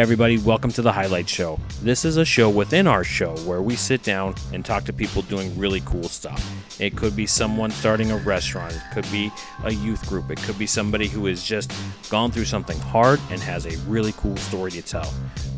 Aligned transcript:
Everybody, 0.00 0.38
welcome 0.38 0.72
to 0.72 0.80
the 0.80 0.92
Highlight 0.92 1.28
Show. 1.28 1.60
This 1.82 2.06
is 2.06 2.16
a 2.16 2.24
show 2.24 2.48
within 2.48 2.86
our 2.86 3.04
show 3.04 3.36
where 3.40 3.60
we 3.60 3.76
sit 3.76 4.02
down 4.02 4.34
and 4.50 4.64
talk 4.64 4.84
to 4.84 4.94
people 4.94 5.20
doing 5.20 5.54
really 5.58 5.82
cool 5.82 6.04
stuff. 6.04 6.42
It 6.80 6.96
could 6.96 7.14
be 7.14 7.26
someone 7.26 7.70
starting 7.70 8.10
a 8.10 8.16
restaurant, 8.16 8.72
it 8.72 8.82
could 8.94 9.04
be 9.12 9.30
a 9.62 9.70
youth 9.70 10.08
group, 10.08 10.30
it 10.30 10.38
could 10.38 10.58
be 10.58 10.66
somebody 10.66 11.06
who 11.06 11.26
has 11.26 11.44
just 11.44 11.70
gone 12.08 12.30
through 12.30 12.46
something 12.46 12.78
hard 12.78 13.20
and 13.30 13.42
has 13.42 13.66
a 13.66 13.76
really 13.80 14.12
cool 14.12 14.38
story 14.38 14.70
to 14.70 14.80
tell. 14.80 15.12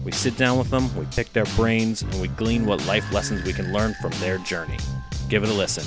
We 0.05 0.11
sit 0.11 0.37
down 0.37 0.59
with 0.59 0.71
them, 0.71 0.93
we 0.97 1.07
pick 1.15 1.33
their 1.33 1.47
brains, 1.55 2.03
and 2.03 2.21
we 2.21 2.27
glean 2.27 2.67
what 2.67 2.85
life 2.85 3.13
lessons 3.13 3.45
we 3.45 3.53
can 3.53 3.73
learn 3.73 3.95
from 4.03 4.11
their 4.19 4.39
journey. 4.39 4.79
Give 5.29 5.45
it 5.45 5.51
a 5.51 5.55
listen. 5.55 5.85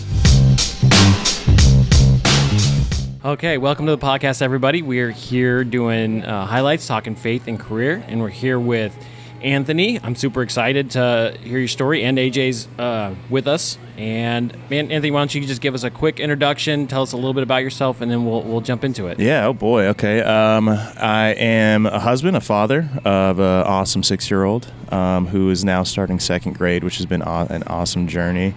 Okay, 3.25 3.57
welcome 3.57 3.88
to 3.88 3.91
the 3.91 3.97
podcast, 3.97 4.43
everybody. 4.43 4.84
We 4.84 4.99
are 4.99 5.09
here 5.09 5.63
doing 5.63 6.23
uh, 6.23 6.45
highlights, 6.45 6.85
talking 6.85 7.16
faith 7.16 7.47
and 7.47 7.59
career, 7.59 8.03
and 8.07 8.21
we're 8.21 8.29
here 8.29 8.59
with 8.59 8.95
Anthony. 9.41 9.99
I'm 9.99 10.13
super 10.13 10.43
excited 10.43 10.91
to 10.91 11.35
hear 11.41 11.57
your 11.57 11.67
story, 11.67 12.03
and 12.03 12.19
AJ's 12.19 12.67
uh, 12.77 13.16
with 13.31 13.47
us. 13.47 13.80
And 13.97 14.55
man, 14.69 14.91
Anthony, 14.91 15.09
why 15.09 15.21
don't 15.21 15.33
you 15.33 15.43
just 15.43 15.59
give 15.59 15.73
us 15.73 15.83
a 15.83 15.89
quick 15.89 16.19
introduction, 16.19 16.85
tell 16.85 17.02
us 17.02 17.13
a 17.13 17.16
little 17.16 17.33
bit 17.33 17.41
about 17.41 17.63
yourself, 17.63 17.99
and 18.02 18.11
then 18.11 18.27
we'll 18.27 18.43
we'll 18.43 18.61
jump 18.61 18.83
into 18.83 19.07
it. 19.07 19.19
Yeah. 19.19 19.47
Oh 19.47 19.53
boy. 19.53 19.88
Okay. 19.88 20.21
Um, 20.21 20.69
I 20.69 21.33
am 21.35 21.88
a 21.88 21.97
husband, 21.97 22.38
a 22.38 22.41
father 22.41 22.91
of 23.05 23.39
an 23.39 23.63
awesome 23.66 24.03
six-year-old 24.03 24.71
um, 24.91 25.25
who 25.25 25.49
is 25.49 25.66
now 25.66 25.81
starting 25.81 26.19
second 26.19 26.59
grade, 26.59 26.83
which 26.83 26.97
has 26.97 27.07
been 27.07 27.23
an 27.23 27.63
awesome 27.63 28.07
journey. 28.07 28.53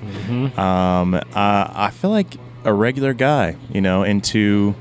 Um, 0.59 1.15
I, 1.35 1.71
I 1.75 1.91
feel 1.91 2.11
like 2.11 2.37
a 2.69 2.73
regular 2.75 3.15
guy, 3.15 3.57
you 3.73 3.81
know, 3.81 4.03
into 4.03 4.75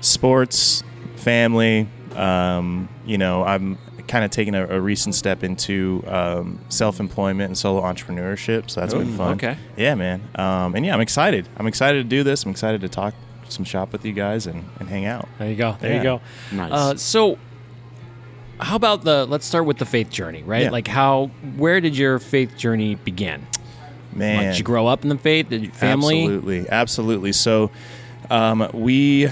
sports, 0.00 0.82
family. 1.16 1.88
Um, 2.14 2.88
you 3.06 3.18
know, 3.18 3.44
I'm 3.44 3.78
kind 4.06 4.24
of 4.24 4.30
taking 4.30 4.54
a, 4.54 4.66
a 4.66 4.80
recent 4.80 5.14
step 5.14 5.44
into 5.44 6.02
um, 6.06 6.58
self-employment 6.68 7.48
and 7.48 7.58
solo 7.58 7.82
entrepreneurship, 7.82 8.70
so 8.70 8.80
that's 8.80 8.94
been 8.94 9.16
fun. 9.16 9.34
okay. 9.34 9.56
Yeah, 9.76 9.94
man. 9.94 10.22
Um, 10.34 10.74
and 10.74 10.84
yeah, 10.86 10.94
I'm 10.94 11.00
excited. 11.00 11.48
I'm 11.56 11.66
excited 11.66 11.98
to 12.02 12.08
do 12.08 12.22
this. 12.22 12.44
I'm 12.44 12.50
excited 12.50 12.80
to 12.82 12.88
talk 12.88 13.14
some 13.48 13.64
shop 13.64 13.92
with 13.92 14.04
you 14.04 14.12
guys 14.12 14.46
and, 14.46 14.64
and 14.78 14.88
hang 14.88 15.06
out. 15.06 15.28
There 15.38 15.48
you 15.50 15.56
go. 15.56 15.76
There 15.80 15.90
Yeah. 15.90 15.96
you 15.98 16.02
go. 16.02 16.20
Nice. 16.52 16.72
Uh, 16.72 16.96
so, 16.96 17.38
how 18.60 18.76
about 18.76 19.04
the? 19.04 19.26
Let's 19.26 19.46
start 19.46 19.64
with 19.66 19.78
the 19.78 19.86
faith 19.86 20.10
journey, 20.10 20.42
right? 20.42 20.62
Yeah. 20.64 20.70
Like, 20.70 20.88
how? 20.88 21.26
Where 21.56 21.80
did 21.80 21.96
your 21.96 22.18
faith 22.18 22.56
journey 22.56 22.94
begin? 22.96 23.46
Man, 24.12 24.36
Like, 24.38 24.46
did 24.48 24.58
you 24.58 24.64
grow 24.64 24.86
up 24.86 25.02
in 25.02 25.08
the 25.10 25.18
faith? 25.18 25.48
Did 25.50 25.62
you 25.62 25.70
family? 25.70 26.22
Absolutely, 26.22 26.68
absolutely. 26.68 27.32
So, 27.32 27.70
um, 28.30 28.68
we 28.72 29.28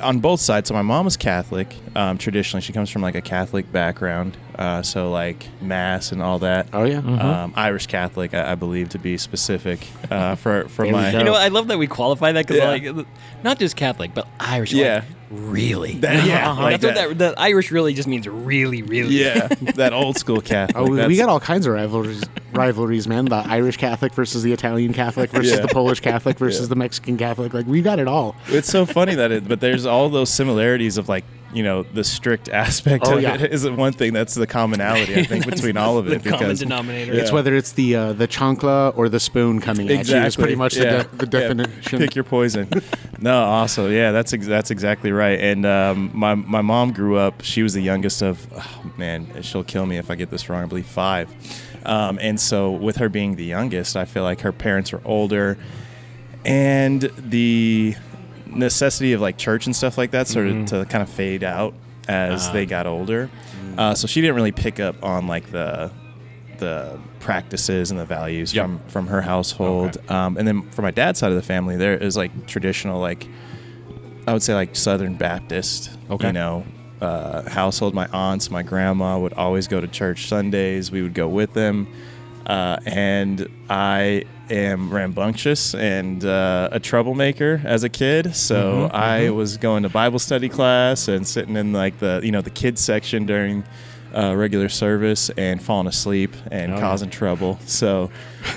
on 0.00 0.20
both 0.20 0.40
sides. 0.40 0.68
So 0.68 0.74
my 0.74 0.82
mom 0.82 1.04
was 1.04 1.16
Catholic. 1.16 1.74
Um, 1.94 2.18
traditionally, 2.18 2.62
she 2.62 2.72
comes 2.72 2.90
from 2.90 3.02
like 3.02 3.14
a 3.14 3.20
Catholic 3.20 3.70
background. 3.70 4.36
Uh, 4.58 4.82
so 4.82 5.10
like 5.10 5.46
mass 5.60 6.12
and 6.12 6.22
all 6.22 6.38
that. 6.38 6.68
oh 6.72 6.84
yeah. 6.84 6.98
Um, 6.98 7.52
Irish 7.56 7.86
Catholic, 7.88 8.34
I, 8.34 8.52
I 8.52 8.54
believe, 8.54 8.90
to 8.90 8.98
be 8.98 9.18
specific 9.18 9.80
uh, 10.10 10.34
for 10.42 10.68
for 10.68 10.84
my. 10.86 11.10
You 11.10 11.24
know. 11.24 11.34
I 11.34 11.48
love 11.48 11.68
that 11.68 11.78
we 11.78 11.86
qualify 11.86 12.32
that 12.32 12.46
because, 12.46 12.62
Yeah. 12.62 12.92
like, 12.92 13.06
not 13.42 13.58
just 13.58 13.74
Catholic, 13.76 14.14
but 14.14 14.28
Irish. 14.38 14.72
Yeah. 14.72 14.94
Like, 14.96 15.04
really. 15.30 15.94
That- 15.94 16.24
yeah, 16.26 16.50
Uh-huh. 16.52 16.62
like 16.62 16.80
That's 16.80 16.96
what 17.00 17.08
that. 17.08 17.18
that. 17.18 17.34
The 17.36 17.40
Irish 17.40 17.72
really 17.72 17.94
just 17.94 18.06
means 18.06 18.28
really, 18.28 18.82
really. 18.82 19.16
Yeah, 19.16 19.48
that 19.74 19.92
old 19.92 20.16
school 20.18 20.40
Catholic. 20.40 20.76
Oh, 20.76 20.88
we, 20.88 21.04
we 21.06 21.16
got 21.16 21.28
all 21.28 21.40
kinds 21.40 21.66
of 21.66 21.72
rivalries, 21.74 22.22
rivalries, 22.52 23.08
man. 23.08 23.24
The 23.24 23.34
Irish 23.36 23.76
Catholic 23.76 24.14
versus 24.14 24.44
the 24.44 24.52
Italian 24.52 24.92
Catholic 24.92 25.30
versus 25.30 25.52
Yeah. 25.52 25.60
the 25.60 25.68
Polish 25.68 25.98
Catholic 26.00 26.38
versus 26.38 26.62
Yeah. 26.62 26.68
the 26.68 26.76
Mexican 26.76 27.16
Catholic. 27.18 27.52
Like 27.52 27.66
we 27.66 27.82
got 27.82 27.98
it 27.98 28.06
all. 28.06 28.36
It's 28.48 28.68
so 28.68 28.86
funny 28.86 29.16
that 29.16 29.32
it, 29.32 29.48
but 29.48 29.60
there's 29.60 29.84
all 29.86 30.08
those 30.08 30.30
similarities 30.30 30.96
of 30.98 31.08
like 31.08 31.24
you 31.54 31.62
know 31.62 31.84
the 31.84 32.04
strict 32.04 32.48
aspect 32.64 33.04
Oh, 33.06 33.16
of 33.16 33.22
yeah. 33.22 33.34
it 33.40 33.52
is 33.52 33.68
one 33.70 33.92
thing 33.92 34.12
that's 34.12 34.34
the 34.34 34.46
commonality 34.46 35.14
I 35.16 35.22
think 35.24 35.46
between 35.50 35.76
all 35.76 35.96
of 35.98 36.06
it. 36.06 36.10
the 36.10 36.16
it 36.16 36.22
common 36.24 36.38
because 36.40 36.58
denominator. 36.58 37.12
It's 37.14 37.32
whether 37.32 37.54
it's 37.54 37.72
the 37.72 37.94
uh, 37.96 38.12
the 38.12 38.26
chancla 38.28 38.96
or 38.96 39.08
the 39.08 39.20
spoon 39.20 39.60
coming 39.60 39.88
at 39.90 40.06
you. 40.08 40.16
Is 40.16 40.36
pretty 40.36 40.56
much 40.56 40.76
Yeah. 40.76 41.04
the, 41.04 41.26
de- 41.26 41.26
the 41.26 41.38
Yeah. 41.38 41.48
definition. 41.54 41.98
Pick 42.00 42.14
your 42.14 42.24
poison. 42.24 42.68
no, 43.20 43.44
also, 43.44 43.88
yeah, 43.88 44.10
that's 44.12 44.32
ex- 44.32 44.46
that's 44.46 44.70
exactly 44.70 45.12
right. 45.12 45.38
And 45.40 45.64
um, 45.64 46.10
my 46.12 46.34
my 46.34 46.60
mom 46.60 46.92
grew 46.92 47.16
up. 47.16 47.42
She 47.42 47.62
was 47.62 47.72
the 47.74 47.80
youngest 47.82 48.20
of, 48.22 48.46
oh, 48.54 48.92
man, 48.96 49.28
she'll 49.42 49.64
kill 49.64 49.86
me 49.86 49.96
if 49.98 50.10
I 50.10 50.16
get 50.16 50.30
this 50.30 50.48
wrong. 50.48 50.64
I 50.64 50.66
believe 50.66 50.86
five. 50.86 51.28
Um, 51.86 52.18
and 52.20 52.40
so, 52.40 52.70
with 52.72 52.96
her 52.96 53.08
being 53.08 53.36
the 53.36 53.44
youngest, 53.44 53.96
I 53.96 54.06
feel 54.06 54.22
like 54.24 54.40
her 54.40 54.52
parents 54.52 54.90
were 54.92 55.02
older, 55.04 55.56
and 56.44 57.02
the 57.18 57.94
necessity 58.54 59.12
of 59.12 59.20
like 59.20 59.36
church 59.38 59.66
and 59.66 59.74
stuff 59.74 59.96
like 59.98 60.10
that 60.12 60.28
started 60.28 60.54
Mm-hmm. 60.54 60.64
to 60.80 60.84
kind 60.86 61.02
of 61.02 61.08
fade 61.08 61.44
out 61.44 61.74
as 62.08 62.48
Ah. 62.48 62.52
they 62.52 62.66
got 62.66 62.86
older. 62.86 63.30
Mm. 63.66 63.78
Uh, 63.78 63.94
so 63.94 64.06
she 64.06 64.20
didn't 64.20 64.36
really 64.36 64.52
pick 64.52 64.78
up 64.80 65.02
on 65.02 65.26
like 65.26 65.50
the 65.50 65.90
the 66.58 66.98
practices 67.20 67.90
and 67.90 67.98
the 67.98 68.04
values 68.04 68.54
Yep. 68.54 68.64
from 68.64 68.78
from 68.88 69.06
her 69.08 69.20
household. 69.22 69.96
Um, 70.10 70.36
and 70.36 70.46
then 70.46 70.62
for 70.70 70.82
my 70.82 70.90
dad's 70.92 71.18
side 71.18 71.30
of 71.30 71.36
the 71.36 71.42
family, 71.42 71.76
there 71.76 71.94
is 71.96 72.16
like 72.16 72.46
traditional 72.46 73.00
like 73.00 73.26
I 74.26 74.32
would 74.32 74.42
say 74.42 74.54
like 74.54 74.74
Southern 74.76 75.14
Baptist. 75.16 75.90
Okay. 76.10 76.28
You 76.28 76.32
know. 76.32 76.64
Uh, 77.00 77.46
household. 77.50 77.92
My 77.92 78.06
aunts, 78.14 78.50
my 78.50 78.62
grandma 78.62 79.18
would 79.18 79.34
always 79.34 79.68
go 79.68 79.78
to 79.78 79.86
church 79.86 80.26
Sundays. 80.28 80.90
We 80.90 81.02
would 81.02 81.12
go 81.12 81.28
with 81.28 81.52
them, 81.52 81.86
uh, 82.46 82.78
and 82.86 83.48
I 83.70 84.24
am 84.50 84.90
rambunctious 84.90 85.74
and 85.74 86.24
uh, 86.24 86.68
a 86.70 86.78
troublemaker 86.80 87.62
as 87.64 87.82
a 87.84 87.88
kid. 87.88 88.36
So 88.36 88.88
Mm-hmm, 88.88 88.96
I 88.96 89.30
was 89.30 89.56
going 89.56 89.82
to 89.84 89.88
Bible 89.88 90.18
study 90.18 90.48
class 90.48 91.08
and 91.08 91.26
sitting 91.26 91.56
in 91.56 91.72
like 91.72 91.98
the 91.98 92.20
you 92.22 92.30
know 92.32 92.42
the 92.42 92.50
kids 92.50 92.80
section 92.82 93.24
during 93.26 93.64
uh, 94.14 94.34
regular 94.36 94.68
service 94.68 95.30
and 95.36 95.62
falling 95.62 95.86
asleep 95.86 96.34
and 96.50 96.74
Oh, 96.74 96.78
causing 96.78 97.10
trouble. 97.10 97.58
So 97.66 98.10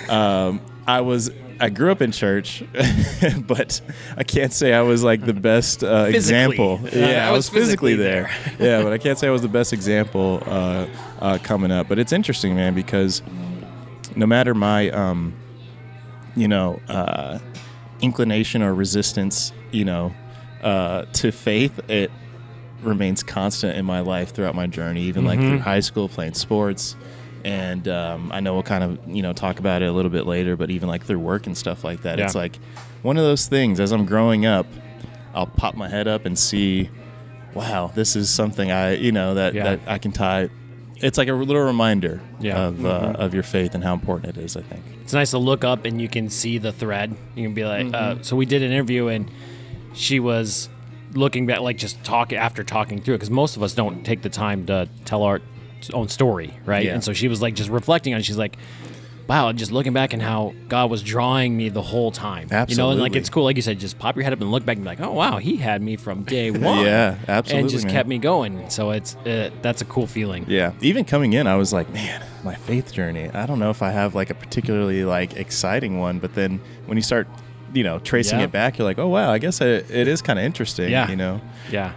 um, 0.09 0.61
I 0.87 1.01
was. 1.01 1.31
I 1.59 1.69
grew 1.69 1.91
up 1.91 2.03
in 2.03 2.11
church, 2.11 2.63
but 3.47 3.81
I 4.15 4.23
can't 4.23 4.53
say 4.53 4.73
I 4.75 4.81
was 4.83 5.03
like 5.03 5.25
the 5.25 5.33
best 5.33 5.83
uh, 5.83 6.05
example. 6.07 6.79
Yeah, 6.93 7.27
I 7.27 7.31
was 7.31 7.49
physically 7.49 7.95
there. 7.95 8.29
yeah, 8.59 8.83
but 8.83 8.93
I 8.93 8.99
can't 8.99 9.17
say 9.17 9.27
I 9.27 9.31
was 9.31 9.41
the 9.41 9.47
best 9.47 9.73
example 9.73 10.43
uh, 10.45 10.85
uh, 11.19 11.37
coming 11.41 11.71
up. 11.71 11.87
But 11.87 11.97
it's 11.97 12.11
interesting, 12.13 12.53
man, 12.53 12.75
because 12.75 13.23
no 14.17 14.25
matter 14.25 14.53
my, 14.53 14.89
um, 14.89 15.33
you 16.35 16.47
know, 16.47 16.81
uh, 16.87 17.39
inclination 18.01 18.61
or 18.61 18.73
resistance, 18.73 19.53
you 19.71 19.85
know, 19.85 20.13
uh, 20.61 21.05
to 21.13 21.31
faith, 21.31 21.79
it 21.89 22.11
remains 22.81 23.23
constant 23.23 23.77
in 23.77 23.85
my 23.85 23.99
life 24.01 24.33
throughout 24.33 24.55
my 24.55 24.67
journey, 24.67 25.03
even 25.03 25.25
like 25.25 25.39
through 25.39 25.59
high 25.59 25.79
school 25.79 26.09
playing 26.09 26.33
sports. 26.33 26.95
And 27.45 27.87
um, 27.87 28.31
I 28.31 28.39
know 28.39 28.53
we'll 28.53 28.63
kind 28.63 28.83
of 28.83 28.99
you 29.07 29.21
know 29.21 29.33
talk 29.33 29.59
about 29.59 29.81
it 29.81 29.85
a 29.85 29.91
little 29.91 30.11
bit 30.11 30.25
later, 30.25 30.55
but 30.57 30.69
even 30.69 30.89
like 30.89 31.05
through 31.05 31.19
work 31.19 31.47
and 31.47 31.55
stuff 31.55 31.83
like 31.83 32.01
that, 32.01 32.19
it's 32.19 32.35
like 32.35 32.59
one 33.03 33.17
of 33.17 33.23
those 33.23 33.47
things. 33.47 33.79
As 33.79 33.91
I'm 33.91 34.05
growing 34.05 34.45
up, 34.45 34.73
I'll 35.33 35.47
pop 35.47 35.75
my 35.75 35.87
head 35.87 36.07
up 36.07 36.25
and 36.25 36.37
see, 36.37 36.89
wow, 37.53 37.91
this 37.93 38.15
is 38.15 38.29
something 38.29 38.71
I 38.71 38.95
you 38.95 39.11
know 39.11 39.35
that 39.35 39.53
Yeah. 39.53 39.63
that 39.63 39.79
I 39.87 39.97
can 39.97 40.11
tie. 40.11 40.49
It's 41.01 41.17
like 41.17 41.27
a 41.27 41.33
little 41.33 41.61
reminder 41.63 42.21
Yeah. 42.39 42.67
of 42.67 42.85
uh, 42.85 43.13
of 43.17 43.33
your 43.33 43.43
faith 43.43 43.75
and 43.75 43.83
how 43.83 43.93
important 43.93 44.37
it 44.37 44.41
is. 44.43 44.55
I 44.57 44.61
think. 44.61 44.83
it's 45.03 45.13
nice 45.13 45.31
to 45.31 45.37
look 45.37 45.63
up 45.63 45.85
and 45.85 46.01
you 46.01 46.07
can 46.09 46.29
see 46.29 46.57
the 46.57 46.71
thread. 46.71 47.15
You 47.35 47.43
can 47.43 47.53
be 47.53 47.65
like, 47.65 47.87
Mm-hmm. 47.87 48.19
uh, 48.19 48.23
so 48.23 48.35
we 48.35 48.45
did 48.45 48.61
an 48.63 48.71
interview 48.71 49.07
and 49.07 49.29
she 49.93 50.19
was 50.19 50.69
looking 51.13 51.45
back, 51.45 51.61
like 51.61 51.77
just 51.77 52.03
talk 52.03 52.33
after 52.33 52.63
talking 52.63 53.01
through 53.01 53.15
it, 53.15 53.17
because 53.17 53.29
most 53.31 53.55
of 53.57 53.63
us 53.63 53.73
don't 53.73 54.03
take 54.03 54.21
the 54.21 54.29
time 54.29 54.65
to 54.67 54.87
tell 55.05 55.23
our 55.23 55.41
own 55.93 56.07
story, 56.09 56.53
right? 56.65 56.85
Yeah. 56.85 56.93
And 56.95 57.03
so 57.03 57.13
she 57.13 57.27
was 57.27 57.41
like 57.41 57.53
just 57.55 57.69
reflecting 57.69 58.13
on. 58.13 58.19
it. 58.19 58.25
She's 58.25 58.37
like, 58.37 58.57
wow, 59.27 59.51
just 59.51 59.71
looking 59.71 59.93
back 59.93 60.13
and 60.13 60.21
how 60.21 60.53
God 60.69 60.89
was 60.89 61.03
drawing 61.03 61.55
me 61.57 61.69
the 61.69 61.81
whole 61.81 62.11
time. 62.11 62.47
Absolutely. 62.51 62.71
You 62.73 62.77
know, 62.77 62.91
and 62.91 63.01
like 63.01 63.15
it's 63.15 63.29
cool, 63.29 63.43
like 63.43 63.55
you 63.55 63.61
said, 63.61 63.79
just 63.79 63.99
pop 63.99 64.15
your 64.15 64.23
head 64.23 64.33
up 64.33 64.41
and 64.41 64.49
look 64.51 64.65
back 64.65 64.77
and 64.77 64.83
be 64.85 64.89
like, 64.89 65.01
oh 65.01 65.11
wow, 65.11 65.37
He 65.37 65.57
had 65.57 65.81
me 65.81 65.95
from 65.97 66.23
day 66.23 66.51
one. 66.51 66.85
Yeah, 66.85 67.17
absolutely, 67.27 67.61
And 67.61 67.69
just 67.69 67.85
man. 67.85 67.93
kept 67.93 68.09
me 68.09 68.17
going. 68.17 68.69
So 68.69 68.91
it's 68.91 69.15
uh, 69.17 69.49
that's 69.61 69.81
a 69.81 69.85
cool 69.85 70.07
feeling. 70.07 70.45
Yeah. 70.47 70.73
Even 70.81 71.03
coming 71.05 71.33
in, 71.33 71.45
I 71.47 71.55
was 71.55 71.73
like, 71.73 71.89
man, 71.91 72.23
my 72.43 72.55
faith 72.55 72.93
journey. 72.93 73.29
I 73.29 73.45
don't 73.45 73.59
know 73.59 73.69
if 73.69 73.81
I 73.81 73.91
have 73.91 74.15
like 74.15 74.29
a 74.29 74.35
particularly 74.35 75.03
like 75.03 75.35
exciting 75.35 75.99
one, 75.99 76.19
but 76.19 76.33
then 76.35 76.61
when 76.85 76.97
you 76.97 77.01
start, 77.03 77.27
you 77.73 77.83
know, 77.83 77.99
tracing 77.99 78.39
Yeah. 78.39 78.45
it 78.45 78.51
back, 78.51 78.77
you're 78.77 78.85
like, 78.87 78.97
oh 78.99 79.07
wow, 79.09 79.31
I 79.31 79.39
guess 79.39 79.59
it, 79.61 79.91
it 79.91 80.07
is 80.07 80.21
kind 80.21 80.39
of 80.39 80.45
interesting. 80.45 80.89
Yeah. 80.89 81.09
You 81.09 81.15
know. 81.17 81.41
Yeah. 81.69 81.93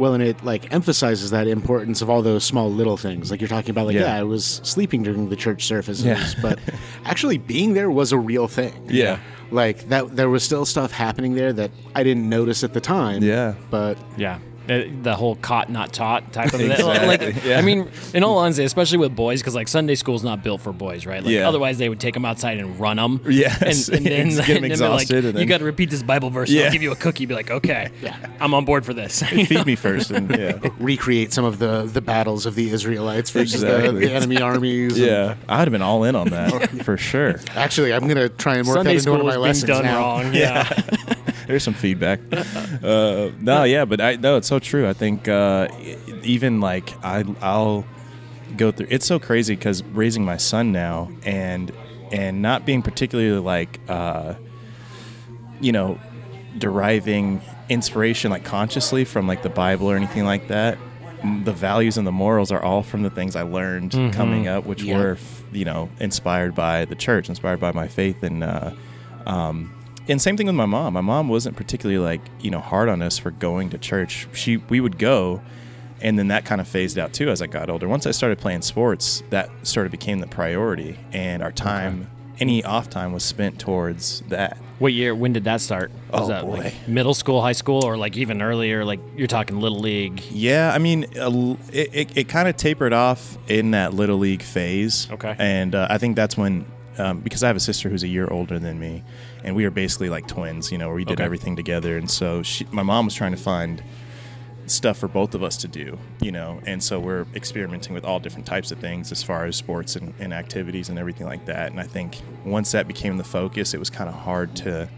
Well, 0.00 0.14
and 0.14 0.22
it 0.22 0.42
like 0.44 0.72
emphasizes 0.72 1.30
that 1.30 1.46
importance 1.46 2.00
of 2.02 2.08
all 2.10 2.22
those 2.22 2.42
small 2.42 2.72
little 2.72 2.96
things. 2.96 3.30
Like 3.30 3.40
you're 3.40 3.48
talking 3.48 3.70
about, 3.70 3.86
like 3.86 3.94
Yeah. 3.94 4.02
yeah, 4.02 4.16
I 4.16 4.22
was 4.24 4.60
sleeping 4.64 5.02
during 5.02 5.28
the 5.28 5.36
church 5.36 5.66
services, 5.66 6.04
Yeah. 6.04 6.26
but 6.42 6.58
actually 7.04 7.38
being 7.38 7.74
there 7.74 7.90
was 7.90 8.10
a 8.12 8.18
real 8.18 8.48
thing. 8.48 8.72
Yeah. 8.88 9.18
Like 9.50 9.88
that, 9.90 10.16
there 10.16 10.28
was 10.30 10.42
still 10.42 10.64
stuff 10.64 10.90
happening 10.90 11.34
there 11.34 11.52
that 11.52 11.70
I 11.94 12.02
didn't 12.02 12.28
notice 12.28 12.64
at 12.64 12.72
the 12.72 12.80
time. 12.80 13.22
Yeah. 13.22 13.54
But 13.70 13.98
Yeah. 14.16 14.38
Uh, 14.70 14.84
the 15.02 15.16
whole 15.16 15.34
caught 15.34 15.68
not 15.68 15.92
taught 15.92 16.32
type 16.32 16.52
of 16.54 16.60
Exactly, 16.70 17.06
like 17.32 17.44
yeah. 17.44 17.58
i 17.58 17.60
mean 17.62 17.90
in 18.14 18.22
all 18.22 18.38
honesty 18.38 18.62
especially 18.62 18.98
with 18.98 19.16
boys 19.16 19.40
because 19.40 19.54
like 19.54 19.66
sunday 19.66 19.96
school's 19.96 20.22
not 20.22 20.44
built 20.44 20.60
for 20.60 20.72
boys 20.72 21.06
right 21.06 21.24
like 21.24 21.32
Yeah. 21.32 21.48
otherwise 21.48 21.78
they 21.78 21.88
would 21.88 21.98
take 21.98 22.14
them 22.14 22.24
outside 22.24 22.58
and 22.58 22.78
run 22.78 22.96
them 22.96 23.20
Yes. 23.28 23.88
and, 23.88 23.96
and 23.96 24.06
then, 24.06 24.28
Get 24.46 24.48
'em 24.50 24.62
and 24.64 24.72
then 24.72 24.78
like, 24.90 25.00
exhausted 25.02 25.24
and 25.24 25.38
you 25.40 25.46
got 25.46 25.58
to 25.58 25.64
repeat 25.64 25.90
this 25.90 26.04
bible 26.04 26.30
verse 26.30 26.50
Yeah. 26.50 26.66
i'll 26.66 26.72
give 26.72 26.82
you 26.82 26.92
a 26.92 26.96
cookie 26.96 27.26
be 27.26 27.34
like 27.34 27.50
okay 27.50 27.90
yeah. 28.00 28.16
i'm 28.38 28.54
on 28.54 28.64
board 28.64 28.86
for 28.86 28.94
this 28.94 29.22
Feed 29.24 29.66
me 29.66 29.74
first, 29.74 30.10
and 30.12 30.30
yeah, 30.30 30.58
Recreate 30.78 31.32
some 31.32 31.44
of 31.44 31.58
the 31.58 31.82
the 31.92 32.00
battles 32.00 32.46
of 32.46 32.54
the 32.54 32.70
Israelites 32.70 33.30
versus 33.30 33.60
the, 33.62 33.74
Exactly. 33.76 34.06
the 34.06 34.12
enemy 34.12 34.40
armies. 34.40 34.96
and- 34.96 35.06
yeah. 35.06 35.34
I'd 35.48 35.60
have 35.62 35.72
been 35.72 35.82
all 35.82 36.04
in 36.04 36.14
on 36.14 36.28
that 36.28 36.68
for 36.84 36.96
sure. 36.96 37.40
Actually, 37.56 37.92
I'm 37.92 38.06
gonna 38.06 38.28
try 38.28 38.56
and 38.56 38.66
work 38.68 38.76
sunday 38.76 38.92
that 38.94 38.98
into 39.00 39.10
one 39.10 39.20
of 39.20 39.26
my 39.26 39.36
lessons 39.36 39.68
done 39.68 39.84
now. 39.84 39.98
wrong 39.98 40.34
yeah, 40.34 40.64
There's 41.50 41.64
some 41.64 41.74
feedback. 41.74 42.20
Uh, 42.82 43.30
no, 43.40 43.64
yeah, 43.64 43.84
but 43.84 44.00
I 44.00 44.16
no, 44.16 44.36
it's 44.36 44.48
so 44.48 44.58
true. 44.58 44.88
I 44.88 44.92
think 44.94 45.28
uh, 45.28 45.68
even 46.22 46.60
like 46.60 46.94
I 47.04 47.24
I'll 47.42 47.84
go 48.56 48.70
through. 48.72 48.86
It's 48.90 49.04
so 49.04 49.18
crazy 49.18 49.54
because 49.54 49.82
raising 49.82 50.24
my 50.24 50.36
son 50.38 50.72
now 50.72 51.10
and 51.24 51.70
and 52.12 52.40
not 52.40 52.64
being 52.64 52.80
particularly 52.80 53.38
like 53.40 53.80
uh, 53.88 54.34
you 55.60 55.72
know 55.72 55.98
deriving 56.56 57.42
inspiration 57.68 58.30
like 58.30 58.44
consciously 58.44 59.04
from 59.04 59.26
like 59.26 59.42
the 59.42 59.50
Bible 59.50 59.90
or 59.90 59.96
anything 59.96 60.24
like 60.24 60.48
that. 60.48 60.78
The 61.44 61.52
values 61.52 61.98
and 61.98 62.06
the 62.06 62.12
morals 62.12 62.50
are 62.50 62.62
all 62.62 62.82
from 62.82 63.02
the 63.02 63.10
things 63.10 63.36
I 63.36 63.42
learned 63.42 63.92
coming 64.12 64.48
up, 64.48 64.64
which 64.64 64.82
Yeah. 64.84 64.96
were, 64.96 65.18
you 65.52 65.66
know, 65.66 65.90
inspired 66.00 66.54
by 66.54 66.86
the 66.86 66.94
church, 66.94 67.28
inspired 67.28 67.60
by 67.60 67.72
my 67.72 67.88
faith, 67.88 68.22
and 68.22 68.42
uh, 68.42 68.70
um, 69.26 69.70
and 70.08 70.20
same 70.20 70.36
thing 70.36 70.46
with 70.46 70.56
my 70.56 70.66
mom. 70.66 70.94
My 70.94 71.00
mom 71.00 71.28
wasn't 71.28 71.56
particularly 71.56 71.98
like 72.02 72.20
you 72.40 72.50
know 72.50 72.60
hard 72.60 72.88
on 72.88 73.02
us 73.02 73.18
for 73.18 73.30
going 73.30 73.70
to 73.70 73.78
church. 73.78 74.26
She 74.32 74.56
we 74.58 74.80
would 74.80 74.98
go, 74.98 75.40
and 76.00 76.18
then 76.18 76.28
that 76.28 76.44
kind 76.44 76.60
of 76.60 76.68
phased 76.68 76.98
out 76.98 77.12
too 77.12 77.28
as 77.30 77.40
I 77.42 77.46
got 77.46 77.70
older. 77.70 77.88
Once 77.88 78.06
I 78.06 78.10
started 78.10 78.38
playing 78.38 78.62
sports, 78.62 79.22
that 79.30 79.50
sort 79.66 79.86
of 79.86 79.92
became 79.92 80.18
the 80.20 80.26
priority, 80.26 80.98
and 81.12 81.42
our 81.42 81.52
time, 81.52 82.10
any 82.38 82.64
off 82.64 82.88
time, 82.90 83.12
was 83.12 83.22
spent 83.24 83.58
towards 83.58 84.22
that. 84.28 84.56
what 84.78 84.92
year 84.94 85.14
when 85.14 85.32
did 85.34 85.44
that 85.44 85.60
start 85.60 85.90
was 86.10 86.22
Oh, 86.22 86.28
that 86.28 86.42
boy. 86.44 86.56
like 86.56 86.88
middle 86.88 87.12
school 87.12 87.42
high 87.42 87.52
school 87.52 87.84
or 87.84 87.98
like 87.98 88.16
even 88.16 88.40
earlier 88.40 88.82
like 88.82 88.98
you're 89.14 89.26
talking 89.26 89.60
little 89.60 89.78
league 89.80 90.22
Yeah, 90.30 90.72
I 90.74 90.78
mean, 90.78 91.04
it, 91.12 91.90
it, 91.92 92.16
it 92.16 92.28
kind 92.28 92.48
of 92.48 92.56
tapered 92.56 92.94
off 92.94 93.36
in 93.46 93.72
that 93.72 93.92
little 93.92 94.16
league 94.16 94.42
phase. 94.42 95.06
Okay. 95.10 95.36
And 95.38 95.74
uh, 95.74 95.86
I 95.90 95.98
think 95.98 96.16
that's 96.16 96.34
when, 96.38 96.64
um, 96.96 97.20
because 97.20 97.42
I 97.44 97.48
have 97.48 97.56
a 97.56 97.60
sister 97.60 97.90
who's 97.90 98.02
a 98.02 98.08
year 98.08 98.26
older 98.28 98.58
than 98.58 98.78
me, 98.80 99.04
and 99.44 99.56
we 99.56 99.64
were 99.64 99.70
basically 99.70 100.08
like 100.10 100.26
twins, 100.26 100.70
you 100.70 100.78
know, 100.78 100.86
where 100.88 100.96
we 100.96 101.04
did 101.04 101.14
Okay. 101.14 101.24
everything 101.24 101.56
together. 101.56 101.96
And 101.96 102.10
so 102.10 102.42
she, 102.42 102.66
my 102.70 102.82
mom 102.82 103.04
was 103.06 103.14
trying 103.14 103.32
to 103.32 103.38
find 103.38 103.82
stuff 104.66 104.98
for 104.98 105.08
both 105.08 105.34
of 105.34 105.42
us 105.42 105.56
to 105.58 105.68
do, 105.68 105.98
you 106.20 106.30
know, 106.30 106.60
and 106.64 106.82
so 106.82 107.00
we're 107.00 107.26
experimenting 107.34 107.92
with 107.92 108.04
all 108.04 108.20
different 108.20 108.46
types 108.46 108.70
of 108.70 108.78
things 108.78 109.10
as 109.10 109.22
far 109.22 109.44
as 109.46 109.56
sports 109.56 109.96
and, 109.96 110.14
and 110.20 110.32
activities 110.32 110.88
and 110.88 110.98
everything 110.98 111.26
like 111.26 111.44
that. 111.46 111.72
And 111.72 111.80
I 111.80 111.84
think 111.84 112.18
once 112.44 112.70
that 112.72 112.86
became 112.86 113.16
the 113.16 113.24
focus, 113.24 113.74
it 113.74 113.78
was 113.78 113.90
kind 113.90 114.08
of 114.08 114.14
hard 114.14 114.54
to, 114.56 114.88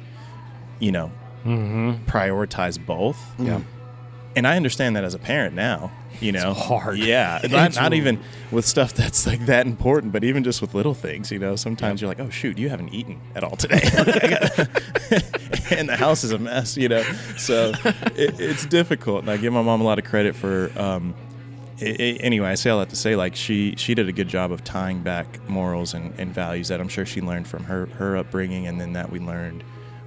you 0.78 0.92
know, 0.92 1.10
mm-hmm. 1.44 2.04
prioritize 2.04 2.84
both. 2.84 3.18
yeah 3.38 3.60
And 4.34 4.46
I 4.46 4.56
understand 4.56 4.96
that 4.96 5.04
as 5.04 5.14
a 5.14 5.18
parent 5.18 5.54
now, 5.54 5.92
you 6.20 6.32
know. 6.32 6.54
hard. 6.54 6.98
Yeah. 6.98 7.40
Not, 7.50 7.74
not 7.74 7.92
even 7.92 8.20
with 8.50 8.64
stuff 8.64 8.94
that's 8.94 9.26
like 9.26 9.46
that 9.46 9.66
important, 9.66 10.12
but 10.12 10.24
even 10.24 10.44
just 10.44 10.60
with 10.60 10.74
little 10.74 10.94
things, 10.94 11.30
you 11.30 11.38
know. 11.38 11.56
Sometimes 11.56 12.00
you're 12.00 12.08
like, 12.08 12.20
oh, 12.20 12.30
shoot, 12.30 12.58
you 12.58 12.68
haven't 12.68 12.94
eaten 12.94 13.20
at 13.34 13.44
all 13.44 13.56
today. 13.56 13.80
and 15.70 15.88
the 15.88 15.96
house 15.96 16.24
is 16.24 16.32
a 16.32 16.38
mess, 16.38 16.76
you 16.76 16.88
know. 16.88 17.02
So 17.36 17.72
it, 17.84 18.40
it's 18.40 18.66
difficult. 18.66 19.22
And 19.22 19.30
I 19.30 19.36
give 19.36 19.52
my 19.52 19.62
mom 19.62 19.80
a 19.80 19.84
lot 19.84 19.98
of 19.98 20.04
credit 20.04 20.34
for. 20.34 20.70
Um, 20.76 21.14
i 21.80 21.86
i 21.86 22.18
anyway, 22.20 22.48
I 22.48 22.54
say 22.54 22.70
all 22.70 22.78
that 22.78 22.90
to 22.90 22.96
say, 22.96 23.16
like 23.16 23.34
she 23.34 23.74
she 23.76 23.94
did 23.94 24.08
a 24.08 24.12
good 24.12 24.28
job 24.28 24.52
of 24.52 24.62
tying 24.62 25.02
back 25.02 25.48
morals 25.48 25.94
and, 25.94 26.14
and 26.18 26.32
values 26.32 26.68
that 26.68 26.80
I'm 26.80 26.88
sure 26.88 27.04
she 27.04 27.20
learned 27.20 27.48
from 27.48 27.64
her 27.64 27.86
her 27.86 28.16
upbringing, 28.16 28.66
and 28.66 28.80
then 28.80 28.92
that 28.92 29.10
we 29.10 29.18
learned 29.18 29.64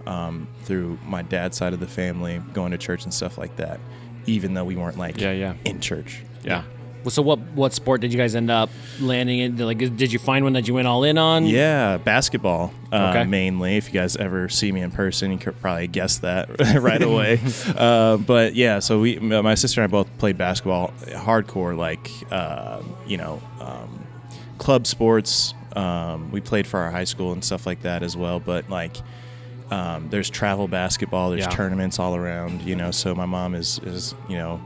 um, 0.07 0.47
through 0.63 0.97
my 1.05 1.21
dad's 1.21 1.57
side 1.57 1.73
of 1.73 1.79
the 1.79 1.87
family, 1.87 2.41
going 2.53 2.71
to 2.71 2.77
church 2.77 3.03
and 3.03 3.13
stuff 3.13 3.37
like 3.37 3.55
that. 3.57 3.79
Even 4.25 4.53
though 4.53 4.65
we 4.65 4.75
weren't 4.75 4.97
like 4.97 5.19
Yeah, 5.19 5.31
yeah. 5.31 5.53
in 5.65 5.79
church. 5.79 6.21
Yeah. 6.43 6.63
Well, 7.03 7.11
so 7.11 7.21
what 7.21 7.37
what 7.53 7.71
sport 7.71 8.01
did 8.01 8.11
you 8.11 8.17
guys 8.17 8.33
end 8.33 8.49
up 8.49 8.71
landing 8.99 9.37
in? 9.37 9.57
Like, 9.57 9.77
did 9.77 10.11
you 10.11 10.17
find 10.17 10.43
one 10.43 10.53
that 10.53 10.67
you 10.67 10.73
went 10.73 10.87
all 10.87 11.03
in 11.03 11.19
on? 11.19 11.45
Yeah, 11.45 11.97
basketball 11.97 12.73
uh, 12.91 13.09
Okay. 13.15 13.25
mainly. 13.25 13.77
If 13.77 13.93
you 13.93 13.99
guys 13.99 14.15
ever 14.17 14.49
see 14.49 14.71
me 14.71 14.81
in 14.81 14.89
person, 14.89 15.31
you 15.31 15.37
could 15.37 15.59
probably 15.61 15.85
guess 15.85 16.17
that 16.19 16.49
right 16.81 17.03
away. 17.03 17.39
uh, 17.77 18.17
but 18.17 18.55
yeah, 18.55 18.79
so 18.79 19.01
we, 19.01 19.19
my 19.19 19.53
sister 19.53 19.83
and 19.83 19.87
I 19.87 19.91
both 19.91 20.17
played 20.17 20.35
basketball, 20.39 20.93
hardcore, 21.09 21.77
like 21.77 22.09
uh, 22.31 22.81
you 23.05 23.17
know, 23.17 23.39
um, 23.59 24.03
club 24.57 24.87
sports. 24.87 25.53
Um, 25.75 26.31
we 26.31 26.41
played 26.41 26.65
for 26.65 26.79
our 26.79 26.89
high 26.89 27.03
school 27.03 27.33
and 27.33 27.43
stuff 27.43 27.67
like 27.67 27.83
that 27.83 28.01
as 28.01 28.17
well. 28.17 28.39
But 28.39 28.67
like, 28.71 28.95
um, 29.71 30.07
there's 30.09 30.29
travel 30.29 30.67
basketball. 30.67 31.29
There's 31.31 31.41
Yeah. 31.45 31.49
tournaments 31.49 31.99
all 31.99 32.15
around. 32.15 32.61
You 32.61 32.75
know, 32.75 32.91
so 32.91 33.15
my 33.15 33.25
mom 33.25 33.55
is 33.55 33.79
is 33.83 34.13
you 34.29 34.37
know 34.37 34.61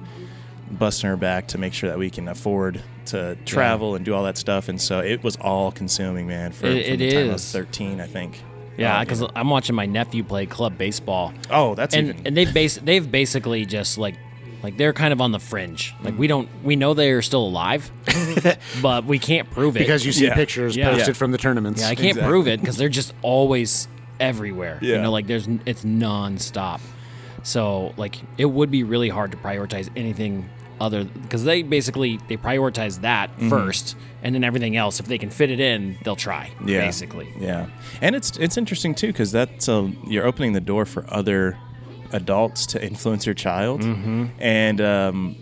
busting 0.71 1.09
her 1.09 1.17
back 1.17 1.47
to 1.49 1.57
make 1.57 1.73
sure 1.73 1.89
that 1.89 1.97
we 1.97 2.09
can 2.09 2.27
afford 2.27 2.81
to 3.07 3.35
travel 3.45 3.95
and 3.95 4.05
do 4.05 4.13
all 4.13 4.23
that 4.23 4.37
stuff. 4.37 4.69
And 4.69 4.79
so 4.79 4.99
it 4.99 5.23
was 5.23 5.35
all 5.37 5.71
consuming, 5.71 6.27
man. 6.27 6.51
For, 6.51 6.67
It- 6.67 6.85
from 6.85 6.93
it 6.93 6.97
the 6.97 7.11
time 7.11 7.29
I 7.29 7.33
was 7.33 7.51
13, 7.51 7.99
I 7.99 8.05
think. 8.05 8.43
Yeah, 8.77 8.95
Um, 8.97 9.03
because 9.05 9.23
I'm 9.35 9.49
watching 9.49 9.75
my 9.75 9.87
nephew 9.87 10.23
play 10.23 10.45
club 10.45 10.77
baseball, 10.77 11.33
oh, 11.49 11.75
that's 11.75 11.95
and 11.95 12.09
even. 12.09 12.27
and 12.27 12.37
they've 12.37 12.53
bas- 12.53 12.79
they've 12.81 13.09
basically 13.11 13.65
just 13.65 13.97
like 13.97 14.15
like 14.61 14.77
they're 14.77 14.93
kind 14.93 15.11
of 15.13 15.19
on 15.21 15.31
the 15.31 15.39
fringe. 15.39 15.93
Like 16.03 16.17
we 16.17 16.27
don't 16.27 16.47
we 16.63 16.75
know 16.77 16.93
they 16.93 17.11
are 17.11 17.21
still 17.21 17.45
alive, 17.45 17.91
but 18.81 19.05
we 19.05 19.19
can't 19.19 19.49
prove 19.49 19.75
it 19.75 19.79
because 19.79 20.05
you 20.05 20.11
see 20.11 20.25
Yeah. 20.25 20.35
pictures 20.35 20.77
Yeah. 20.77 20.91
posted 20.91 21.07
Yeah. 21.09 21.13
from 21.13 21.31
the 21.31 21.37
tournaments. 21.37 21.81
Yeah, 21.81 21.87
I 21.89 21.95
can't 21.95 22.09
Exactly. 22.09 22.29
prove 22.29 22.47
it 22.47 22.59
because 22.61 22.77
they're 22.77 22.89
just 22.89 23.13
always 23.21 23.87
everywhere. 24.19 24.79
You 24.81 24.97
know, 25.01 25.11
like 25.11 25.27
there's 25.27 25.47
it's 25.65 25.83
nonstop. 25.83 26.81
So 27.43 27.93
like 27.97 28.15
it 28.37 28.45
would 28.45 28.69
be 28.71 28.83
really 28.83 29.09
hard 29.09 29.31
to 29.31 29.37
prioritize 29.37 29.89
anything 29.95 30.49
other 30.81 31.03
because 31.03 31.43
they 31.43 31.61
basically 31.63 32.19
they 32.27 32.37
prioritize 32.37 33.01
that 33.01 33.31
Mm-hmm. 33.31 33.49
first, 33.49 33.95
and 34.23 34.33
then 34.35 34.43
everything 34.43 34.75
else. 34.75 34.99
If 34.99 35.07
they 35.07 35.17
can 35.17 35.29
fit 35.29 35.49
it 35.51 35.59
in, 35.59 35.97
they'll 36.03 36.15
try. 36.15 36.51
yeah. 36.65 36.85
basically. 36.85 37.27
Yeah. 37.39 37.67
And 38.01 38.15
it's 38.15 38.37
it's 38.37 38.57
interesting 38.57 38.95
too 38.95 39.07
because 39.07 39.31
that's 39.31 39.67
a, 39.67 39.91
you're 40.07 40.25
opening 40.25 40.53
the 40.53 40.61
door 40.61 40.85
for 40.85 41.05
other 41.09 41.57
adults 42.11 42.65
to 42.67 42.83
influence 42.83 43.25
your 43.25 43.35
child, 43.35 43.81
mm-hmm. 43.81 44.27
and 44.39 44.81
um, 44.81 45.35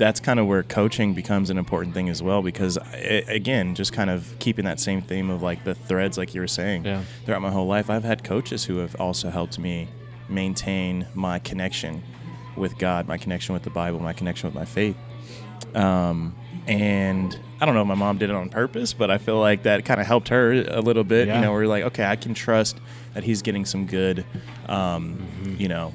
that's 0.00 0.18
kind 0.18 0.40
of 0.40 0.46
where 0.46 0.62
coaching 0.62 1.12
becomes 1.14 1.50
an 1.50 1.58
important 1.58 1.92
thing 1.94 2.08
as 2.08 2.22
well 2.22 2.40
because 2.42 2.76
I, 2.78 3.22
again 3.28 3.74
just 3.74 3.92
kind 3.92 4.08
of 4.10 4.34
keeping 4.40 4.64
that 4.64 4.80
same 4.80 5.02
theme 5.02 5.28
of 5.30 5.42
like 5.42 5.62
the 5.64 5.74
threads 5.74 6.16
like 6.18 6.34
you 6.34 6.40
were 6.40 6.48
saying 6.48 6.84
Yeah. 6.86 7.02
throughout 7.24 7.42
my 7.42 7.50
whole 7.50 7.66
life 7.66 7.90
i've 7.90 8.02
had 8.04 8.24
coaches 8.24 8.64
who 8.64 8.78
have 8.78 8.96
also 8.98 9.28
helped 9.30 9.58
me 9.58 9.88
maintain 10.28 11.06
my 11.14 11.38
connection 11.38 12.02
with 12.56 12.78
god 12.78 13.06
my 13.06 13.18
connection 13.18 13.52
with 13.52 13.62
the 13.62 13.70
bible 13.70 14.00
my 14.00 14.12
connection 14.14 14.48
with 14.48 14.54
my 14.54 14.64
faith 14.64 14.96
um, 15.74 16.34
and 16.66 17.38
I 17.60 17.66
don't 17.66 17.74
know 17.74 17.82
if 17.82 17.86
my 17.86 17.94
mom 17.94 18.18
did 18.18 18.30
it 18.30 18.36
on 18.36 18.48
purpose, 18.48 18.92
but 18.92 19.10
I 19.10 19.18
feel 19.18 19.38
like 19.38 19.64
that 19.64 19.84
kind 19.84 20.00
of 20.00 20.06
helped 20.06 20.28
her 20.28 20.52
a 20.52 20.80
little 20.80 21.04
bit. 21.04 21.28
Yeah. 21.28 21.36
You 21.36 21.40
know, 21.42 21.52
we're 21.52 21.66
like, 21.66 21.84
okay, 21.84 22.04
I 22.04 22.16
can 22.16 22.32
trust 22.34 22.78
that 23.14 23.22
he's 23.24 23.42
getting 23.42 23.64
some 23.64 23.86
good, 23.86 24.24
um, 24.68 25.26
you 25.58 25.68
know, 25.68 25.92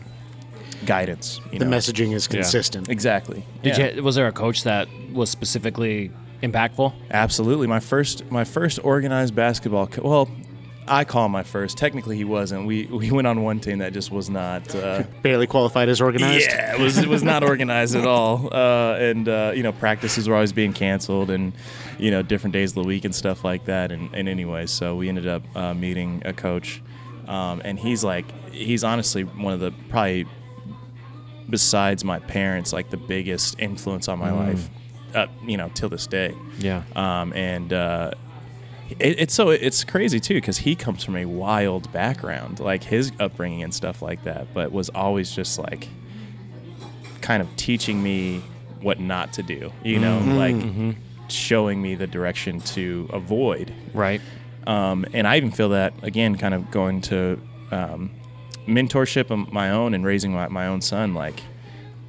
guidance. 0.85 1.39
You 1.51 1.59
the 1.59 1.65
know? 1.65 1.77
messaging 1.77 2.13
is 2.13 2.27
consistent. 2.27 2.89
exactly. 2.89 3.45
Did 3.63 3.77
Yeah. 3.77 3.91
you? 3.95 4.03
Was 4.03 4.15
there 4.15 4.27
a 4.27 4.31
coach 4.31 4.63
that 4.63 4.87
was 5.13 5.29
specifically 5.29 6.11
impactful? 6.43 6.93
Absolutely. 7.11 7.67
My 7.67 7.79
first, 7.79 8.29
my 8.31 8.43
first 8.43 8.79
organized 8.83 9.35
basketball. 9.35 9.87
Co- 9.87 10.01
well, 10.03 10.29
I 10.87 11.03
call 11.03 11.25
him 11.25 11.31
my 11.31 11.41
first. 11.41 11.77
Technically, 11.79 12.15
he 12.15 12.23
wasn't. 12.25 12.67
We 12.67 12.85
we 12.85 13.09
went 13.09 13.25
on 13.25 13.41
one 13.43 13.59
team 13.59 13.79
that 13.79 13.93
just 13.93 14.11
was 14.11 14.29
not. 14.29 14.75
Uh, 14.75 15.03
Barely 15.23 15.47
qualified 15.47 15.89
as 15.89 15.99
organized. 15.99 16.47
Yeah, 16.47 16.75
it 16.75 16.79
was 16.79 16.97
it 16.99 17.07
was 17.07 17.23
not 17.23 17.43
organized 17.43 17.95
at 17.95 18.05
all, 18.05 18.49
uh, 18.53 18.95
and 18.99 19.27
uh, 19.27 19.51
you 19.55 19.63
know 19.63 19.71
practices 19.71 20.29
were 20.29 20.35
always 20.35 20.53
being 20.53 20.73
canceled, 20.73 21.31
and 21.31 21.53
you 21.97 22.11
know 22.11 22.21
different 22.21 22.53
days 22.53 22.71
of 22.71 22.75
the 22.75 22.83
week 22.83 23.03
and 23.05 23.15
stuff 23.15 23.43
like 23.43 23.65
that. 23.65 23.91
And, 23.91 24.13
and 24.13 24.29
anyway, 24.29 24.67
so 24.67 24.95
we 24.95 25.09
ended 25.09 25.27
up 25.27 25.41
uh, 25.55 25.73
meeting 25.73 26.21
a 26.23 26.33
coach, 26.33 26.83
um, 27.27 27.61
and 27.65 27.79
he's 27.79 28.03
like 28.03 28.25
he's 28.51 28.83
honestly 28.83 29.23
one 29.23 29.53
of 29.55 29.59
the 29.59 29.71
probably 29.89 30.27
besides 31.49 32.03
my 32.03 32.19
parents 32.19 32.73
like 32.73 32.89
the 32.89 32.97
biggest 32.97 33.59
influence 33.59 34.07
on 34.07 34.19
my 34.19 34.31
life, 34.31 34.69
uh, 35.13 35.27
you 35.45 35.57
know 35.57 35.69
till 35.73 35.89
this 35.89 36.07
day. 36.07 36.35
Yeah. 36.59 36.83
Um, 36.95 37.33
and 37.33 37.71
uh, 37.73 38.11
it, 38.99 39.19
it's 39.19 39.33
so 39.33 39.49
it's 39.49 39.83
crazy 39.83 40.19
too 40.19 40.35
because 40.35 40.57
he 40.57 40.75
comes 40.75 41.03
from 41.03 41.15
a 41.15 41.25
wild 41.25 41.91
background, 41.91 42.59
like 42.59 42.83
his 42.83 43.11
upbringing 43.19 43.63
and 43.63 43.73
stuff 43.73 44.01
like 44.01 44.23
that, 44.23 44.53
but 44.53 44.71
was 44.71 44.89
always 44.89 45.31
just 45.31 45.59
like 45.59 45.87
kind 47.21 47.41
of 47.41 47.55
teaching 47.55 48.01
me 48.01 48.41
what 48.81 48.99
not 48.99 49.33
to 49.33 49.43
do, 49.43 49.71
you 49.83 49.99
know, 49.99 50.19
like 50.19 50.95
showing 51.27 51.81
me 51.81 51.95
the 51.95 52.07
direction 52.07 52.59
to 52.61 53.09
avoid. 53.11 53.73
Right. 53.93 54.21
Um, 54.67 55.05
and 55.13 55.27
I 55.27 55.37
even 55.37 55.51
feel 55.51 55.69
that 55.69 55.93
again, 56.03 56.37
kind 56.37 56.53
of 56.53 56.69
going 56.71 57.01
to 57.01 57.39
um, 57.71 58.11
mentorship 58.67 59.29
of 59.31 59.51
my 59.53 59.71
own 59.71 59.93
and 59.93 60.05
raising 60.05 60.33
my, 60.33 60.47
my 60.49 60.67
own 60.67 60.81
son. 60.81 61.13
Like 61.13 61.41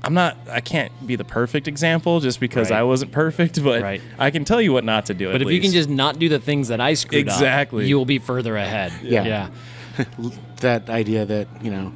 I'm 0.03 0.15
not. 0.15 0.37
I 0.51 0.61
can't 0.61 0.93
be 1.07 1.17
the 1.17 1.25
perfect 1.25 1.67
example 1.67 2.21
just 2.21 2.39
because 2.39 2.71
Right. 2.71 2.79
I 2.81 2.83
wasn't 2.85 3.13
perfect, 3.13 3.63
but 3.63 3.83
Right. 3.83 4.01
I 4.19 4.31
can 4.31 4.45
tell 4.45 4.61
you 4.63 4.73
what 4.73 4.85
not 4.85 5.07
to 5.07 5.15
do. 5.15 5.33
But 5.33 5.43
if 5.43 5.51
you 5.51 5.61
can 5.61 5.73
just 5.73 5.89
not 5.89 6.19
do 6.19 6.29
the 6.29 6.39
things 6.39 6.69
that 6.69 6.81
I 6.81 6.95
screwed 6.95 7.23
Exactly. 7.23 7.85
up, 7.85 7.89
you 7.89 7.97
will 7.97 8.05
be 8.05 8.19
further 8.19 8.57
ahead. 8.57 8.93
Yeah. 9.03 9.25
Yeah. 9.25 9.49
that 10.61 10.89
idea 10.91 11.25
that 11.25 11.49
you 11.63 11.71
know 11.71 11.93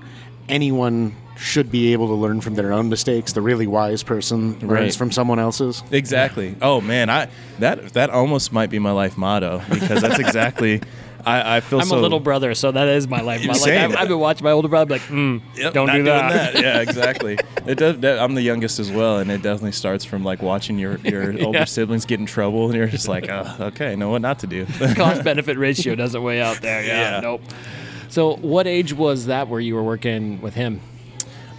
anyone 0.49 1.14
should 1.37 1.71
be 1.71 1.93
able 1.93 2.07
to 2.09 2.14
learn 2.14 2.40
from 2.40 2.55
their 2.55 2.73
own 2.73 2.88
mistakes. 2.90 3.33
The 3.33 3.40
really 3.40 3.67
wise 3.67 4.02
person 4.02 4.52
learns 4.61 4.62
Right. 4.62 4.95
from 4.95 5.11
someone 5.12 5.38
else's. 5.38 5.83
Exactly. 5.90 6.55
Oh 6.61 6.81
man, 6.81 7.09
I 7.09 7.29
that 7.61 7.93
that 7.95 8.11
almost 8.11 8.52
might 8.52 8.71
be 8.71 8.79
my 8.79 8.90
life 8.93 9.17
motto 9.17 9.62
because 9.71 10.02
that's 10.02 10.19
exactly. 10.26 10.81
I, 11.27 11.57
I 11.57 11.61
feel 11.61 11.81
I'm 11.81 11.87
so. 11.87 11.99
a 11.99 12.00
little 12.00 12.21
brother, 12.21 12.55
so 12.55 12.71
that 12.73 12.89
is 12.89 13.07
my 13.09 13.21
life. 13.21 13.45
My, 13.47 13.53
like, 13.55 13.73
I've, 13.73 13.97
I've 13.97 14.09
been 14.09 14.19
watching 14.19 14.45
my 14.45 14.50
older 14.53 14.69
brother, 14.69 14.87
be 14.87 14.93
like, 14.95 15.03
mm, 15.03 15.41
Yep, 15.57 15.73
don't 15.75 15.87
do 15.89 15.93
doing 15.95 16.05
that. 16.05 16.55
Yeah, 16.61 16.81
exactly. 16.83 17.39
It 17.67 17.77
does. 17.77 17.99
That, 18.00 18.19
I'm 18.19 18.35
the 18.35 18.43
youngest 18.43 18.79
as 18.79 18.91
well, 18.91 19.19
and 19.19 19.31
it 19.31 19.43
definitely 19.43 19.73
starts 19.73 20.05
from 20.05 20.25
like 20.25 20.43
watching 20.43 20.79
your 20.79 20.97
your 21.05 21.33
older 21.45 21.59
Yeah. 21.61 21.65
siblings 21.65 22.05
get 22.07 22.21
in 22.21 22.27
trouble, 22.27 22.67
and 22.67 22.75
you're 22.75 22.87
just 22.87 23.09
like, 23.09 23.29
oh, 23.29 23.57
okay, 23.61 23.97
know 23.97 24.11
what 24.11 24.23
not 24.23 24.39
to 24.41 24.47
do. 24.47 24.67
Cost 24.97 25.25
benefit 25.25 25.57
ratio 25.59 25.95
doesn't 25.95 26.23
weigh 26.23 26.41
out 26.41 26.61
there. 26.61 26.83
Yeah, 26.85 27.15
Yeah. 27.17 27.21
Nope. 27.21 27.43
So, 28.09 28.37
what 28.37 28.67
age 28.67 28.93
was 28.93 29.27
that 29.27 29.49
where 29.49 29.61
you 29.61 29.75
were 29.77 29.83
working 29.85 30.41
with 30.41 30.55
him? 30.55 30.81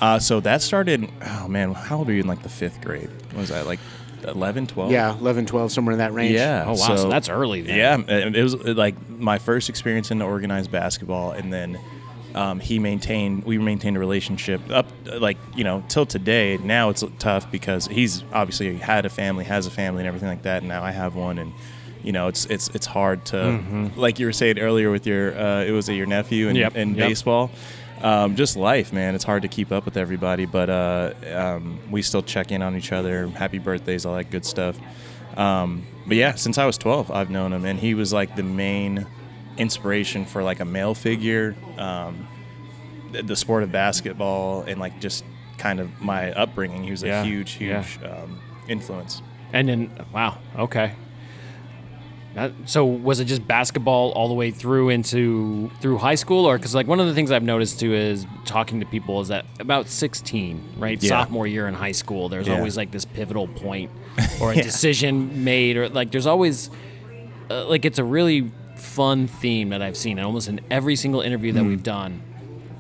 Uh, 0.02 0.18
so 0.18 0.40
that 0.40 0.62
started. 0.64 1.10
Oh 1.24 1.48
man, 1.48 1.74
how 1.74 2.00
old 2.00 2.08
were 2.08 2.14
you 2.14 2.22
in 2.22 2.28
like 2.28 2.42
the 2.42 2.50
fifth 2.50 2.82
grade? 2.82 3.10
What 3.32 3.42
was 3.42 3.50
that 3.50 3.68
like 3.68 3.80
11, 4.24 4.68
12? 4.68 4.92
Yeah, 4.92 5.18
11, 5.18 5.46
12, 5.46 5.72
somewhere 5.72 5.94
in 5.94 6.00
that 6.00 6.14
range. 6.14 6.34
Yeah. 6.36 6.64
Oh 6.68 6.72
wow, 6.72 6.96
so, 6.96 7.10
that's 7.10 7.30
early. 7.30 7.62
Then. 7.62 7.78
Yeah, 7.78 8.16
it 8.18 8.44
was 8.44 8.56
like 8.56 8.96
my 9.10 9.38
first 9.40 9.70
experience 9.70 10.12
in 10.12 10.22
organized 10.22 10.72
basketball, 10.72 11.32
and 11.32 11.52
then 11.52 11.80
um, 12.36 12.60
he 12.60 12.80
maintained. 12.80 13.44
We 13.44 13.58
maintained 13.58 13.98
a 13.98 14.00
relationship 14.00 14.62
up, 14.70 14.88
like 15.06 15.38
you 15.56 15.64
know, 15.64 15.84
till 15.90 16.06
today. 16.06 16.58
Now 16.58 16.90
it's 16.90 17.04
tough 17.20 17.52
because 17.52 17.88
he's 17.88 18.24
obviously 18.32 18.78
had 18.78 19.06
a 19.06 19.10
family, 19.10 19.44
has 19.46 19.66
a 19.68 19.72
family, 19.72 20.02
and 20.02 20.08
everything 20.08 20.30
like 20.30 20.44
that. 20.44 20.60
And 20.60 20.70
now 20.70 20.84
I 20.84 20.92
have 20.92 21.16
one, 21.16 21.38
and 21.38 21.52
you 22.04 22.12
know, 22.12 22.28
it's 22.28 22.46
it's 22.46 22.70
it's 22.70 22.86
hard 22.86 23.26
to, 23.26 23.36
Mm-hmm. 23.36 24.00
like 24.00 24.18
you 24.20 24.26
were 24.26 24.34
saying 24.34 24.60
earlier 24.60 24.90
with 24.92 25.06
your, 25.06 25.38
uh, 25.38 25.64
it 25.64 25.72
was 25.72 25.88
your 25.90 26.08
nephew 26.08 26.48
and, 26.48 26.58
Yep, 26.58 26.76
and 26.76 26.96
yep. 26.96 27.10
baseball. 27.10 27.52
Um, 28.04 28.36
just 28.36 28.56
life, 28.58 28.92
man. 28.92 29.16
It's 29.16 29.24
hard 29.24 29.44
to 29.44 29.48
keep 29.48 29.72
up 29.72 29.86
with 29.86 29.98
everybody, 29.98 30.46
but 30.46 30.70
uh, 30.70 31.14
um, 31.36 31.80
we 31.92 32.02
still 32.02 32.22
check 32.24 32.52
in 32.52 32.62
on 32.62 32.76
each 32.76 32.92
other. 32.92 33.28
Happy 33.28 33.60
birthdays, 33.60 34.06
all 34.06 34.16
that 34.16 34.32
good 34.32 34.46
stuff. 34.46 34.78
Um, 35.38 35.86
but 36.08 36.18
yeah, 36.18 36.34
since 36.36 36.58
I 36.58 36.66
was 36.66 36.78
12, 36.78 37.12
I've 37.12 37.30
known 37.30 37.54
him, 37.54 37.66
and 37.66 37.80
he 37.80 37.94
was 37.94 38.12
like 38.12 38.36
the 38.36 38.44
main 38.44 39.06
inspiration 39.58 40.26
for 40.26 40.42
like 40.44 40.60
a 40.60 40.66
male 40.66 40.96
figure, 40.96 41.56
um, 41.78 42.28
the, 43.12 43.22
the 43.24 43.36
sport 43.36 43.64
of 43.64 43.72
basketball, 43.72 44.62
and 44.64 44.80
like 44.80 45.00
just 45.00 45.24
kind 45.58 45.80
of 45.80 46.02
my 46.02 46.32
upbringing. 46.34 46.84
He 46.84 46.92
was 46.92 47.04
a 47.04 47.08
Yeah, 47.08 47.24
huge, 47.24 47.60
yeah. 47.62 47.84
huge 47.84 48.04
um, 48.04 48.40
influence. 48.68 49.22
And 49.54 49.68
then, 49.70 50.06
wow, 50.14 50.38
okay. 50.58 50.94
That, 52.34 52.54
so 52.66 52.86
was 52.86 53.20
it 53.20 53.26
just 53.26 53.46
basketball 53.46 54.12
all 54.14 54.30
the 54.30 54.34
way 54.34 54.52
through 54.52 54.88
into 54.90 55.70
through 55.82 55.98
high 55.98 56.16
school, 56.16 56.46
or 56.46 56.58
because 56.58 56.74
like 56.74 56.88
one 56.88 57.02
of 57.02 57.08
the 57.08 57.14
things 57.14 57.30
I've 57.30 57.44
noticed 57.44 57.80
too 57.82 57.94
is 57.94 58.26
talking 58.46 58.80
to 58.80 58.86
people 58.86 59.20
is 59.20 59.28
that 59.28 59.46
about 59.60 59.90
16, 59.90 60.76
right, 60.78 61.02
Yeah. 61.04 61.10
sophomore 61.10 61.46
year 61.46 61.68
in 61.68 61.74
high 61.74 61.92
school, 61.92 62.30
there's 62.30 62.48
Yeah. 62.48 62.56
always 62.56 62.78
like 62.78 62.92
this 62.92 63.04
pivotal 63.04 63.48
point 63.50 63.92
or 64.42 64.54
a 64.54 64.56
decision 64.56 65.44
made, 65.44 65.76
or 65.76 65.90
like 65.90 66.12
there's 66.12 66.26
always 66.28 66.70
uh, 67.50 67.66
like 67.68 67.84
it's 67.84 68.00
a 68.00 68.04
really 68.04 68.50
fun 68.78 69.28
theme 69.28 69.70
that 69.70 69.82
I've 69.82 69.98
seen, 69.98 70.18
and 70.18 70.26
almost 70.26 70.48
in 70.48 70.62
every 70.72 70.96
single 70.96 71.20
interview 71.20 71.52
that 71.54 71.66
we've 71.66 71.84
done, 71.84 72.22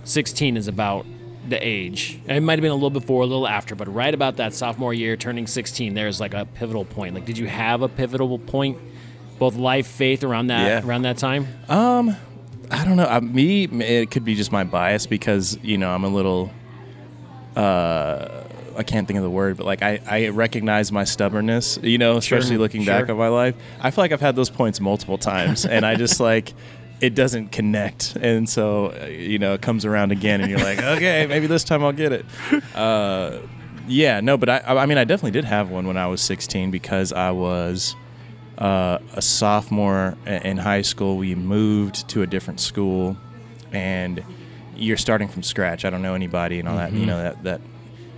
16 0.05 0.55
is 0.55 0.67
about 0.69 1.05
the 1.47 1.57
age. 1.65 2.19
It 2.27 2.39
might 2.41 2.53
have 2.53 2.61
been 2.61 2.71
a 2.71 2.75
little 2.75 2.89
before, 2.89 3.23
a 3.23 3.25
little 3.25 3.47
after, 3.47 3.75
but 3.75 3.93
right 3.93 4.13
about 4.13 4.37
that 4.37 4.53
sophomore 4.53 4.93
year, 4.93 5.17
turning 5.17 5.45
16, 5.45 5.93
there's 5.93 6.19
like 6.21 6.33
a 6.33 6.45
pivotal 6.45 6.85
point. 6.85 7.15
Like, 7.15 7.25
did 7.25 7.37
you 7.37 7.47
have 7.47 7.81
a 7.81 7.89
pivotal 7.89 8.39
point, 8.39 8.77
both 9.41 9.55
life, 9.55 9.87
faith, 9.87 10.23
around 10.23 10.47
that 10.47 10.67
Yeah. 10.67 10.87
around 10.87 11.01
that 11.01 11.17
time? 11.17 11.47
Um, 11.67 12.15
I 12.69 12.85
don't 12.85 12.95
know. 12.95 13.07
Uh, 13.09 13.21
me, 13.21 13.63
it 13.63 14.11
could 14.11 14.23
be 14.23 14.35
just 14.35 14.51
my 14.51 14.63
bias 14.63 15.07
because 15.07 15.57
you 15.63 15.79
know 15.79 15.89
I'm 15.89 16.03
a 16.03 16.09
little. 16.09 16.51
Uh, 17.55 18.43
I 18.77 18.83
can't 18.83 19.07
think 19.07 19.17
of 19.17 19.23
the 19.23 19.31
word, 19.31 19.57
but 19.57 19.65
like 19.65 19.81
I, 19.81 19.99
I 20.07 20.27
recognize 20.29 20.91
my 20.91 21.05
stubbornness. 21.05 21.79
You 21.81 21.97
know, 21.97 22.17
especially 22.17 22.57
looking 22.57 22.85
back 22.85 23.07
sure. 23.07 23.13
on 23.13 23.17
my 23.17 23.29
life. 23.29 23.55
I 23.81 23.89
feel 23.89 24.03
like 24.03 24.11
I've 24.11 24.21
had 24.21 24.35
those 24.35 24.51
points 24.51 24.79
multiple 24.79 25.17
times, 25.17 25.65
and 25.65 25.87
I 25.87 25.95
just 25.95 26.19
like 26.31 26.53
it 27.01 27.15
doesn't 27.15 27.51
connect, 27.51 28.15
and 28.17 28.47
so 28.47 28.93
uh, 29.01 29.07
you 29.07 29.39
know 29.39 29.55
it 29.55 29.63
comes 29.63 29.85
around 29.85 30.11
again, 30.11 30.41
and 30.41 30.51
you're 30.51 30.59
like, 30.59 30.77
okay, 30.83 31.25
maybe 31.25 31.47
this 31.47 31.63
time 31.63 31.83
I'll 31.83 31.91
get 31.91 32.11
it. 32.11 32.25
Uh, 32.75 33.39
yeah, 33.87 34.21
no, 34.21 34.37
but 34.37 34.49
I, 34.49 34.61
I 34.67 34.85
mean, 34.85 34.99
I 34.99 35.03
definitely 35.03 35.31
did 35.31 35.45
have 35.45 35.71
one 35.71 35.87
when 35.87 35.97
I 35.97 36.05
was 36.05 36.21
16 36.21 36.69
because 36.69 37.11
I 37.11 37.31
was 37.31 37.95
uh, 38.61 38.99
a 39.13 39.21
sophomore 39.21 40.15
in 40.25 40.57
high 40.57 40.83
school. 40.83 41.17
We 41.17 41.33
moved 41.35 42.07
to 42.09 42.21
a 42.21 42.27
different 42.27 42.59
school, 42.59 43.17
and 43.71 44.23
you're 44.75 44.97
starting 44.97 45.27
from 45.27 45.43
scratch. 45.43 45.83
I 45.83 45.89
don't 45.89 46.01
know 46.01 46.13
anybody 46.13 46.59
and 46.59 46.69
all 46.69 46.77
that. 46.77 46.93
You 46.93 47.05
know 47.05 47.17
that 47.21 47.43
that 47.43 47.61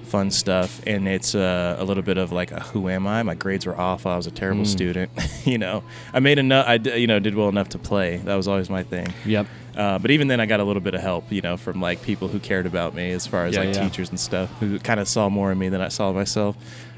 fun 0.03 0.29
stuff, 0.29 0.81
and 0.85 1.07
it's 1.07 1.33
uh, 1.33 1.77
a 1.79 1.83
little 1.85 2.03
bit 2.03 2.17
of 2.17 2.31
like, 2.31 2.51
a, 2.51 2.59
who 2.59 2.87
am 2.89 3.07
I? 3.07 3.23
My 3.23 3.33
grades 3.33 3.65
were 3.65 3.79
awful. 3.79 4.11
I 4.11 4.17
was 4.17 4.27
a 4.27 4.31
terrible 4.31 4.65
student. 4.65 5.09
you 5.45 5.57
know, 5.57 5.83
I 6.13 6.19
made 6.19 6.37
enough. 6.39 6.67
I 6.67 6.77
d- 6.77 6.97
you 6.97 7.07
know 7.07 7.19
did 7.19 7.35
well 7.35 7.49
enough 7.49 7.69
to 7.69 7.79
play. 7.79 8.17
That 8.17 8.35
was 8.35 8.47
always 8.47 8.69
my 8.69 8.83
thing. 8.83 9.07
Yep. 9.25 9.47
Uh, 9.75 9.97
but 9.97 10.11
even 10.11 10.27
then, 10.27 10.39
I 10.39 10.45
got 10.45 10.59
a 10.59 10.63
little 10.63 10.83
bit 10.83 10.93
of 10.93 11.01
help, 11.01 11.31
you 11.31 11.41
know, 11.41 11.57
from 11.57 11.81
like 11.81 12.01
people 12.03 12.27
who 12.27 12.39
cared 12.39 12.65
about 12.67 12.93
me, 12.93 13.11
as 13.11 13.25
far 13.25 13.45
as 13.45 13.55
Yeah, 13.55 13.61
like 13.63 13.75
yeah. 13.75 13.83
teachers 13.83 14.09
and 14.09 14.19
stuff, 14.19 14.51
who 14.59 14.77
kind 14.79 14.99
of 14.99 15.07
saw 15.07 15.29
more 15.29 15.51
in 15.51 15.57
me 15.57 15.69
than 15.69 15.81
I 15.81 15.87
saw 15.87 16.11
myself. 16.11 16.55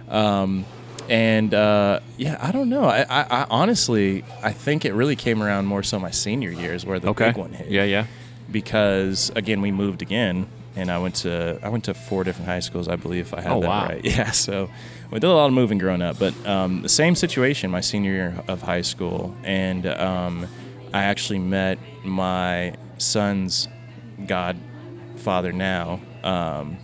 Um, 0.09 0.65
and 1.09 1.53
uh, 1.53 1.99
yeah, 2.17 2.37
I 2.41 2.51
don't 2.51 2.69
know. 2.69 2.85
I, 2.85 3.01
I, 3.09 3.21
I 3.41 3.47
honestly, 3.49 4.23
I 4.43 4.51
think 4.51 4.85
it 4.85 4.93
really 4.93 5.15
came 5.15 5.41
around 5.43 5.65
more 5.65 5.83
so 5.83 5.99
my 5.99 6.11
senior 6.11 6.51
years 6.51 6.85
where 6.85 6.99
the 6.99 7.11
big 7.13 7.37
one 7.37 7.53
hit. 7.53 7.69
Yeah, 7.69 7.83
yeah. 7.83 8.05
Because 8.51 9.31
again, 9.35 9.61
we 9.61 9.71
moved 9.71 10.01
again, 10.01 10.47
and 10.75 10.91
I 10.91 10.97
went 10.99 11.15
to 11.17 11.59
I 11.63 11.69
went 11.69 11.85
to 11.85 11.93
four 11.93 12.23
different 12.23 12.47
high 12.47 12.59
schools, 12.59 12.87
I 12.87 12.95
believe, 12.95 13.27
if 13.27 13.33
I 13.33 13.41
had 13.41 13.51
Oh, 13.51 13.61
that 13.61 13.67
wow. 13.67 13.87
right. 13.87 14.01
Yeah, 14.05 14.31
so 14.31 14.69
we 15.11 15.19
did 15.19 15.27
a 15.29 15.33
lot 15.33 15.47
of 15.47 15.53
moving 15.53 15.77
growing 15.77 16.01
up, 16.01 16.17
but 16.19 16.33
um, 16.47 16.81
the 16.81 16.89
same 16.89 17.15
situation 17.15 17.71
my 17.71 17.81
senior 17.81 18.11
year 18.11 18.43
of 18.47 18.61
high 18.61 18.81
school, 18.81 19.35
and 19.43 19.85
um, 19.87 20.47
I 20.93 21.03
actually 21.03 21.39
met 21.39 21.79
my 22.03 22.75
son's 22.97 23.67
godfather 24.25 25.51
now, 25.51 25.99
um, 26.23 26.77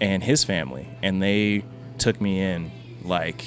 and 0.00 0.22
his 0.22 0.44
family, 0.44 0.88
and 1.02 1.22
they 1.22 1.64
took 1.98 2.20
me 2.20 2.40
in 2.40 2.70
like 3.06 3.44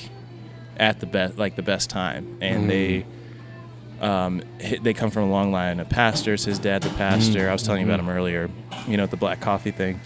at 0.77 0.99
the 0.99 1.05
best, 1.05 1.37
like 1.37 1.55
the 1.55 1.61
best 1.63 1.89
time, 1.89 2.37
and 2.41 2.69
they. 2.69 3.05
Um, 4.01 4.41
they 4.81 4.93
come 4.93 5.11
from 5.11 5.23
a 5.23 5.29
long 5.29 5.51
line 5.51 5.81
of 5.81 5.89
pastors. 5.89 6.45
His 6.45 6.57
dad's 6.57 6.85
a 6.85 6.89
pastor. 6.91 7.49
I 7.49 7.51
was 7.51 7.63
telling 7.63 7.81
you 7.81 7.87
about 7.87 7.99
him 7.99 8.07
earlier, 8.07 8.49
you 8.87 8.95
know, 8.95 9.07
the 9.07 9.17
black 9.17 9.41
coffee 9.41 9.71
thing. 9.71 9.99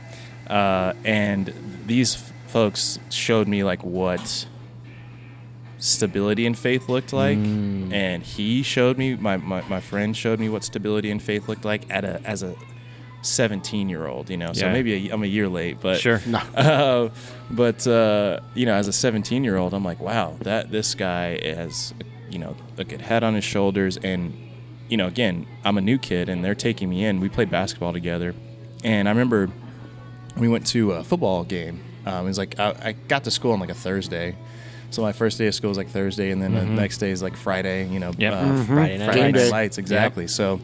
Uh, 0.48 0.94
and 1.06 1.54
these 1.86 2.16
f- 2.16 2.34
folks 2.48 2.98
showed 3.12 3.48
me 3.48 3.64
like 3.64 3.84
what 3.84 4.48
stability 5.78 6.48
and 6.48 6.58
faith 6.58 6.90
looked 6.90 7.14
like. 7.14 7.38
And 7.38 8.24
he 8.24 8.64
showed 8.64 8.98
me, 8.98 9.16
my, 9.16 9.38
my, 9.38 9.62
my 9.70 9.80
friend 9.80 10.18
showed 10.18 10.40
me 10.40 10.50
what 10.50 10.64
stability 10.64 11.12
and 11.12 11.22
faith 11.22 11.48
looked 11.48 11.66
like 11.66 11.86
at 11.92 12.04
a, 12.04 12.20
as 12.26 12.42
a 12.42 12.56
17 13.26 13.90
year 13.90 14.06
old, 14.08 14.30
you 14.30 14.38
know, 14.38 14.54
so 14.54 14.66
Yeah. 14.66 14.74
maybe 14.74 15.10
a, 15.10 15.14
I'm 15.14 15.24
a 15.24 15.28
year 15.28 15.48
late, 15.50 15.78
but 15.82 16.00
Sure. 16.00 16.22
No. 16.26 16.38
uh, 16.56 17.10
but 17.50 17.86
uh, 17.88 18.40
you 18.54 18.66
know, 18.66 18.74
as 18.76 18.88
a 18.88 18.94
17 18.94 19.44
year 19.44 19.58
old, 19.58 19.74
I'm 19.74 19.84
like, 19.84 20.00
wow, 20.00 20.36
that 20.42 20.72
this 20.72 20.94
guy 20.96 21.40
has, 21.56 21.94
you 22.30 22.40
know, 22.40 22.56
a 22.78 22.84
good 22.84 23.02
head 23.02 23.24
on 23.24 23.34
his 23.36 23.44
shoulders, 23.44 23.98
and 23.98 24.34
you 24.90 24.98
know, 24.98 25.08
again, 25.08 25.48
I'm 25.64 25.78
a 25.78 25.82
new 25.82 25.98
kid, 25.98 26.30
and 26.30 26.44
they're 26.44 26.54
taking 26.56 26.90
me 26.90 27.06
in. 27.06 27.20
We 27.20 27.30
played 27.30 27.50
basketball 27.50 27.94
together, 27.94 28.36
and 28.84 29.08
I 29.08 29.12
remember 29.12 29.50
we 30.38 30.48
went 30.48 30.68
to 30.68 30.92
a 30.94 31.04
football 31.04 31.44
game. 31.44 31.80
Um, 32.06 32.26
it 32.26 32.28
was 32.30 32.38
like 32.38 32.60
I, 32.60 32.76
I 32.84 32.92
got 33.08 33.24
to 33.24 33.32
school 33.32 33.52
on 33.54 33.60
like 33.60 33.70
a 33.70 33.74
Thursday. 33.76 34.36
So 34.90 35.02
my 35.02 35.12
first 35.14 35.38
day 35.40 35.48
of 35.48 35.56
school 35.56 35.70
was 35.70 35.78
like 35.78 35.90
Thursday, 35.90 36.30
and 36.32 36.40
then 36.42 36.54
the 36.54 36.66
next 36.66 36.98
day 37.00 37.10
is 37.12 37.22
like 37.24 37.36
Friday. 37.36 37.88
You 37.88 38.00
know, 38.00 38.12
Yep. 38.18 38.34
uh, 38.34 38.38
Mhm. 38.44 38.66
Friday 38.68 38.98
night 38.98 39.06
Friday 39.06 39.32
night 39.32 39.52
lights 39.52 39.78
exactly. 39.80 40.28
So 40.28 40.60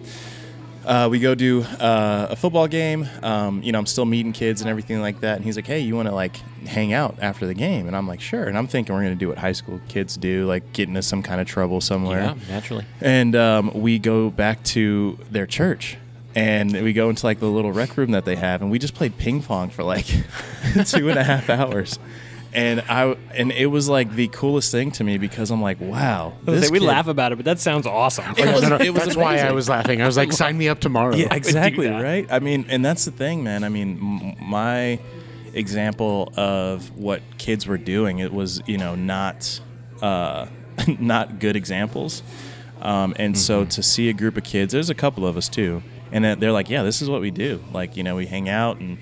uh, 0.85 1.07
we 1.09 1.19
go 1.19 1.35
do 1.35 1.63
uh, 1.63 2.27
a 2.29 2.35
football 2.35 2.67
game. 2.67 3.07
Um, 3.21 3.61
you 3.63 3.71
know, 3.71 3.79
I'm 3.79 3.85
still 3.85 4.05
meeting 4.05 4.31
kids 4.31 4.61
and 4.61 4.69
everything 4.69 5.01
like 5.01 5.19
that. 5.21 5.35
And 5.35 5.45
he's 5.45 5.55
like, 5.55 5.67
"Hey, 5.67 5.79
you 5.79 5.95
want 5.95 6.07
to 6.07 6.15
like 6.15 6.37
hang 6.65 6.93
out 6.93 7.17
after 7.21 7.45
the 7.45 7.53
game?" 7.53 7.87
And 7.87 7.95
I'm 7.95 8.07
like, 8.07 8.21
"Sure." 8.21 8.45
And 8.45 8.57
I'm 8.57 8.67
thinking 8.67 8.95
we're 8.95 9.03
gonna 9.03 9.15
do 9.15 9.27
what 9.27 9.37
high 9.37 9.51
school 9.51 9.79
kids 9.87 10.17
do, 10.17 10.45
like 10.45 10.73
get 10.73 10.87
into 10.87 11.01
some 11.01 11.21
kind 11.21 11.41
of 11.41 11.47
trouble 11.47 11.81
somewhere. 11.81 12.21
Yeah, 12.21 12.35
naturally. 12.47 12.85
And 13.01 13.35
um, 13.35 13.71
we 13.73 13.99
go 13.99 14.29
back 14.29 14.63
to 14.65 15.17
their 15.31 15.45
church. 15.45 15.97
And 16.35 16.71
we 16.71 16.93
go 16.93 17.09
into 17.09 17.25
like 17.25 17.39
the 17.39 17.47
little 17.47 17.71
rec 17.71 17.97
room 17.97 18.11
that 18.11 18.23
they 18.23 18.35
have, 18.35 18.61
and 18.61 18.69
we 18.69 18.77
just 18.77 18.93
played 18.93 19.17
ping 19.17 19.41
pong 19.41 19.71
for 19.71 19.83
like 19.83 20.05
two 20.85 21.09
and 21.09 21.17
a 21.17 21.23
half 21.23 21.49
hours. 21.49 21.97
And 22.53 22.81
I 22.89 23.15
and 23.35 23.51
it 23.51 23.67
was 23.67 23.87
like 23.89 24.13
the 24.15 24.27
coolest 24.29 24.71
thing 24.71 24.89
to 24.93 25.03
me 25.03 25.17
because 25.19 25.51
I'm 25.51 25.61
like, 25.61 25.79
wow, 25.79 26.33
this 26.43 26.71
we 26.71 26.79
kid- 26.79 26.85
laugh 26.87 27.07
about 27.07 27.31
it, 27.31 27.35
but 27.35 27.45
that 27.45 27.59
sounds 27.59 27.85
awesome. 27.85 28.25
It 28.37 28.51
was- 28.53 28.63
No, 28.63 28.69
no, 28.69 28.75
it 28.77 28.89
was 28.93 29.03
that's 29.03 29.15
why 29.15 29.37
I 29.37 29.51
was 29.51 29.69
laughing. 29.69 30.01
I 30.01 30.05
was 30.07 30.17
like, 30.17 30.31
sign 30.33 30.57
me 30.57 30.67
up 30.67 30.79
tomorrow. 30.79 31.15
Yeah, 31.15 31.31
exactly 31.33 31.87
right. 31.87 32.25
I 32.31 32.39
mean, 32.39 32.65
and 32.69 32.83
that's 32.83 33.05
the 33.05 33.11
thing, 33.11 33.43
man. 33.43 33.63
I 33.63 33.69
mean, 33.69 33.99
m- 33.99 34.35
my 34.49 34.99
example 35.53 36.31
of 36.37 36.95
what 36.97 37.21
kids 37.37 37.67
were 37.67 37.77
doing. 37.77 38.19
It 38.19 38.33
was 38.33 38.61
you 38.65 38.77
know 38.77 38.95
not 38.95 39.59
uh, 40.01 40.47
not 40.99 41.39
good 41.39 41.55
examples. 41.55 42.23
Um, 42.81 43.13
and 43.19 43.37
so 43.37 43.65
to 43.65 43.83
see 43.83 44.07
a 44.09 44.13
group 44.13 44.37
of 44.37 44.43
kids, 44.45 44.71
there's 44.71 44.89
a 44.89 44.95
couple 44.95 45.27
of 45.27 45.35
us 45.35 45.49
too, 45.49 45.83
and 46.13 46.23
they're 46.41 46.53
like, 46.53 46.69
yeah, 46.69 46.81
this 46.83 47.01
is 47.01 47.09
what 47.09 47.19
we 47.21 47.29
do. 47.29 47.61
Like 47.73 47.97
you 47.97 48.03
know, 48.03 48.15
we 48.15 48.25
hang 48.25 48.47
out 48.49 48.79
and 48.79 48.97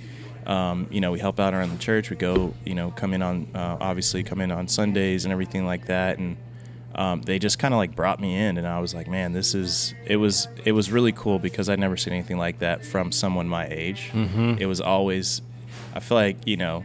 um, 0.47 0.87
you 0.89 0.99
know 0.99 1.11
we 1.11 1.19
help 1.19 1.39
out 1.39 1.53
around 1.53 1.69
the 1.69 1.77
church. 1.77 2.09
We 2.09 2.15
go 2.15 2.53
you 2.65 2.73
know 2.73 2.91
come 2.91 3.13
in 3.13 3.21
on 3.21 3.47
uh, 3.53 3.77
obviously 3.79 4.23
come 4.23 4.41
in 4.41 4.51
on 4.51 4.67
Sundays 4.67 5.25
and 5.25 5.31
everything 5.31 5.65
like 5.65 5.85
that, 5.85 6.17
and 6.17 6.37
um, 6.95 7.21
they 7.21 7.37
just 7.37 7.59
kind 7.59 7.73
of 7.73 7.77
like 7.77 7.95
brought 7.95 8.19
me 8.19 8.35
in, 8.35 8.57
and 8.57 8.65
I 8.65 8.79
was 8.79 8.95
like, 8.95 9.07
man, 9.07 9.33
this 9.33 9.53
is 9.53 9.93
it 10.05 10.15
was 10.15 10.47
it 10.65 10.71
was 10.71 10.91
really 10.91 11.11
cool 11.11 11.37
because 11.37 11.69
I'd 11.69 11.79
never 11.79 11.95
seen 11.95 12.13
anything 12.13 12.37
like 12.37 12.59
that 12.59 12.83
from 12.83 13.11
someone 13.11 13.47
my 13.47 13.67
age. 13.67 14.09
Mm-hmm. 14.13 14.55
It 14.59 14.65
was 14.65 14.81
always, 14.81 15.41
I 15.93 15.99
feel 15.99 16.17
like 16.17 16.47
you 16.47 16.57
know, 16.57 16.83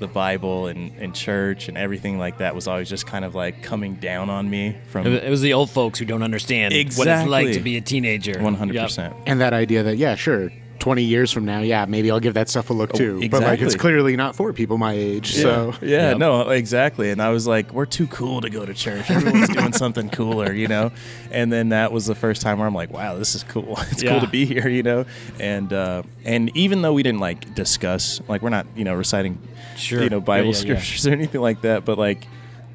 the 0.00 0.08
Bible 0.08 0.66
and, 0.66 0.90
and 0.98 1.14
church 1.14 1.68
and 1.68 1.78
everything 1.78 2.18
like 2.18 2.38
that 2.38 2.56
was 2.56 2.66
always 2.66 2.88
just 2.88 3.06
kind 3.06 3.24
of 3.24 3.36
like 3.36 3.62
coming 3.62 3.94
down 3.96 4.30
on 4.30 4.50
me 4.50 4.76
from 4.88 5.06
It 5.06 5.30
was 5.30 5.42
the 5.42 5.52
old 5.52 5.70
folks 5.70 5.98
who 5.98 6.04
don't 6.04 6.24
understand 6.24 6.74
what 6.96 7.06
it's 7.06 7.28
like 7.28 7.52
to 7.52 7.60
be 7.60 7.76
a 7.76 7.80
teenager. 7.80 8.42
One 8.42 8.54
hundred 8.54 8.80
percent. 8.80 9.14
And 9.26 9.40
that 9.40 9.52
idea 9.52 9.84
that 9.84 9.96
yeah, 9.96 10.16
sure, 10.16 10.50
20 10.82 11.04
years 11.04 11.30
from 11.30 11.44
now, 11.44 11.60
yeah, 11.60 11.84
maybe 11.86 12.10
I'll 12.10 12.18
give 12.18 12.34
that 12.34 12.48
stuff 12.48 12.68
a 12.70 12.72
look 12.72 12.92
too. 12.92 13.28
But 13.28 13.42
like, 13.44 13.60
it's 13.62 13.76
clearly 13.76 14.16
not 14.16 14.34
for 14.34 14.52
people 14.52 14.78
my 14.78 14.94
age. 14.94 15.36
So 15.36 15.74
yeah, 15.80 16.08
Yep. 16.10 16.18
no, 16.18 16.50
exactly. 16.50 17.10
And 17.10 17.22
I 17.22 17.28
was 17.30 17.46
like, 17.46 17.72
we're 17.72 17.86
too 17.86 18.08
cool 18.08 18.40
to 18.40 18.50
go 18.50 18.66
to 18.66 18.74
church. 18.74 19.08
Everyone's 19.08 19.48
doing 19.56 19.72
something 19.72 20.10
cooler, 20.10 20.52
you 20.52 20.66
know. 20.66 20.90
And 21.30 21.52
then 21.52 21.68
that 21.68 21.92
was 21.92 22.06
the 22.06 22.16
first 22.16 22.42
time 22.42 22.58
where 22.58 22.66
I'm 22.66 22.74
like, 22.74 22.90
wow, 22.90 23.16
this 23.16 23.36
is 23.36 23.44
cool. 23.44 23.78
It's 23.92 24.02
Yeah. 24.02 24.10
cool 24.10 24.20
to 24.22 24.26
be 24.26 24.44
here, 24.44 24.68
you 24.68 24.82
know. 24.82 25.04
And 25.38 25.72
uh, 25.72 26.02
and 26.24 26.50
even 26.56 26.82
though 26.82 26.92
we 26.92 27.04
didn't 27.04 27.20
like 27.20 27.54
discuss, 27.54 28.20
like 28.26 28.42
we're 28.42 28.50
not, 28.50 28.66
you 28.74 28.82
know, 28.82 28.94
reciting, 28.94 29.38
Sure. 29.76 30.02
you 30.02 30.10
know, 30.10 30.20
Bible 30.20 30.46
yeah, 30.48 30.52
yeah. 30.54 30.60
scriptures 30.62 31.06
or 31.06 31.12
anything 31.12 31.40
like 31.42 31.60
that, 31.60 31.84
but 31.84 31.96
like 31.96 32.26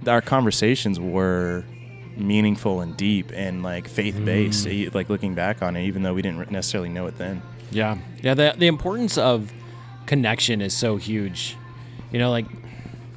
our 0.08 0.22
conversations 0.22 0.98
were 0.98 1.66
meaningful 2.16 2.80
and 2.80 2.96
deep 2.96 3.32
and 3.34 3.64
like 3.64 3.90
faith 3.90 4.18
based. 4.24 4.66
Mm. 4.66 4.96
Like 4.96 5.10
looking 5.10 5.36
back 5.36 5.62
on 5.62 5.76
it, 5.76 5.84
even 5.88 6.04
though 6.04 6.14
we 6.14 6.22
didn't 6.22 6.50
necessarily 6.52 6.88
know 6.90 7.06
it 7.08 7.18
then. 7.18 7.42
Yeah, 7.78 7.98
yeah. 8.24 8.34
The 8.34 8.56
the 8.58 8.68
importance 8.68 9.18
of 9.18 9.52
connection 10.06 10.62
is 10.62 10.74
so 10.74 10.98
huge. 10.98 11.56
You 12.12 12.20
know, 12.20 12.32
like 12.32 12.46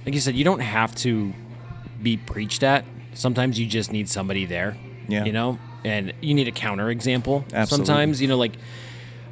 like 0.04 0.14
you 0.14 0.20
said, 0.20 0.34
you 0.34 0.44
don't 0.44 0.60
have 0.60 0.94
to 0.96 1.32
be 2.02 2.16
preached 2.16 2.62
at. 2.62 2.84
Sometimes 3.14 3.58
you 3.58 3.66
just 3.66 3.92
need 3.92 4.08
somebody 4.08 4.44
there. 4.46 4.76
Yeah. 5.08 5.24
You 5.24 5.32
know, 5.32 5.58
and 5.84 6.12
you 6.20 6.34
need 6.34 6.48
a 6.48 6.52
counter 6.52 6.90
example. 6.90 7.44
Absolutely. 7.52 7.86
Sometimes 7.86 8.22
you 8.22 8.28
know, 8.28 8.36
like 8.36 8.52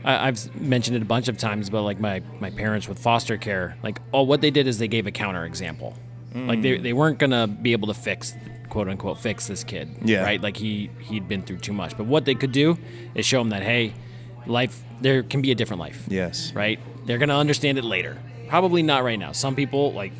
I, 0.04 0.28
I've 0.28 0.60
mentioned 0.60 0.96
it 0.96 1.02
a 1.02 1.06
bunch 1.06 1.28
of 1.28 1.36
times, 1.38 1.70
but 1.70 1.82
like 1.82 2.00
my 2.00 2.22
my 2.40 2.50
parents 2.50 2.88
with 2.88 2.98
foster 2.98 3.36
care, 3.36 3.76
like 3.82 4.00
oh, 4.12 4.22
what 4.22 4.40
they 4.40 4.50
did 4.50 4.66
is 4.66 4.78
they 4.78 4.88
gave 4.88 5.06
a 5.06 5.12
counter 5.12 5.44
example. 5.44 5.94
Like 6.34 6.58
Mm. 6.58 6.62
they 6.62 6.78
they 6.78 6.92
weren't 6.92 7.18
gonna 7.18 7.46
be 7.46 7.72
able 7.72 7.88
to 7.88 7.94
fix 7.94 8.34
quote 8.68 8.88
unquote 8.88 9.18
fix 9.18 9.46
this 9.46 9.64
kid. 9.64 9.88
Yeah. 10.04 10.22
Right. 10.24 10.40
Like 10.40 10.56
he 10.56 10.90
he'd 11.08 11.26
been 11.26 11.42
through 11.42 11.58
too 11.58 11.72
much. 11.72 11.96
But 11.96 12.06
what 12.06 12.24
they 12.26 12.34
could 12.34 12.52
do 12.52 12.76
is 13.14 13.24
show 13.26 13.40
him 13.40 13.48
that 13.50 13.62
hey, 13.62 13.94
life 14.48 14.82
there 15.00 15.22
can 15.22 15.42
be 15.42 15.50
a 15.52 15.54
different 15.54 15.80
life. 15.80 16.04
Yes. 16.08 16.52
Right. 16.54 16.80
They're 17.06 17.18
gonna 17.18 17.36
understand 17.38 17.78
it 17.78 17.84
later. 17.84 18.18
Probably 18.48 18.82
not 18.82 19.04
right 19.04 19.18
now. 19.18 19.32
Some 19.32 19.54
people 19.54 19.92
like. 19.92 20.12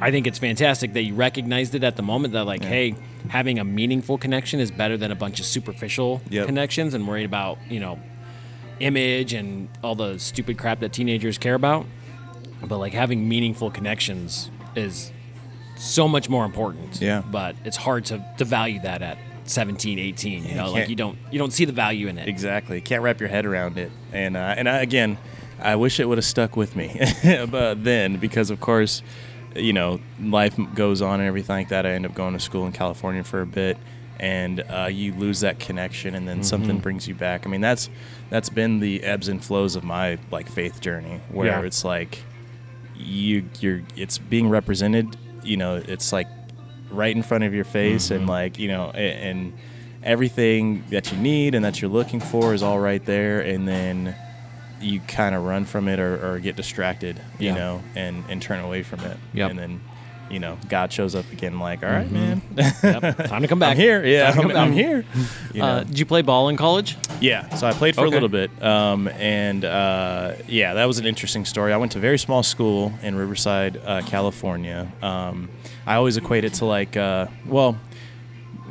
I 0.00 0.10
think 0.10 0.26
it's 0.26 0.38
fantastic 0.38 0.94
that 0.94 1.02
you 1.02 1.14
recognized 1.14 1.76
it 1.76 1.84
at 1.84 1.94
the 1.94 2.02
moment 2.02 2.32
that 2.34 2.44
like, 2.44 2.64
hey, 2.64 2.96
having 3.28 3.60
a 3.60 3.64
meaningful 3.64 4.18
connection 4.18 4.58
is 4.58 4.72
better 4.72 4.96
than 4.96 5.12
a 5.12 5.14
bunch 5.14 5.38
of 5.38 5.46
superficial 5.46 6.20
Yep. 6.28 6.46
connections 6.46 6.94
and 6.94 7.06
worried 7.06 7.24
about 7.24 7.58
you 7.70 7.78
know 7.78 8.00
image 8.80 9.32
and 9.32 9.68
all 9.82 9.94
the 9.94 10.18
stupid 10.18 10.58
crap 10.58 10.80
that 10.80 10.92
teenagers 10.92 11.38
care 11.38 11.54
about. 11.54 11.86
But 12.66 12.78
like 12.78 12.92
having 12.92 13.28
meaningful 13.28 13.70
connections 13.70 14.50
is 14.74 15.12
so 15.76 16.08
much 16.08 16.28
more 16.28 16.44
important. 16.44 17.00
Yeah. 17.00 17.22
But 17.30 17.56
it's 17.64 17.76
hard 17.76 18.04
to, 18.06 18.24
to 18.38 18.44
value 18.44 18.80
that 18.82 19.02
at 19.02 19.18
17, 19.44 19.98
18. 19.98 20.42
You 20.44 20.48
you 20.50 20.54
know, 20.54 20.70
like 20.72 20.88
you 20.88 20.96
don't 20.96 21.18
you 21.30 21.38
don't 21.38 21.52
see 21.52 21.64
the 21.64 21.72
value 21.72 22.08
in 22.08 22.18
it. 22.18 22.28
Exactly. 22.28 22.80
Can't 22.80 23.02
wrap 23.02 23.20
your 23.20 23.28
head 23.28 23.44
around 23.46 23.78
it. 23.78 23.90
And 24.12 24.36
uh, 24.36 24.54
and 24.56 24.68
I, 24.68 24.78
again, 24.82 25.18
I 25.60 25.76
wish 25.76 26.00
it 26.00 26.06
would 26.08 26.18
have 26.18 26.24
stuck 26.24 26.56
with 26.56 26.74
me, 26.76 27.00
but 27.50 27.82
then 27.84 28.16
because 28.16 28.50
of 28.50 28.60
course, 28.60 29.02
you 29.54 29.72
know, 29.72 30.00
life 30.20 30.58
goes 30.74 31.02
on 31.02 31.20
and 31.20 31.28
everything 31.28 31.56
like 31.56 31.68
that. 31.68 31.86
I 31.86 31.90
end 31.90 32.06
up 32.06 32.14
going 32.14 32.32
to 32.34 32.40
school 32.40 32.66
in 32.66 32.72
California 32.72 33.22
for 33.24 33.40
a 33.42 33.46
bit, 33.46 33.76
and 34.18 34.60
uh, 34.68 34.88
you 34.90 35.12
lose 35.14 35.40
that 35.40 35.58
connection, 35.58 36.14
and 36.14 36.26
then 36.26 36.42
something 36.42 36.78
brings 36.78 37.06
you 37.06 37.14
back. 37.14 37.46
I 37.46 37.50
mean, 37.50 37.60
that's 37.60 37.90
that's 38.30 38.48
been 38.48 38.80
the 38.80 39.02
ebbs 39.04 39.28
and 39.28 39.44
flows 39.44 39.76
of 39.76 39.84
my 39.84 40.18
like 40.30 40.48
faith 40.50 40.80
journey, 40.80 41.20
where 41.30 41.48
Yeah. 41.48 41.60
it's 41.66 41.84
like 41.84 42.20
you 42.96 43.44
you're 43.60 43.82
it's 43.96 44.18
being 44.18 44.48
represented. 44.48 45.16
You 45.44 45.56
know, 45.56 45.76
it's 45.76 46.12
like 46.12 46.28
right 46.92 47.14
in 47.14 47.22
front 47.22 47.44
of 47.44 47.54
your 47.54 47.64
face 47.64 48.10
and 48.10 48.26
like 48.26 48.58
you 48.58 48.68
know 48.68 48.90
a- 48.94 48.96
and 48.98 49.52
everything 50.02 50.84
that 50.90 51.12
you 51.12 51.18
need 51.18 51.54
and 51.54 51.64
that 51.64 51.80
you're 51.80 51.90
looking 51.90 52.20
for 52.20 52.52
is 52.54 52.62
all 52.62 52.78
right 52.78 53.04
there 53.04 53.40
and 53.40 53.66
then 53.68 54.14
you 54.80 54.98
kind 55.06 55.32
of 55.34 55.44
run 55.44 55.64
from 55.64 55.86
it 55.86 56.00
or, 56.00 56.32
or 56.34 56.38
get 56.40 56.56
distracted 56.56 57.20
you 57.38 57.46
Yeah. 57.48 57.54
know 57.54 57.82
and 57.94 58.24
and 58.28 58.42
turn 58.42 58.60
away 58.60 58.82
from 58.82 59.00
it 59.00 59.16
Yep. 59.32 59.50
and 59.50 59.58
then 59.58 59.80
you 60.28 60.40
know 60.40 60.58
god 60.68 60.92
shows 60.92 61.14
up 61.14 61.30
again 61.32 61.60
like 61.60 61.84
all 61.84 61.90
right 61.90 62.10
man 62.10 62.42
Yep. 62.56 63.28
Time 63.28 63.42
to 63.42 63.48
come 63.48 63.58
back. 63.60 63.72
i'm 63.72 63.76
here 63.76 64.04
yeah 64.04 64.34
i'm, 64.36 64.50
I'm 64.56 64.72
here 64.72 65.04
you 65.54 65.60
know? 65.60 65.66
Uh, 65.66 65.84
did 65.84 65.98
you 65.98 66.06
play 66.06 66.22
ball 66.22 66.48
in 66.48 66.56
college? 66.56 66.96
Yeah, 67.20 67.48
so 67.54 67.68
I 67.68 67.72
played 67.72 67.94
for 67.94 68.00
Okay. 68.00 68.10
a 68.10 68.14
little 68.14 68.28
bit, 68.28 68.50
um, 68.60 69.06
and 69.06 69.64
uh, 69.64 70.32
yeah, 70.48 70.74
that 70.74 70.86
was 70.86 70.98
an 70.98 71.06
interesting 71.06 71.44
story. 71.44 71.72
I 71.72 71.76
went 71.76 71.92
to 71.92 71.98
a 71.98 72.00
very 72.00 72.18
small 72.18 72.42
school 72.42 72.92
in 73.00 73.14
Riverside, 73.14 73.80
uh, 73.86 74.02
California. 74.04 74.90
Um, 75.00 75.48
I 75.86 75.94
always 75.96 76.16
equate 76.16 76.44
it 76.44 76.54
to 76.54 76.64
like, 76.64 76.96
uh, 76.96 77.26
well, 77.46 77.76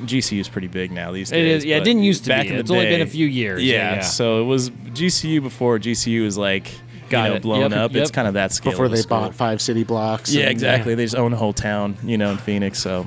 GCU 0.04 0.40
is 0.40 0.50
pretty 0.50 0.68
big 0.68 0.92
now 0.92 1.12
these 1.12 1.32
It 1.32 1.36
days. 1.36 1.58
is- 1.60 1.66
yeah, 1.66 1.78
it 1.78 1.84
didn't 1.84 2.04
used 2.04 2.24
to 2.24 2.30
back 2.30 2.44
be. 2.44 2.50
in 2.50 2.54
the 2.56 2.62
It's 2.62 2.72
only 2.72 2.86
been 2.86 3.02
a 3.02 3.06
few 3.06 3.28
years. 3.28 3.62
Yeah, 3.64 3.76
Yeah, 3.76 3.94
yeah. 3.96 4.02
so 4.02 4.42
it 4.42 4.46
was 4.46 4.70
GCU 4.70 5.42
before 5.42 5.78
GCU 5.80 6.24
was 6.24 6.38
like, 6.38 6.72
Got 7.10 7.28
you 7.28 7.34
know, 7.36 7.40
blown 7.42 7.72
Yep, 7.72 7.80
up. 7.80 7.96
It's 7.96 8.10
kind 8.12 8.28
of 8.28 8.36
that 8.36 8.54
scale 8.54 8.72
before 8.72 8.88
they 8.88 8.96
school. 8.96 9.20
bought 9.20 9.36
five 9.36 9.62
city 9.62 9.84
blocks. 9.84 10.34
Yeah, 10.34 10.44
and- 10.44 10.52
exactly. 10.52 10.96
They 10.96 11.04
just 11.04 11.18
own 11.18 11.32
the 11.32 11.38
whole 11.38 11.52
town, 11.54 11.98
you 12.04 12.18
know, 12.18 12.32
in 12.32 12.38
Phoenix. 12.38 12.80
So, 12.80 13.06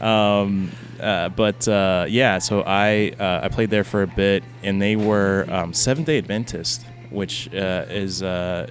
um, 0.00 0.70
uh, 1.00 1.30
but 1.30 1.66
uh, 1.66 2.06
yeah, 2.08 2.38
so 2.38 2.62
I 2.64 3.12
uh, 3.18 3.40
I 3.42 3.48
played 3.48 3.70
there 3.70 3.82
for 3.84 4.02
a 4.02 4.06
bit, 4.06 4.44
and 4.62 4.80
they 4.80 4.94
were 4.96 5.46
um, 5.50 5.72
Seventh 5.74 6.06
Day 6.06 6.18
Adventist, 6.18 6.84
which 7.10 7.52
uh, 7.52 7.86
is 7.88 8.22
uh, 8.22 8.68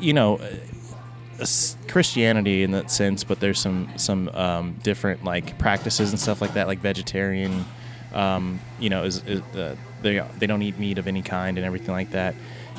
you 0.00 0.12
know. 0.12 0.38
Christianity 1.88 2.62
in 2.62 2.72
that 2.72 2.90
sense, 2.90 3.24
but 3.24 3.40
there's 3.40 3.58
some 3.58 3.88
some 3.96 4.28
um, 4.30 4.78
different 4.82 5.24
like 5.24 5.58
practices 5.58 6.10
and 6.10 6.20
stuff 6.20 6.40
like 6.40 6.54
that, 6.54 6.66
like 6.66 6.80
vegetarian. 6.80 7.64
Um, 8.12 8.60
you 8.78 8.90
know, 8.90 9.04
is, 9.04 9.22
is 9.26 9.40
uh, 9.56 9.74
they 10.02 10.22
they 10.38 10.46
don't 10.46 10.62
eat 10.62 10.78
meat 10.78 10.98
of 10.98 11.08
any 11.08 11.22
kind 11.22 11.58
and 11.58 11.66
everything 11.66 11.92
like 11.92 12.10
that. 12.12 12.34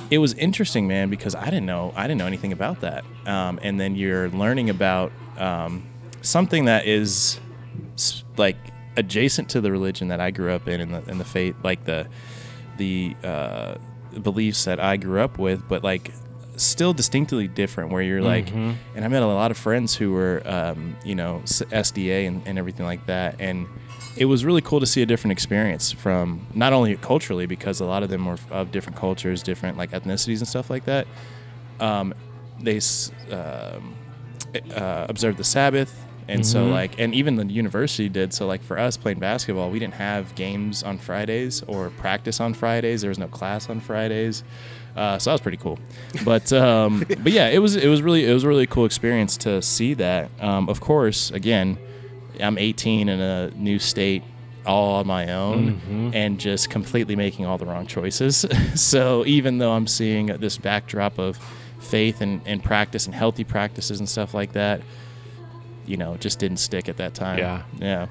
It 0.09 0.19
was 0.19 0.33
interesting, 0.33 0.87
man, 0.87 1.09
because 1.09 1.35
I 1.35 1.45
didn't 1.45 1.65
know 1.65 1.93
I 1.95 2.07
didn't 2.07 2.19
know 2.19 2.27
anything 2.27 2.53
about 2.53 2.81
that. 2.81 3.03
Um, 3.25 3.59
and 3.61 3.79
then 3.79 3.95
you're 3.95 4.29
learning 4.29 4.69
about 4.69 5.11
um, 5.37 5.83
something 6.21 6.65
that 6.65 6.85
is 6.85 7.39
like 8.37 8.57
adjacent 8.97 9.49
to 9.49 9.61
the 9.61 9.71
religion 9.71 10.07
that 10.09 10.19
I 10.19 10.31
grew 10.31 10.51
up 10.51 10.67
in 10.67 10.81
and 10.81 10.93
the, 10.93 11.03
and 11.09 11.19
the 11.19 11.25
faith, 11.25 11.55
like 11.63 11.83
the 11.83 12.07
the 12.77 13.15
uh, 13.23 13.75
beliefs 14.21 14.65
that 14.65 14.79
I 14.79 14.97
grew 14.97 15.21
up 15.21 15.37
with, 15.37 15.67
but 15.67 15.83
like 15.83 16.11
still 16.57 16.93
distinctly 16.93 17.47
different. 17.47 17.91
Where 17.91 18.01
you're 18.01 18.21
like, 18.21 18.51
and 18.95 19.05
I 19.05 19.07
met 19.07 19.23
a 19.23 19.27
lot 19.27 19.51
of 19.51 19.57
friends 19.57 19.95
who 19.95 20.11
were, 20.11 20.41
um, 20.45 20.95
you 21.03 21.15
know, 21.15 21.41
SDA 21.45 22.27
and, 22.27 22.41
and 22.45 22.57
everything 22.57 22.85
like 22.85 23.05
that, 23.07 23.35
and 23.39 23.67
it 24.17 24.25
was 24.25 24.45
really 24.45 24.61
cool 24.61 24.79
to 24.79 24.85
see 24.85 25.01
a 25.01 25.05
different 25.05 25.33
experience 25.33 25.91
from 25.91 26.45
not 26.53 26.71
only 26.73 26.95
culturally 26.97 27.45
because 27.45 27.81
a 27.81 27.85
lot 27.85 28.01
of 28.01 28.09
them 28.09 28.25
were 28.25 28.37
of 28.49 28.71
different 28.71 28.97
cultures, 28.97 29.43
different 29.43 29.77
like 29.77 29.91
ethnicities 29.91 30.39
and 30.39 30.47
stuff 30.47 30.69
like 30.69 30.85
that. 30.85 31.05
Um, 31.79 32.13
they 32.61 32.79
um, 33.31 33.95
uh, 34.73 35.05
observed 35.09 35.37
the 35.37 35.43
Sabbath. 35.43 36.01
And 36.27 36.43
so, 36.43 36.65
like, 36.65 36.99
and 36.99 37.13
even 37.13 37.35
the 37.35 37.45
university 37.45 38.09
did. 38.09 38.33
So, 38.33 38.47
like, 38.47 38.63
for 38.63 38.79
us 38.79 38.97
playing 38.97 39.19
basketball, 39.19 39.69
we 39.69 39.77
didn't 39.77 39.93
have 39.93 40.33
games 40.33 40.81
on 40.81 40.97
Fridays 40.97 41.61
or 41.67 41.91
practice 41.91 42.39
on 42.39 42.55
Fridays. 42.55 43.01
There 43.01 43.09
was 43.09 43.19
no 43.19 43.27
class 43.27 43.69
on 43.69 43.79
Fridays. 43.79 44.43
Uh, 44.95 45.17
so 45.19 45.29
that 45.29 45.33
was 45.33 45.41
pretty 45.41 45.57
cool. 45.57 45.77
But, 46.23 46.53
um, 46.53 47.03
but 47.23 47.31
yeah, 47.31 47.49
it 47.49 47.59
was 47.59 47.75
it 47.75 47.87
was 47.87 48.01
really 48.01 48.25
it 48.25 48.33
was 48.33 48.43
a 48.43 48.47
really 48.47 48.67
cool 48.67 48.85
experience 48.85 49.37
to 49.37 49.61
see 49.61 49.93
that. 49.95 50.29
Um, 50.39 50.69
of 50.69 50.79
course, 50.79 51.31
again, 51.31 51.77
I'm 52.39 52.57
18 52.57 53.09
in 53.09 53.19
a 53.19 53.49
new 53.51 53.79
state, 53.79 54.23
all 54.65 54.95
on 54.95 55.07
my 55.07 55.33
own, 55.33 56.11
and 56.13 56.39
just 56.39 56.69
completely 56.69 57.15
making 57.15 57.45
all 57.45 57.57
the 57.57 57.65
wrong 57.65 57.87
choices. 57.87 58.45
so 58.75 59.25
even 59.25 59.57
though 59.57 59.73
I'm 59.73 59.87
seeing 59.87 60.27
this 60.27 60.57
backdrop 60.57 61.19
of 61.19 61.37
faith 61.79 62.21
and, 62.21 62.41
and 62.45 62.63
practice 62.63 63.05
and 63.05 63.13
healthy 63.13 63.43
practices 63.43 63.99
and 63.99 64.07
stuff 64.09 64.33
like 64.33 64.53
that, 64.53 64.81
you 65.85 65.97
know, 65.97 66.17
just 66.17 66.39
didn't 66.39 66.57
stick 66.57 66.89
at 66.89 66.97
that 66.97 67.13
time. 67.13 67.37
Yeah. 67.37 67.63
Yeah. 67.79 68.07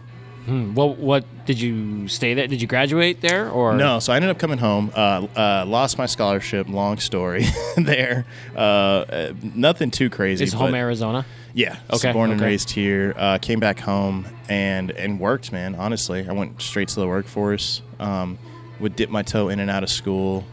Well, 0.47 0.95
what 0.95 1.25
did 1.47 1.61
you 1.61 2.07
stay 2.09 2.35
there? 2.35 2.47
Did 2.47 2.61
you 2.61 2.69
graduate 2.69 3.21
there 3.21 3.49
or 3.51 3.75
No, 3.75 3.99
so 3.99 4.13
I 4.13 4.17
ended 4.17 4.31
up 4.31 4.39
coming 4.39 4.59
home. 4.59 4.93
Uh, 4.95 5.27
uh, 5.37 5.65
lost 5.67 5.97
my 5.97 6.07
scholarship. 6.07 6.69
Long 6.69 6.99
story 6.99 7.47
there. 7.77 8.27
Uh, 8.55 9.33
nothing 9.43 9.91
too 9.91 10.11
crazy. 10.11 10.45
Is 10.45 10.53
home 10.53 10.75
Arizona? 10.75 11.25
Yeah. 11.55 11.79
Okay, 11.93 12.13
Born 12.13 12.31
and 12.33 12.41
raised 12.41 12.71
here. 12.71 13.15
Uh, 13.17 13.39
came 13.39 13.61
back 13.61 13.79
home 13.79 14.27
and 14.49 14.91
and 14.91 15.21
worked, 15.21 15.53
man. 15.53 15.75
Honestly, 15.77 16.29
I 16.29 16.33
went 16.33 16.61
straight 16.61 16.89
to 16.89 17.01
the 17.01 17.07
workforce. 17.07 17.81
Um, 18.01 18.39
would 18.81 18.97
dip 18.97 19.09
my 19.09 19.23
toe 19.23 19.49
in 19.49 19.61
and 19.61 19.71
out 19.71 19.83
of 19.85 19.89
school, 19.91 20.45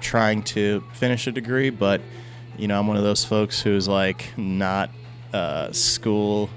trying 0.00 0.42
to 0.44 0.82
finish 0.94 1.26
a 1.26 1.32
degree, 1.32 1.70
but 1.70 2.00
you 2.56 2.68
know, 2.68 2.78
I'm 2.78 2.86
one 2.86 2.96
of 2.96 3.02
those 3.02 3.24
folks 3.24 3.60
who's 3.60 3.88
like 3.88 4.32
not 4.38 4.90
uh, 5.32 5.72
school. 5.72 6.48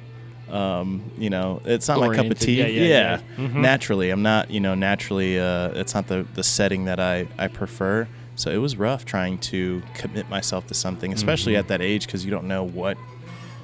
Um, 0.51 1.03
you 1.17 1.29
know, 1.29 1.61
it's 1.65 1.87
not 1.87 1.99
my 1.99 2.15
cup 2.15 2.25
of 2.27 2.39
tea. 2.39 2.59
Yeah, 2.59 2.65
yeah, 2.67 2.83
yeah. 2.83 3.21
Mm-hmm. 3.37 3.61
Naturally, 3.61 4.09
I'm 4.09 4.21
not. 4.23 4.49
You 4.51 4.59
know, 4.59 4.75
naturally, 4.75 5.39
uh, 5.39 5.69
it's 5.79 5.93
not 5.93 6.07
the 6.07 6.25
the 6.33 6.43
setting 6.43 6.85
that 6.85 6.99
I 6.99 7.27
I 7.37 7.47
prefer. 7.47 8.07
So 8.35 8.49
it 8.49 8.57
was 8.57 8.77
rough 8.77 9.03
trying 9.05 9.37
to 9.39 9.81
commit 9.95 10.29
myself 10.29 10.65
to 10.67 10.73
something, 10.73 11.11
especially 11.13 11.53
Mm-hmm. 11.53 11.59
at 11.59 11.67
that 11.67 11.81
age, 11.81 12.05
because 12.05 12.23
you 12.23 12.31
don't 12.31 12.47
know 12.47 12.63
what 12.63 12.97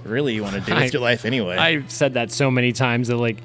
really 0.04 0.36
you 0.36 0.44
want 0.44 0.56
to 0.56 0.62
do 0.62 0.74
I- 0.74 0.82
with 0.84 0.94
your 0.94 1.02
life 1.02 1.24
anyway. 1.26 1.56
I've 1.58 1.90
said 1.90 2.14
that 2.16 2.30
so 2.32 2.52
many 2.52 2.72
times 2.74 3.08
that 3.08 3.18
like 3.18 3.38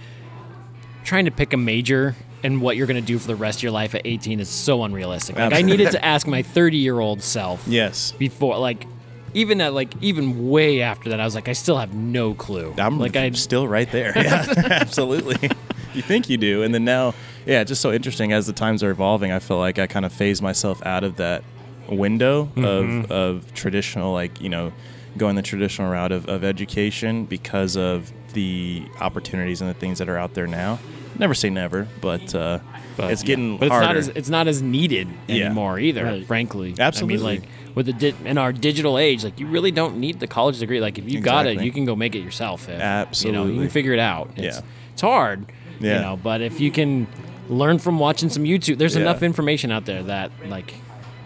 trying 1.04 1.24
to 1.26 1.30
pick 1.30 1.52
a 1.52 1.56
major 1.56 2.14
and 2.42 2.60
what 2.60 2.76
you're 2.76 2.86
going 2.86 3.00
to 3.00 3.06
do 3.06 3.18
for 3.18 3.26
the 3.26 3.36
rest 3.36 3.58
of 3.60 3.62
your 3.62 3.72
life 3.72 3.94
at 3.94 4.02
18 4.04 4.40
is 4.40 4.48
so 4.48 4.82
unrealistic. 4.84 5.36
Like 5.36 5.52
I 5.52 5.62
needed 5.62 5.92
to 5.92 6.04
ask 6.04 6.26
my 6.26 6.42
30 6.42 6.76
year 6.78 6.98
old 6.98 7.22
self 7.22 7.62
yes. 7.66 8.12
before 8.12 8.58
like 8.58 8.86
even 9.34 9.60
at 9.60 9.72
like 9.74 9.92
even 10.00 10.48
way 10.50 10.82
after 10.82 11.10
that 11.10 11.20
I 11.20 11.24
was 11.24 11.34
like 11.34 11.48
I 11.48 11.52
still 11.52 11.78
have 11.78 11.94
no 11.94 12.34
clue. 12.34 12.74
I'm 12.78 12.98
like 12.98 13.16
I'm 13.16 13.34
still 13.34 13.66
right 13.68 13.90
there. 13.90 14.12
Yeah, 14.16 14.44
absolutely. 14.70 15.50
you 15.94 16.02
think 16.02 16.28
you 16.28 16.36
do, 16.36 16.62
and 16.62 16.72
then 16.74 16.84
now, 16.84 17.14
yeah, 17.46 17.60
it's 17.62 17.68
just 17.68 17.80
so 17.80 17.92
interesting 17.92 18.32
as 18.32 18.46
the 18.46 18.52
times 18.52 18.82
are 18.82 18.90
evolving. 18.90 19.32
I 19.32 19.38
feel 19.38 19.58
like 19.58 19.78
I 19.78 19.86
kind 19.86 20.04
of 20.06 20.12
phase 20.12 20.40
myself 20.42 20.84
out 20.86 21.04
of 21.04 21.16
that 21.16 21.42
window 21.88 22.44
Mm-hmm. 22.56 22.64
of 22.64 23.10
of 23.10 23.54
traditional, 23.54 24.12
like 24.12 24.40
you 24.40 24.48
know, 24.48 24.72
going 25.16 25.36
the 25.36 25.42
traditional 25.42 25.90
route 25.90 26.12
of, 26.12 26.28
of 26.28 26.44
education 26.44 27.24
because 27.24 27.76
of 27.76 28.12
the 28.34 28.84
opportunities 29.00 29.60
and 29.60 29.68
the 29.68 29.74
things 29.74 29.98
that 29.98 30.08
are 30.08 30.16
out 30.18 30.34
there 30.34 30.46
now. 30.46 30.78
Never 31.18 31.34
say 31.34 31.50
never, 31.50 31.88
but, 32.00 32.32
uh, 32.34 32.60
it's 32.98 33.24
getting 33.24 33.58
but 33.58 33.66
it's 33.66 33.72
harder. 33.72 33.86
not 33.88 33.96
as 33.96 34.08
it's 34.08 34.28
not 34.30 34.46
as 34.46 34.62
needed 34.62 35.08
Yeah. 35.26 35.46
anymore 35.46 35.78
either. 35.80 36.04
Right. 36.04 36.26
Frankly, 36.26 36.74
Absolutely. 36.78 37.14
I 37.14 37.32
mean, 37.32 37.40
like 37.42 37.48
with 37.74 37.86
the 37.86 37.92
di- 37.92 38.14
in 38.24 38.38
our 38.38 38.52
digital 38.52 38.98
age, 38.98 39.24
like 39.24 39.38
you 39.40 39.46
really 39.46 39.70
don't 39.70 39.98
need 39.98 40.20
the 40.20 40.26
college 40.26 40.58
degree. 40.58 40.80
Like 40.80 40.98
if 40.98 41.10
you 41.10 41.20
got 41.20 41.46
it, 41.46 41.60
you 41.62 41.72
can 41.72 41.84
go 41.84 41.94
make 41.96 42.14
it 42.14 42.20
yourself. 42.20 42.68
If, 42.68 43.24
You 43.24 43.32
know, 43.32 43.46
you 43.46 43.60
can 43.60 43.68
figure 43.70 43.92
it 43.92 43.98
out. 44.00 44.30
It's, 44.36 44.56
Yeah. 44.58 44.62
it's 44.92 45.02
hard. 45.02 45.46
Yeah. 45.80 45.96
You 45.96 46.00
know, 46.02 46.16
but 46.22 46.40
if 46.40 46.60
you 46.60 46.70
can 46.70 47.06
learn 47.48 47.78
from 47.78 47.98
watching 47.98 48.28
some 48.28 48.44
YouTube, 48.44 48.78
there's 48.78 48.94
Yeah. 48.96 49.02
enough 49.02 49.22
information 49.22 49.70
out 49.72 49.84
there 49.86 50.02
that 50.04 50.30
like 50.48 50.74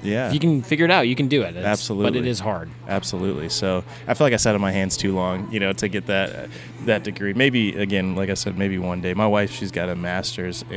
yeah, 0.02 0.26
if 0.28 0.34
you 0.34 0.38
can 0.40 0.60
figure 0.60 0.84
it 0.84 0.90
out, 0.90 1.08
you 1.08 1.16
can 1.16 1.28
do 1.28 1.40
it. 1.42 1.56
It's- 1.56 1.88
But 1.88 2.14
it 2.14 2.26
is 2.26 2.38
hard. 2.40 2.68
Absolutely. 2.86 3.48
So 3.48 3.82
I 4.06 4.12
feel 4.12 4.26
like 4.26 4.34
I 4.34 4.36
sat 4.36 4.54
on 4.54 4.60
my 4.60 4.70
hands 4.70 4.98
too 4.98 5.14
long, 5.14 5.48
you 5.50 5.60
know, 5.60 5.72
to 5.72 5.88
get 5.88 6.06
that 6.08 6.50
that 6.84 7.04
degree. 7.04 7.32
Maybe 7.32 7.74
again, 7.74 8.14
like 8.14 8.28
I 8.28 8.34
said, 8.34 8.58
maybe 8.58 8.76
one 8.78 9.00
day. 9.00 9.14
My 9.14 9.26
wife, 9.26 9.50
she's 9.50 9.70
got 9.72 9.88
a 9.88 9.94
master's, 9.96 10.62
uh, 10.64 10.74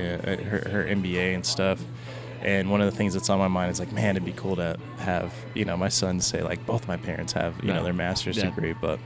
her, 0.49 0.69
her 0.71 0.85
MBA 0.89 1.35
and 1.35 1.45
stuff. 1.45 1.81
And 2.47 2.71
one 2.71 2.79
of 2.79 2.89
the 2.89 2.95
things 2.95 3.13
that's 3.13 3.29
on 3.29 3.39
my 3.39 3.49
mind 3.49 3.71
is 3.71 3.79
like, 3.81 3.91
man, 3.91 4.11
it'd 4.15 4.23
be 4.23 4.31
cool 4.31 4.55
to 4.55 4.77
have, 4.99 5.33
you 5.53 5.65
know, 5.65 5.75
my 5.75 5.89
sons 5.89 6.25
say 6.25 6.41
like 6.41 6.65
both 6.65 6.87
my 6.87 6.95
parents 6.95 7.33
have, 7.33 7.61
you 7.61 7.73
know, 7.73 7.83
their 7.83 7.91
master's 7.91 8.37
Yeah. 8.37 8.45
degree. 8.45 8.71
But 8.71 9.01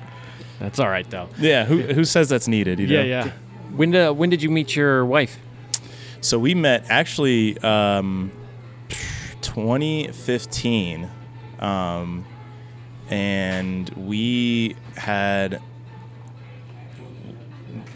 That's 0.60 0.78
all 0.80 0.88
right 0.90 1.10
though. 1.10 1.28
yeah, 1.40 1.66
who, 1.66 1.80
who 1.82 2.06
says 2.06 2.30
that's 2.30 2.48
needed? 2.48 2.80
You 2.80 2.86
know? 2.86 3.02
Yeah, 3.02 3.26
yeah. 3.26 3.32
When 3.76 3.90
did 3.90 4.12
when 4.12 4.30
did 4.30 4.44
you 4.44 4.52
meet 4.52 4.76
your 4.76 5.04
wife? 5.08 5.40
So 6.22 6.38
we 6.38 6.54
met 6.54 6.86
actually 6.88 7.58
um, 7.64 8.32
2015, 9.42 11.10
um, 11.60 12.24
and 13.10 13.90
we 13.98 14.76
had 14.98 15.60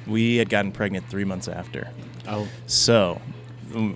we 0.08 0.38
had 0.38 0.50
gotten 0.50 0.72
pregnant 0.72 1.08
three 1.08 1.24
months 1.24 1.48
after. 1.48 1.92
Oh, 2.28 2.48
So 2.66 3.22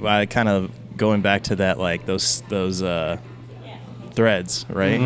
I 0.06 0.28
kind 0.28 0.48
of 0.48 0.70
going 1.00 1.22
back 1.22 1.44
to 1.44 1.56
that 1.56 1.80
like 1.80 2.06
those 2.06 2.42
those 2.50 2.84
uh, 2.84 3.18
threads, 4.12 4.68
right? 4.70 5.00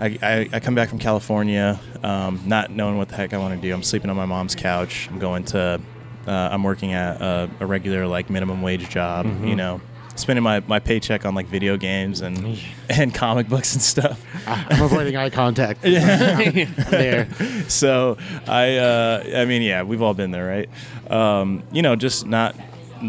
I, 0.00 0.18
I, 0.20 0.48
I 0.54 0.60
come 0.60 0.74
back 0.74 0.88
from 0.88 0.98
California, 0.98 1.78
um, 2.02 2.40
not 2.44 2.72
knowing 2.72 2.98
what 2.98 3.08
the 3.08 3.14
heck 3.14 3.32
I 3.32 3.38
want 3.38 3.54
to 3.54 3.60
do. 3.68 3.72
I'm 3.72 3.84
sleeping 3.84 4.10
on 4.10 4.16
my 4.16 4.26
mom's 4.26 4.56
couch. 4.56 5.06
I'm 5.08 5.20
going 5.20 5.44
to, 5.44 5.80
uh, 6.26 6.30
I'm 6.30 6.64
working 6.64 6.92
at 6.92 7.20
a, 7.20 7.48
a 7.60 7.66
regular 7.66 8.08
like 8.08 8.28
minimum 8.28 8.62
wage 8.62 8.88
job. 8.88 9.26
You 9.44 9.54
know, 9.54 9.80
spending 10.16 10.42
my, 10.42 10.58
my 10.66 10.80
paycheck 10.80 11.24
on 11.24 11.36
like 11.36 11.46
video 11.46 11.76
games 11.76 12.20
and 12.20 12.58
and 12.88 13.14
comic 13.14 13.48
books 13.48 13.74
and 13.74 13.82
stuff. 13.82 14.20
I'm 14.44 14.82
avoiding 14.82 15.16
eye 15.16 15.30
contact. 15.30 15.82
there. 16.90 17.28
so 17.68 18.16
I, 18.48 18.78
uh, 18.78 19.24
I 19.36 19.44
mean, 19.44 19.62
yeah, 19.62 19.84
we've 19.84 20.02
all 20.02 20.14
been 20.14 20.32
there, 20.32 20.46
right? 20.46 20.68
Um, 21.12 21.62
you 21.70 21.82
know, 21.82 21.94
just 21.94 22.26
not 22.26 22.56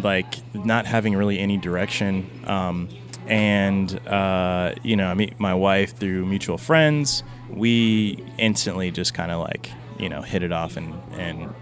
like 0.02 0.36
not 0.54 0.86
having 0.86 1.16
really 1.16 1.40
any 1.40 1.58
direction. 1.58 2.30
Um, 2.46 2.90
and 3.28 3.96
uh, 4.08 4.74
you 4.84 4.96
know, 4.96 5.08
I 5.08 5.14
meet 5.14 5.40
my 5.40 5.54
wife 5.54 5.96
through 5.96 6.26
mutual 6.26 6.58
friends. 6.58 7.24
We 7.50 8.24
instantly 8.38 8.92
just 8.92 9.14
kind 9.14 9.32
of 9.32 9.40
like 9.42 9.70
you 10.00 10.10
know 10.10 10.22
hit 10.22 10.44
it 10.44 10.52
off 10.52 10.78
and 10.78 10.94
and 11.14 11.54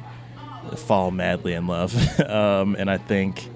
fall 0.78 1.12
madly 1.12 1.54
in 1.54 1.68
love. 1.68 2.20
um, 2.30 2.76
and 2.80 2.90
I 2.90 2.98
think 2.98 3.50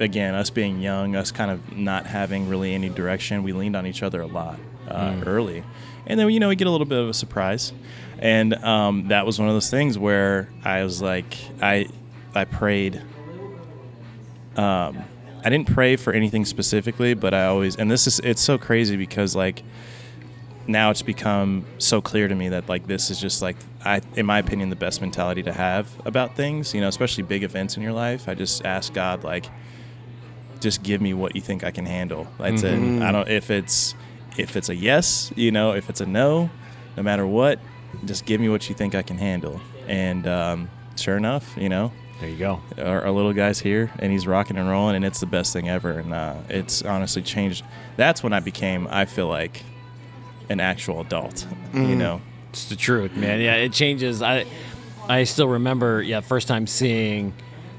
again, 0.00 0.34
us 0.34 0.50
being 0.50 0.80
young, 0.80 1.16
us 1.16 1.30
kind 1.30 1.50
of 1.50 1.76
not 1.76 2.06
having 2.06 2.48
really 2.48 2.74
any 2.74 2.88
direction, 2.88 3.42
we 3.42 3.52
leaned 3.52 3.76
on 3.76 3.86
each 3.86 4.02
other 4.02 4.20
a 4.20 4.26
lot 4.26 4.58
uh, 4.88 5.22
early. 5.24 5.62
And 6.06 6.18
then, 6.18 6.30
you 6.30 6.40
know, 6.40 6.48
we 6.48 6.56
get 6.56 6.66
a 6.66 6.70
little 6.70 6.86
bit 6.86 6.98
of 6.98 7.08
a 7.08 7.14
surprise. 7.14 7.72
And 8.18 8.54
um, 8.64 9.08
that 9.08 9.26
was 9.26 9.38
one 9.38 9.48
of 9.48 9.54
those 9.54 9.70
things 9.70 9.98
where 9.98 10.48
I 10.64 10.82
was 10.84 11.02
like, 11.02 11.36
I, 11.60 11.88
I 12.34 12.44
prayed. 12.44 13.02
Um, 14.56 15.04
I 15.44 15.50
didn't 15.50 15.68
pray 15.68 15.96
for 15.96 16.12
anything 16.12 16.44
specifically, 16.44 17.14
but 17.14 17.32
I 17.34 17.46
always, 17.46 17.76
and 17.76 17.90
this 17.90 18.06
is, 18.06 18.18
it's 18.20 18.42
so 18.42 18.58
crazy 18.58 18.96
because 18.96 19.36
like 19.36 19.62
now 20.66 20.90
it's 20.90 21.02
become 21.02 21.64
so 21.78 22.00
clear 22.00 22.26
to 22.26 22.34
me 22.34 22.48
that 22.48 22.68
like 22.68 22.86
this 22.86 23.10
is 23.10 23.20
just 23.20 23.42
like 23.42 23.56
I, 23.84 24.00
in 24.14 24.26
my 24.26 24.38
opinion, 24.38 24.70
the 24.70 24.76
best 24.76 25.00
mentality 25.00 25.42
to 25.44 25.52
have 25.52 25.88
about 26.04 26.34
things. 26.34 26.74
You 26.74 26.80
know, 26.80 26.88
especially 26.88 27.22
big 27.22 27.42
events 27.44 27.76
in 27.76 27.82
your 27.82 27.92
life. 27.92 28.28
I 28.28 28.34
just 28.34 28.64
ask 28.64 28.92
God 28.92 29.22
like, 29.22 29.46
just 30.60 30.82
give 30.82 31.00
me 31.00 31.14
what 31.14 31.36
you 31.36 31.40
think 31.40 31.62
I 31.62 31.70
can 31.70 31.86
handle. 31.86 32.26
That's 32.38 32.62
it. 32.62 33.02
I 33.02 33.12
don't 33.12 33.28
if 33.28 33.50
it's 33.50 33.94
if 34.36 34.56
it's 34.56 34.68
a 34.68 34.74
yes, 34.74 35.32
you 35.36 35.52
know, 35.52 35.72
if 35.72 35.88
it's 35.88 36.00
a 36.00 36.06
no, 36.06 36.50
no 36.96 37.02
matter 37.02 37.26
what, 37.26 37.60
just 38.04 38.26
give 38.26 38.40
me 38.40 38.48
what 38.48 38.68
you 38.68 38.74
think 38.74 38.94
I 38.94 39.02
can 39.02 39.18
handle. 39.18 39.60
And 39.86 40.26
um, 40.26 40.70
sure 40.96 41.16
enough, 41.16 41.54
you 41.56 41.68
know, 41.68 41.92
There 42.20 42.28
you 42.30 42.36
go. 42.38 42.60
our, 42.78 43.02
our 43.02 43.10
little 43.10 43.32
guy's 43.34 43.60
here 43.60 43.90
and 43.98 44.10
he's 44.10 44.26
rocking 44.26 44.56
and 44.56 44.68
rolling 44.68 44.96
and 44.96 45.04
it's 45.04 45.20
the 45.20 45.26
best 45.26 45.52
thing 45.52 45.68
ever 45.68 45.90
and 45.98 46.14
uh, 46.14 46.34
it's 46.48 46.82
honestly 46.82 47.20
changed 47.22 47.62
that's 47.96 48.22
when 48.22 48.32
i 48.32 48.40
became 48.40 48.88
i 48.90 49.04
feel 49.04 49.28
like 49.28 49.62
an 50.48 50.58
actual 50.60 51.00
adult 51.02 51.46
you 51.74 51.94
know 51.96 52.20
It's 52.50 52.68
the 52.70 52.76
truth, 52.76 53.14
man. 53.16 53.40
Yeah, 53.40 53.56
it 53.56 53.72
changes. 53.74 54.22
I 54.22 54.46
I 55.08 55.24
still 55.24 55.46
remember, 55.48 56.00
yeah, 56.02 56.20
first 56.20 56.48
time 56.48 56.66
seeing 56.66 57.34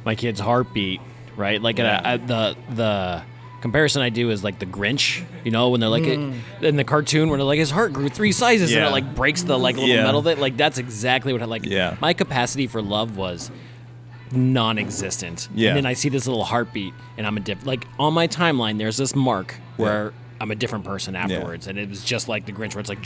my 0.05 0.13
kid's 0.15 0.39
heartbeat, 0.39 1.01
right? 1.35 1.59
Like 1.61 1.79
Yeah. 1.79 2.17
the 2.17 2.55
the 2.69 3.23
comparison 3.61 4.03
I 4.03 4.09
do 4.09 4.29
is 4.29 4.43
like 4.43 4.59
the 4.59 4.67
Grinch, 4.67 5.23
you 5.43 5.49
know, 5.49 5.69
when 5.69 5.79
they're 5.79 5.89
like 5.89 6.03
in 6.03 6.75
the 6.75 6.83
cartoon 6.83 7.29
when 7.29 7.39
they're 7.39 7.45
like 7.47 7.57
his 7.57 7.71
heart 7.71 7.91
grew 7.91 8.07
three 8.09 8.31
sizes 8.31 8.71
and 8.75 8.85
it 8.85 8.91
like 8.91 9.15
breaks 9.15 9.41
the 9.41 9.57
like 9.57 9.75
little 9.77 9.89
Yeah. 9.89 10.03
metal 10.03 10.21
thing. 10.21 10.39
Like 10.39 10.57
that's 10.57 10.77
exactly 10.77 11.33
what 11.33 11.41
I 11.41 11.45
like. 11.45 11.65
Yeah. 11.65 11.95
My 11.99 12.13
capacity 12.13 12.67
for 12.67 12.81
love 12.83 13.17
was 13.17 13.49
non-existent. 14.31 15.49
Yeah. 15.53 15.69
And 15.69 15.77
then 15.77 15.85
I 15.85 15.93
see 15.93 16.09
this 16.09 16.27
little 16.27 16.43
heartbeat 16.43 16.93
and 17.17 17.25
I'm 17.27 17.37
a 17.37 17.39
diff 17.39 17.65
like 17.65 17.87
on 17.99 18.13
my 18.13 18.27
timeline 18.27 18.77
there's 18.77 18.97
this 18.97 19.15
mark 19.15 19.55
where 19.77 20.13
I'm 20.39 20.51
a 20.51 20.55
different 20.55 20.85
person 20.85 21.15
afterwards 21.15 21.67
and 21.67 21.77
it 21.79 21.89
was 21.89 22.03
just 22.03 22.27
like 22.27 22.45
the 22.45 22.51
Grinch 22.51 22.75
where 22.75 22.79
it's 22.81 22.89
like 22.89 22.99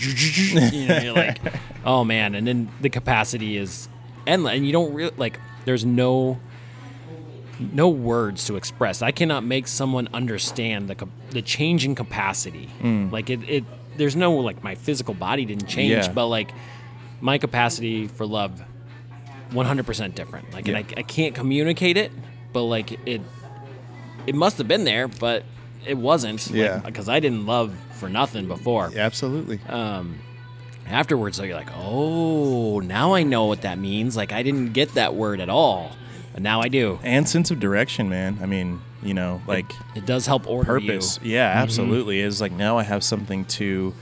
you 0.74 0.88
know 0.88 0.98
you're 0.98 1.14
like 1.14 1.40
oh 1.86 2.04
man 2.04 2.36
and 2.36 2.46
then 2.48 2.70
the 2.82 2.90
capacity 2.90 3.58
is 3.58 3.88
endless 4.28 4.54
and 4.56 4.66
you 4.66 4.72
don't 4.72 4.94
really 4.94 5.14
like 5.18 5.40
there's 5.66 5.86
no 5.86 6.40
no 7.60 7.90
words 7.90 8.46
to 8.46 8.56
express. 8.56 9.02
I 9.04 9.12
cannot 9.12 9.44
make 9.44 9.68
someone 9.68 10.08
understand 10.14 10.88
the 10.88 11.08
the 11.30 11.42
change 11.42 11.86
in 11.86 11.94
capacity. 11.96 12.70
Mm. 12.82 13.12
Like 13.12 13.30
it, 13.30 13.48
it 13.48 13.64
there's 13.98 14.16
no 14.16 14.34
like 14.36 14.64
my 14.64 14.76
physical 14.76 15.14
body 15.14 15.46
didn't 15.46 15.68
change, 15.68 15.92
Yeah. 15.92 16.12
but 16.12 16.28
like 16.28 16.52
my 17.20 17.38
capacity 17.38 18.08
for 18.08 18.26
love 18.26 18.64
100% 19.52 20.16
different. 20.16 20.54
Like 20.54 20.68
and 20.68 20.78
I, 20.78 20.86
I 20.98 21.02
can't 21.04 21.36
communicate 21.36 21.98
it, 21.98 22.12
but 22.54 22.64
like 22.64 23.00
it 23.08 23.22
it 24.28 24.36
must 24.36 24.58
have 24.58 24.68
been 24.68 24.84
there, 24.84 25.08
but 25.08 25.44
it 25.86 25.98
wasn't. 25.98 26.48
Yeah. 26.50 26.80
Because 26.80 27.10
I 27.10 27.20
didn't 27.20 27.46
love 27.46 27.74
for 27.96 28.08
nothing 28.10 28.48
before. 28.48 28.92
absolutely 28.96 29.60
Um, 29.68 30.20
Afterwards, 30.88 31.38
though, 31.38 31.44
you're 31.46 31.56
like, 31.56 31.70
oh, 31.76 32.80
now 32.80 33.14
I 33.14 33.24
know 33.24 33.46
what 33.46 33.62
that 33.62 33.78
means. 33.78 34.18
Like 34.18 34.34
I 34.34 34.44
didn't 34.44 34.74
get 34.74 34.94
that 34.96 35.16
word 35.16 35.40
at 35.40 35.50
all. 35.50 35.92
But 36.34 36.42
now 36.42 36.62
I 36.62 36.68
do. 36.70 37.00
and 37.04 37.28
sense 37.28 37.52
of 37.52 37.60
direction, 37.60 38.10
man. 38.10 38.40
I 38.42 38.46
mean, 38.46 38.82
you 39.04 39.14
know, 39.14 39.42
like 39.48 39.72
It 39.96 40.06
does 40.06 40.26
help 40.26 40.48
order 40.48 40.66
purpose. 40.80 41.20
you. 41.22 41.34
Yeah, 41.34 41.48
absolutely. 41.56 42.22
It's 42.22 42.42
like 42.42 42.52
now 42.52 42.78
I 42.78 42.84
have 42.84 43.04
something 43.04 43.46
to 43.46 43.94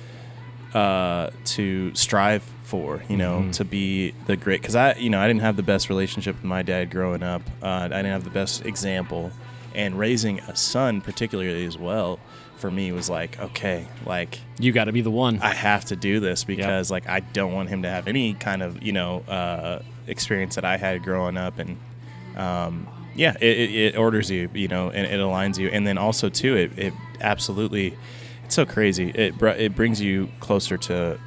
uh 0.73 1.31
to 1.45 1.93
strive 1.95 2.43
for, 2.69 3.03
you 3.09 3.17
know, 3.17 3.49
to 3.53 3.65
be 3.65 4.13
the 4.27 4.35
great 4.37 4.61
cuz 4.63 4.75
I, 4.75 4.93
you 4.93 5.09
know, 5.09 5.19
I 5.19 5.27
didn't 5.27 5.41
have 5.41 5.55
the 5.55 5.63
best 5.63 5.89
relationship 5.89 6.35
with 6.35 6.43
my 6.45 6.61
dad 6.61 6.91
growing 6.91 7.23
up. 7.23 7.41
Uh 7.61 7.67
I 7.67 7.87
didn't 7.87 8.13
have 8.17 8.23
the 8.23 8.29
best 8.41 8.65
example 8.65 9.31
and 9.75 9.97
raising 9.97 10.39
a 10.41 10.55
son 10.55 11.01
particularly 11.01 11.65
as 11.65 11.77
well 11.77 12.19
for 12.57 12.69
me 12.69 12.91
was 12.91 13.09
like, 13.09 13.39
okay, 13.39 13.87
like 14.05 14.39
You 14.59 14.71
got 14.71 14.85
to 14.85 14.91
be 14.91 15.01
the 15.01 15.09
one. 15.11 15.39
I 15.41 15.53
have 15.53 15.85
to 15.85 15.95
do 15.95 16.19
this 16.19 16.43
because 16.43 16.91
like 16.91 17.07
I 17.07 17.21
don't 17.21 17.53
want 17.53 17.69
him 17.69 17.83
to 17.83 17.89
have 17.89 18.07
any 18.07 18.33
kind 18.33 18.61
of 18.61 18.83
you 18.83 18.91
know 18.91 19.23
uh, 19.27 19.79
experience 20.07 20.55
that 20.55 20.65
I 20.65 20.77
had 20.77 21.01
growing 21.03 21.37
up, 21.37 21.57
and 21.57 21.77
um, 22.35 22.87
yeah, 23.15 23.35
it, 23.39 23.57
it, 23.57 23.71
it 23.71 23.97
orders 23.97 24.29
you, 24.29 24.49
you 24.53 24.67
know, 24.67 24.89
and 24.89 25.05
it 25.07 25.19
aligns 25.19 25.57
you, 25.57 25.69
and 25.69 25.87
then 25.87 25.97
also 25.97 26.29
too, 26.29 26.55
it, 26.55 26.77
it 26.77 26.93
absolutely, 27.21 27.97
it's 28.45 28.55
so 28.55 28.65
crazy. 28.65 29.09
It 29.15 29.37
br- 29.37 29.49
it 29.65 29.73
brings 29.75 30.01
you 30.01 30.29
closer 30.41 30.77
to 30.77 31.17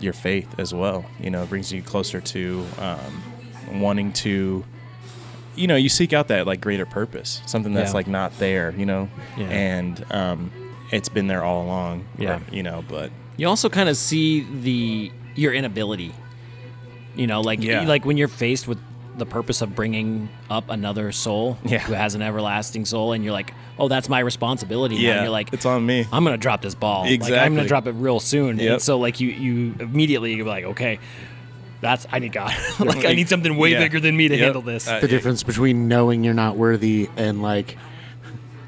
your 0.00 0.12
faith 0.12 0.48
as 0.58 0.72
well. 0.74 1.04
You 1.20 1.30
know, 1.30 1.42
it 1.42 1.48
brings 1.48 1.72
you 1.72 1.82
closer 1.82 2.20
to 2.20 2.64
um, 2.78 3.80
wanting 3.80 4.12
to. 4.14 4.64
You 5.54 5.66
know, 5.66 5.76
you 5.76 5.88
seek 5.88 6.12
out 6.12 6.28
that 6.28 6.46
like 6.46 6.60
greater 6.60 6.84
purpose, 6.84 7.40
something 7.46 7.72
that's 7.72 7.90
Yeah. 7.92 7.94
like 7.96 8.06
not 8.06 8.38
there. 8.38 8.74
You 8.76 8.84
know, 8.86 9.08
Yeah. 9.38 9.46
and 9.48 10.04
um, 10.12 10.50
it's 10.92 11.08
been 11.08 11.26
there 11.28 11.42
all 11.42 11.64
along. 11.64 12.04
Yeah. 12.18 12.36
or, 12.36 12.42
you 12.54 12.62
know, 12.62 12.84
but 12.88 13.10
You 13.38 13.48
also 13.48 13.68
kind 13.68 13.88
of 13.88 13.96
see 13.96 14.40
the 14.62 15.10
your 15.34 15.52
inability. 15.54 16.12
You 17.14 17.26
know, 17.26 17.40
like 17.40 17.62
Yeah. 17.62 17.86
like 17.86 18.04
when 18.04 18.16
you're 18.18 18.28
faced 18.28 18.68
with 18.68 18.78
the 19.16 19.26
purpose 19.26 19.62
of 19.62 19.74
bringing 19.74 20.28
up 20.50 20.68
another 20.70 21.10
soul 21.12 21.56
Yeah. 21.64 21.78
who 21.78 21.94
has 21.94 22.14
an 22.14 22.22
everlasting 22.22 22.84
soul, 22.84 23.12
and 23.12 23.24
you're 23.24 23.32
like, 23.32 23.52
oh, 23.78 23.88
that's 23.88 24.08
my 24.08 24.20
responsibility. 24.20 24.96
now. 24.96 25.00
yeah, 25.00 25.12
And 25.14 25.22
you're 25.22 25.30
like, 25.30 25.52
it's 25.52 25.64
on 25.66 25.84
me. 25.86 26.06
I'm 26.12 26.22
gonna 26.24 26.36
drop 26.36 26.60
this 26.62 26.74
ball. 26.74 27.04
Like, 27.04 27.22
I'm 27.32 27.54
gonna 27.56 27.66
drop 27.68 27.86
it 27.86 27.92
real 27.92 28.20
soon. 28.20 28.58
Yep. 28.58 28.72
And 28.72 28.82
so 28.82 28.98
like 28.98 29.20
you 29.20 29.28
you 29.30 29.74
immediately 29.80 30.34
you're 30.34 30.46
like, 30.46 30.64
okay, 30.64 30.98
that's 31.80 32.06
I 32.12 32.18
need 32.18 32.32
God. 32.32 32.54
like 32.80 33.04
I 33.04 33.14
need 33.14 33.28
something 33.28 33.56
way 33.56 33.72
Yeah. 33.72 33.78
bigger 33.80 34.00
than 34.00 34.16
me 34.16 34.28
to 34.28 34.34
Yep. 34.36 34.44
handle 34.44 34.62
this. 34.62 34.86
Uh, 34.88 35.00
the 35.00 35.08
difference 35.08 35.42
between 35.42 35.88
knowing 35.88 36.24
you're 36.24 36.34
not 36.34 36.56
worthy 36.56 37.08
and 37.16 37.42
like 37.42 37.76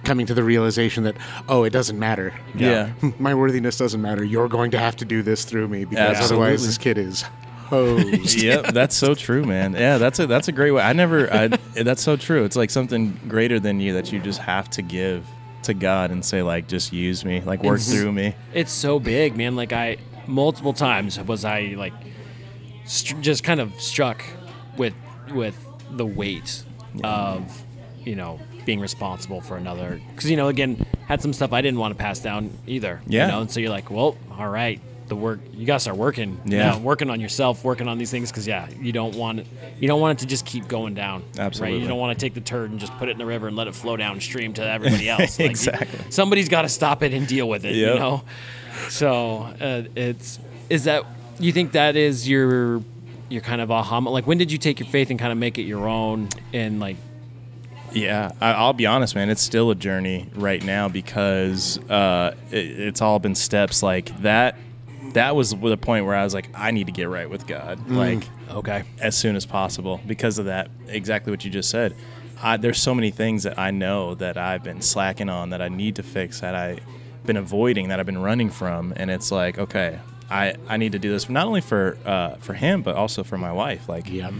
coming 0.04 0.24
to 0.26 0.32
the 0.34 0.42
realization 0.44 1.04
that 1.04 1.16
oh 1.48 1.64
it 1.64 1.70
doesn't 1.70 1.98
matter 1.98 2.32
Yeah. 2.54 2.92
my 3.18 3.34
worthiness 3.34 3.76
doesn't 3.76 4.00
matter 4.00 4.24
you're 4.24 4.48
going 4.48 4.70
to 4.70 4.78
have 4.78 4.96
to 4.96 5.04
do 5.04 5.22
this 5.22 5.44
through 5.44 5.68
me 5.68 5.84
because 5.84 6.16
Absolutely. 6.16 6.46
otherwise 6.46 6.66
this 6.66 6.78
kid 6.78 6.96
is 6.96 7.24
hosed 7.68 8.34
yep, 8.42 8.66
that's 8.72 8.96
so 8.96 9.14
true, 9.14 9.44
man. 9.44 9.72
Yeah, 9.74 9.98
that's 9.98 10.18
a 10.18 10.26
that's 10.26 10.48
a 10.48 10.52
great 10.52 10.70
way. 10.72 10.82
I 10.82 10.92
never. 10.92 11.32
I, 11.32 11.48
that's 11.48 12.02
so 12.02 12.16
true. 12.16 12.44
It's 12.44 12.56
like 12.56 12.70
something 12.70 13.18
greater 13.28 13.60
than 13.60 13.80
you 13.80 13.92
that 13.94 14.12
you 14.12 14.20
just 14.20 14.40
have 14.40 14.68
to 14.70 14.82
give 14.82 15.26
to 15.64 15.74
God 15.74 16.10
and 16.10 16.24
say 16.24 16.42
like, 16.42 16.68
just 16.68 16.92
use 16.92 17.24
me, 17.24 17.40
like 17.40 17.62
work 17.62 17.76
It's- 17.80 17.92
through 17.92 18.12
me. 18.12 18.34
it's 18.54 18.72
so 18.72 18.98
big, 18.98 19.36
man. 19.36 19.56
Like 19.56 19.72
I 19.72 19.96
multiple 20.26 20.72
times 20.72 21.18
was 21.20 21.44
I 21.44 21.74
like 21.76 21.94
str- 22.84 23.16
just 23.20 23.44
kind 23.44 23.60
of 23.60 23.72
struck 23.80 24.24
with 24.76 24.94
with 25.32 25.56
the 25.90 26.06
weight 26.06 26.62
of 27.04 27.64
you 28.04 28.14
know 28.16 28.38
being 28.64 28.80
responsible 28.80 29.40
for 29.40 29.56
another 29.56 30.00
because 30.14 30.30
you 30.30 30.36
know 30.36 30.48
again 30.48 30.84
had 31.06 31.22
some 31.22 31.32
stuff 31.32 31.52
I 31.54 31.62
didn't 31.62 31.78
want 31.80 31.96
to 31.96 32.02
pass 32.02 32.20
down 32.20 32.50
either. 32.66 33.00
Yeah. 33.06 33.26
You 33.26 33.32
know, 33.32 33.40
and 33.42 33.50
so 33.50 33.60
you're 33.60 33.70
like, 33.70 33.90
well, 33.90 34.16
all 34.38 34.48
right. 34.48 34.80
The 35.08 35.16
work 35.16 35.40
you 35.54 35.64
gotta 35.66 35.80
start 35.80 35.96
working, 35.96 36.38
Yeah. 36.44 36.70
now, 36.72 36.78
working 36.78 37.08
on 37.10 37.20
yourself, 37.20 37.64
working 37.64 37.88
on 37.88 37.96
these 37.98 38.10
things, 38.10 38.30
because 38.30 38.46
yeah, 38.46 38.68
you 38.80 38.92
don't 38.92 39.14
want 39.16 39.40
it, 39.40 39.46
you 39.80 39.88
don't 39.88 40.00
want 40.00 40.18
it 40.18 40.22
to 40.22 40.26
just 40.28 40.44
keep 40.44 40.68
going 40.68 40.94
down. 40.94 41.22
right? 41.36 41.40
Absolutely. 41.46 41.80
You 41.80 41.88
don't 41.88 41.98
want 41.98 42.18
to 42.18 42.22
take 42.24 42.34
the 42.34 42.40
turd 42.42 42.70
and 42.70 42.78
just 42.78 42.92
put 42.98 43.08
it 43.08 43.12
in 43.12 43.18
the 43.18 43.26
river 43.26 43.48
and 43.48 43.56
let 43.56 43.66
it 43.68 43.74
flow 43.74 43.96
downstream 43.96 44.52
to 44.54 44.62
everybody 44.66 45.08
else. 45.10 45.38
Like, 45.38 45.46
you- 45.46 45.50
Exactly. 45.50 45.98
somebody's 46.10 46.48
got 46.48 46.62
to 46.62 46.68
stop 46.68 47.02
it 47.02 47.12
and 47.14 47.26
deal 47.26 47.48
with 47.48 47.64
it. 47.64 47.74
You 47.74 47.86
know. 47.94 48.22
So 48.90 49.48
uh, 49.60 49.82
it's 49.96 50.38
is 50.70 50.84
that 50.84 51.04
you 51.38 51.52
think 51.52 51.72
that 51.72 51.96
is 51.96 52.28
your 52.28 52.82
your 53.30 53.40
kind 53.42 53.60
of 53.60 53.70
aha 53.70 53.98
like 53.98 54.26
when 54.26 54.38
did 54.38 54.50
you 54.52 54.58
take 54.58 54.80
your 54.80 54.88
faith 54.88 55.10
and 55.10 55.18
kind 55.18 55.32
of 55.32 55.38
make 55.38 55.58
it 55.58 55.62
your 55.62 55.86
own 55.88 56.28
and 56.52 56.80
like 56.80 56.96
Yeah, 57.92 58.32
I, 58.40 58.52
I'll 58.52 58.72
be 58.74 58.86
honest, 58.86 59.14
man. 59.14 59.30
It's 59.30 59.42
still 59.42 59.70
a 59.70 59.74
journey 59.74 60.28
right 60.34 60.62
now 60.64 60.88
because 60.88 61.78
uh, 61.90 62.34
it, 62.50 62.56
it's 62.80 63.00
all 63.02 63.18
been 63.18 63.34
steps 63.34 63.82
like 63.82 64.16
that. 64.22 64.56
That 65.12 65.34
was 65.36 65.50
the 65.50 65.76
point 65.76 66.06
where 66.06 66.14
I 66.14 66.24
was 66.24 66.34
like, 66.34 66.48
I 66.54 66.70
need 66.70 66.86
to 66.86 66.92
get 66.92 67.08
right 67.08 67.28
with 67.28 67.46
God, 67.46 67.88
like 67.90 68.28
okay 68.50 68.84
as 69.00 69.16
soon 69.16 69.36
as 69.36 69.46
possible 69.46 70.00
because 70.06 70.38
of 70.38 70.46
that. 70.46 70.70
Exactly 70.88 71.30
what 71.30 71.44
you 71.44 71.50
just 71.50 71.70
said. 71.70 71.94
I, 72.40 72.56
there's 72.56 72.80
so 72.80 72.94
many 72.94 73.10
things 73.10 73.42
that 73.42 73.58
I 73.58 73.72
know 73.72 74.14
that 74.14 74.36
I've 74.36 74.62
been 74.62 74.80
slacking 74.80 75.28
on 75.28 75.50
that 75.50 75.60
I 75.60 75.68
need 75.68 75.96
to 75.96 76.04
fix 76.04 76.40
that 76.40 76.54
I've 76.54 76.80
been 77.26 77.36
avoiding 77.36 77.88
that 77.88 77.98
I've 77.98 78.06
been 78.06 78.22
running 78.22 78.48
from, 78.48 78.92
and 78.96 79.10
it's 79.10 79.32
like, 79.32 79.58
okay, 79.58 79.98
I, 80.30 80.54
I 80.68 80.76
need 80.76 80.92
to 80.92 80.98
do 80.98 81.10
this 81.10 81.28
not 81.28 81.46
only 81.46 81.60
for 81.60 81.98
uh, 82.04 82.36
for 82.36 82.54
him 82.54 82.82
but 82.82 82.94
also 82.96 83.24
for 83.24 83.38
my 83.38 83.52
wife. 83.52 83.88
Like, 83.88 84.08
yep 84.10 84.32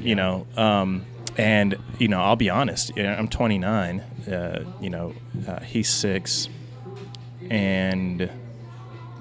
you 0.00 0.14
know 0.14 0.46
um, 0.56 1.04
and 1.36 1.76
you 1.98 2.08
know 2.08 2.20
i'll 2.20 2.36
be 2.36 2.50
honest 2.50 2.96
you 2.96 3.02
know, 3.02 3.12
i'm 3.12 3.28
29 3.28 4.00
uh, 4.00 4.64
you 4.80 4.90
know 4.90 5.14
uh, 5.46 5.60
he's 5.60 5.88
six 5.88 6.48
and 7.50 8.30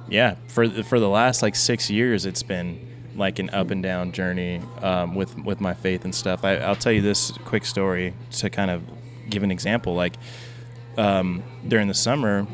yeah 0.10 0.36
for 0.48 0.67
the, 0.67 0.84
for 0.84 1.00
the 1.00 1.10
last 1.10 1.41
like 1.41 1.56
six 1.56 1.89
years 1.89 2.26
it's 2.26 2.43
been 2.43 2.80
like 3.15 3.39
an 3.39 3.50
up 3.50 3.72
and 3.72 3.82
down 3.82 4.12
journey 4.12 4.62
um, 4.82 5.15
with 5.15 5.38
with 5.39 5.60
my 5.60 5.74
faith 5.74 6.06
and 6.06 6.13
stuff 6.13 6.43
I, 6.43 6.58
i'll 6.58 6.76
tell 6.76 6.91
you 6.91 7.02
this 7.02 7.32
quick 7.46 7.65
story 7.65 8.13
to 8.34 8.50
kind 8.50 8.72
of 8.72 8.84
give 9.30 9.43
an 9.43 9.52
example 9.52 9.96
like 9.96 10.15
um, 10.98 11.43
during 11.67 11.88
the 11.88 11.93
summer 11.93 12.48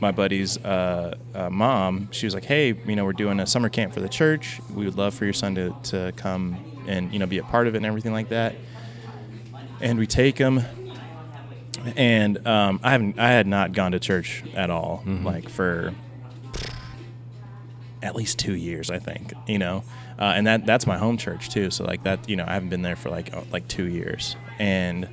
my 0.00 0.12
buddy's 0.12 0.56
uh, 0.58 1.14
uh, 1.34 1.50
mom, 1.50 2.08
she 2.10 2.26
was 2.26 2.34
like, 2.34 2.44
"Hey, 2.44 2.72
you 2.86 2.96
know, 2.96 3.04
we're 3.04 3.12
doing 3.12 3.38
a 3.38 3.46
summer 3.46 3.68
camp 3.68 3.92
for 3.92 4.00
the 4.00 4.08
church. 4.08 4.60
We 4.74 4.86
would 4.86 4.96
love 4.96 5.14
for 5.14 5.24
your 5.24 5.34
son 5.34 5.54
to, 5.56 5.74
to 5.84 6.12
come 6.16 6.56
and 6.86 7.12
you 7.12 7.18
know 7.18 7.26
be 7.26 7.38
a 7.38 7.42
part 7.44 7.66
of 7.66 7.74
it 7.74 7.78
and 7.78 7.86
everything 7.86 8.12
like 8.12 8.30
that." 8.30 8.54
And 9.80 9.98
we 9.98 10.06
take 10.06 10.38
him, 10.38 10.62
and 11.96 12.46
um, 12.46 12.80
I 12.82 12.92
haven't, 12.92 13.18
I 13.18 13.28
had 13.28 13.46
not 13.46 13.72
gone 13.72 13.92
to 13.92 14.00
church 14.00 14.42
at 14.54 14.70
all, 14.70 15.02
like 15.06 15.48
for 15.48 15.94
at 18.02 18.16
least 18.16 18.38
two 18.38 18.54
years, 18.54 18.90
I 18.90 18.98
think. 18.98 19.32
You 19.46 19.58
know, 19.58 19.84
uh, 20.18 20.32
and 20.36 20.46
that 20.46 20.66
that's 20.66 20.86
my 20.86 20.98
home 20.98 21.16
church 21.16 21.48
too. 21.50 21.70
So 21.70 21.84
like 21.84 22.02
that, 22.04 22.28
you 22.28 22.36
know, 22.36 22.44
I 22.46 22.54
haven't 22.54 22.68
been 22.70 22.82
there 22.82 22.96
for 22.96 23.10
like 23.10 23.34
uh, 23.34 23.42
like 23.52 23.66
two 23.68 23.86
years, 23.86 24.36
and 24.58 25.08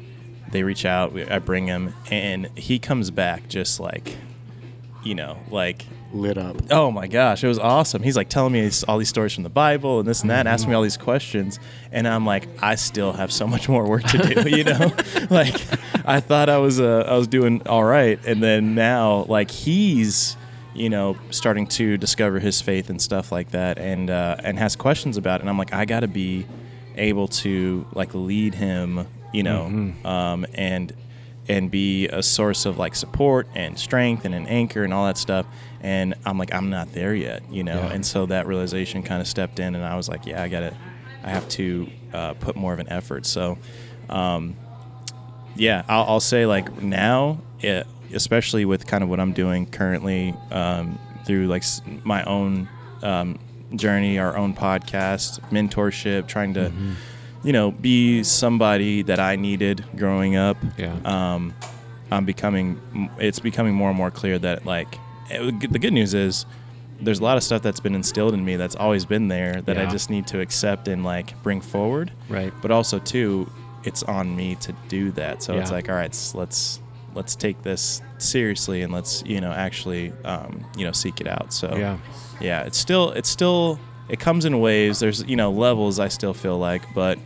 they 0.52 0.63
reach 0.63 0.86
out. 0.86 1.13
we- 1.13 1.26
I 1.26 1.39
bring 1.39 1.67
him, 1.67 1.93
and 2.10 2.47
he 2.58 2.80
comes 2.80 3.12
back 3.12 3.47
just 3.50 3.80
like, 3.80 4.15
you 5.04 5.15
know, 5.15 5.38
like 5.50 5.86
lit 6.13 6.38
up 6.38 6.56
oh 6.71 6.89
my 6.89 7.06
gosh, 7.06 7.43
it 7.43 7.50
was 7.50 7.60
awesome. 7.60 8.02
He's 8.02 8.15
like 8.15 8.30
telling 8.30 8.54
me 8.54 8.71
all 8.88 8.97
these 8.97 9.10
stories 9.10 9.34
from 9.34 9.43
the 9.43 9.50
Bible 9.50 10.00
and 10.00 10.08
this 10.08 10.21
and 10.21 10.30
that, 10.32 10.47
asking 10.47 10.69
me 10.69 10.76
all 10.76 10.82
these 10.82 10.95
questions, 10.97 11.60
and 11.91 12.08
I'm 12.08 12.26
like, 12.26 12.47
I 12.63 12.76
still 12.76 13.12
have 13.12 13.30
so 13.32 13.45
much 13.45 13.67
more 13.67 13.86
work 13.88 14.04
to 14.04 14.17
do. 14.17 14.50
You 14.58 14.63
know, 14.63 14.91
like 15.30 15.54
I 16.06 16.21
thought 16.21 16.47
I 16.50 16.58
was 16.60 16.80
uh, 16.80 17.04
I 17.08 17.17
was 17.17 17.28
doing 17.28 17.62
all 17.67 17.84
right, 17.84 18.19
and 18.26 18.41
then 18.41 18.73
now 18.73 19.26
like 19.28 19.52
he's 19.52 20.38
you 20.78 20.90
know 20.90 21.18
starting 21.32 21.68
to 21.68 21.98
discover 21.98 22.40
his 22.40 22.62
faith 22.62 22.90
and 22.90 23.02
stuff 23.02 23.32
like 23.32 23.52
that, 23.52 23.78
and 23.78 24.10
uh, 24.10 24.38
and 24.44 24.58
has 24.60 24.76
questions 24.76 25.18
about 25.18 25.40
it, 25.40 25.42
and 25.42 25.50
I'm 25.50 25.58
like, 25.58 25.74
I 25.74 25.86
got 25.86 26.02
to 26.02 26.08
be 26.08 26.46
able 26.96 27.28
to 27.28 27.86
like 27.94 28.13
lead 28.13 28.56
him, 28.56 29.08
you 29.34 29.44
know, 29.44 29.94
um, 30.06 30.46
and 30.54 30.94
and 31.50 31.72
be 31.72 32.08
a 32.10 32.22
source 32.22 32.66
of 32.66 32.78
like 32.78 32.94
support 32.96 33.48
and 33.56 33.80
strength 33.80 34.26
and 34.26 34.36
an 34.36 34.48
anchor 34.48 34.84
and 34.84 34.94
all 34.94 35.06
that 35.06 35.18
stuff. 35.18 35.46
And 35.80 36.16
I'm 36.26 36.38
like, 36.38 36.54
I'm 36.54 36.70
not 36.70 36.92
there 36.92 37.16
yet, 37.16 37.50
you 37.50 37.63
know. 37.63 37.80
And 37.80 38.06
so 38.06 38.26
that 38.26 38.48
realization 38.48 39.04
kind 39.04 39.22
of 39.22 39.28
stepped 39.28 39.60
in, 39.60 39.76
and 39.76 39.84
I 39.84 39.96
was 39.96 40.10
like, 40.10 40.26
yeah, 40.26 40.44
I 40.44 40.50
got 40.50 40.60
to, 40.62 40.74
I 41.24 41.30
have 41.30 41.48
to 41.50 41.88
uh, 42.13 42.34
put 42.34 42.56
more 42.56 42.74
of 42.74 42.80
an 42.80 42.90
effort. 42.90 43.26
So, 43.26 43.58
um, 44.10 44.56
yeah, 45.56 45.84
I'll, 45.88 46.04
I'll 46.04 46.20
say 46.20 46.46
like 46.46 46.82
now, 46.82 47.40
it, 47.62 47.88
especially 48.13 48.65
with 48.65 48.88
kind 48.88 49.04
of 49.04 49.10
what 49.10 49.20
I'm 49.20 49.34
doing 49.34 49.65
currently 49.65 50.34
um, 50.52 51.00
through 51.26 51.48
like 51.48 51.63
my 52.04 52.24
own 52.24 52.70
um, 53.04 53.39
journey, 53.76 54.20
our 54.20 54.38
own 54.38 54.54
podcast, 54.54 55.39
mentorship, 55.52 56.28
trying 56.28 56.54
to, 56.56 56.72
you 57.43 57.54
know, 57.54 57.72
be 57.72 58.24
somebody 58.24 59.02
that 59.04 59.20
I 59.20 59.36
needed 59.36 59.84
growing 59.96 60.36
up. 60.36 60.58
Yeah. 60.78 60.96
Um, 61.06 61.54
I'm 62.12 62.26
becoming, 62.26 63.10
it's 63.20 63.39
becoming 63.39 63.74
more 63.74 63.89
and 63.89 63.98
more 63.98 64.12
clear 64.12 64.39
that 64.39 64.65
like, 64.65 64.98
it, 65.30 65.72
the 65.72 65.80
good 65.80 65.93
news 65.93 66.13
is 66.13 66.46
there's 67.00 67.20
a 67.20 67.24
lot 67.24 67.38
of 67.38 67.43
stuff 67.43 67.62
that's 67.62 67.80
been 67.80 67.96
instilled 67.96 68.34
in 68.34 68.43
me 68.43 68.56
that's 68.56 68.76
always 68.76 69.06
been 69.06 69.28
there 69.28 69.62
that 69.63 69.78
I 69.78 69.86
just 69.86 70.10
need 70.10 70.26
to 70.28 70.39
accept 70.39 70.88
and 70.88 71.04
like 71.04 71.41
bring 71.43 71.62
forward. 71.62 72.12
Right. 72.30 72.54
But 72.62 72.72
also 72.72 73.00
too 73.00 73.52
it's 73.84 74.04
on 74.04 74.36
me 74.36 74.56
to 74.56 74.74
do 74.89 75.12
that. 75.12 75.43
So 75.43 75.58
it's 75.58 75.72
like 75.72 75.89
all 75.89 75.96
right 75.96 76.32
let's 76.34 76.80
let's 77.17 77.36
take 77.36 77.62
this 77.63 78.01
seriously 78.19 78.82
and 78.84 78.93
let's 78.93 79.21
you 79.25 79.41
know 79.41 79.51
actually 79.51 80.13
um, 80.23 80.65
you 80.77 80.86
know 80.86 80.91
seek 80.93 81.19
it 81.19 81.27
out 81.27 81.51
so 81.51 81.75
Yeah. 81.75 81.97
yeah 82.39 82.62
it's 82.63 82.77
still 82.77 83.12
it's 83.12 83.27
still 83.30 83.80
it 84.08 84.19
comes 84.19 84.45
in 84.45 84.60
waves 84.62 84.99
there's 84.99 85.23
you 85.25 85.36
know 85.36 85.51
levels 85.51 85.99
i 85.99 86.08
still 86.08 86.34
feel 86.34 86.58
like 86.58 86.84
but 86.93 87.17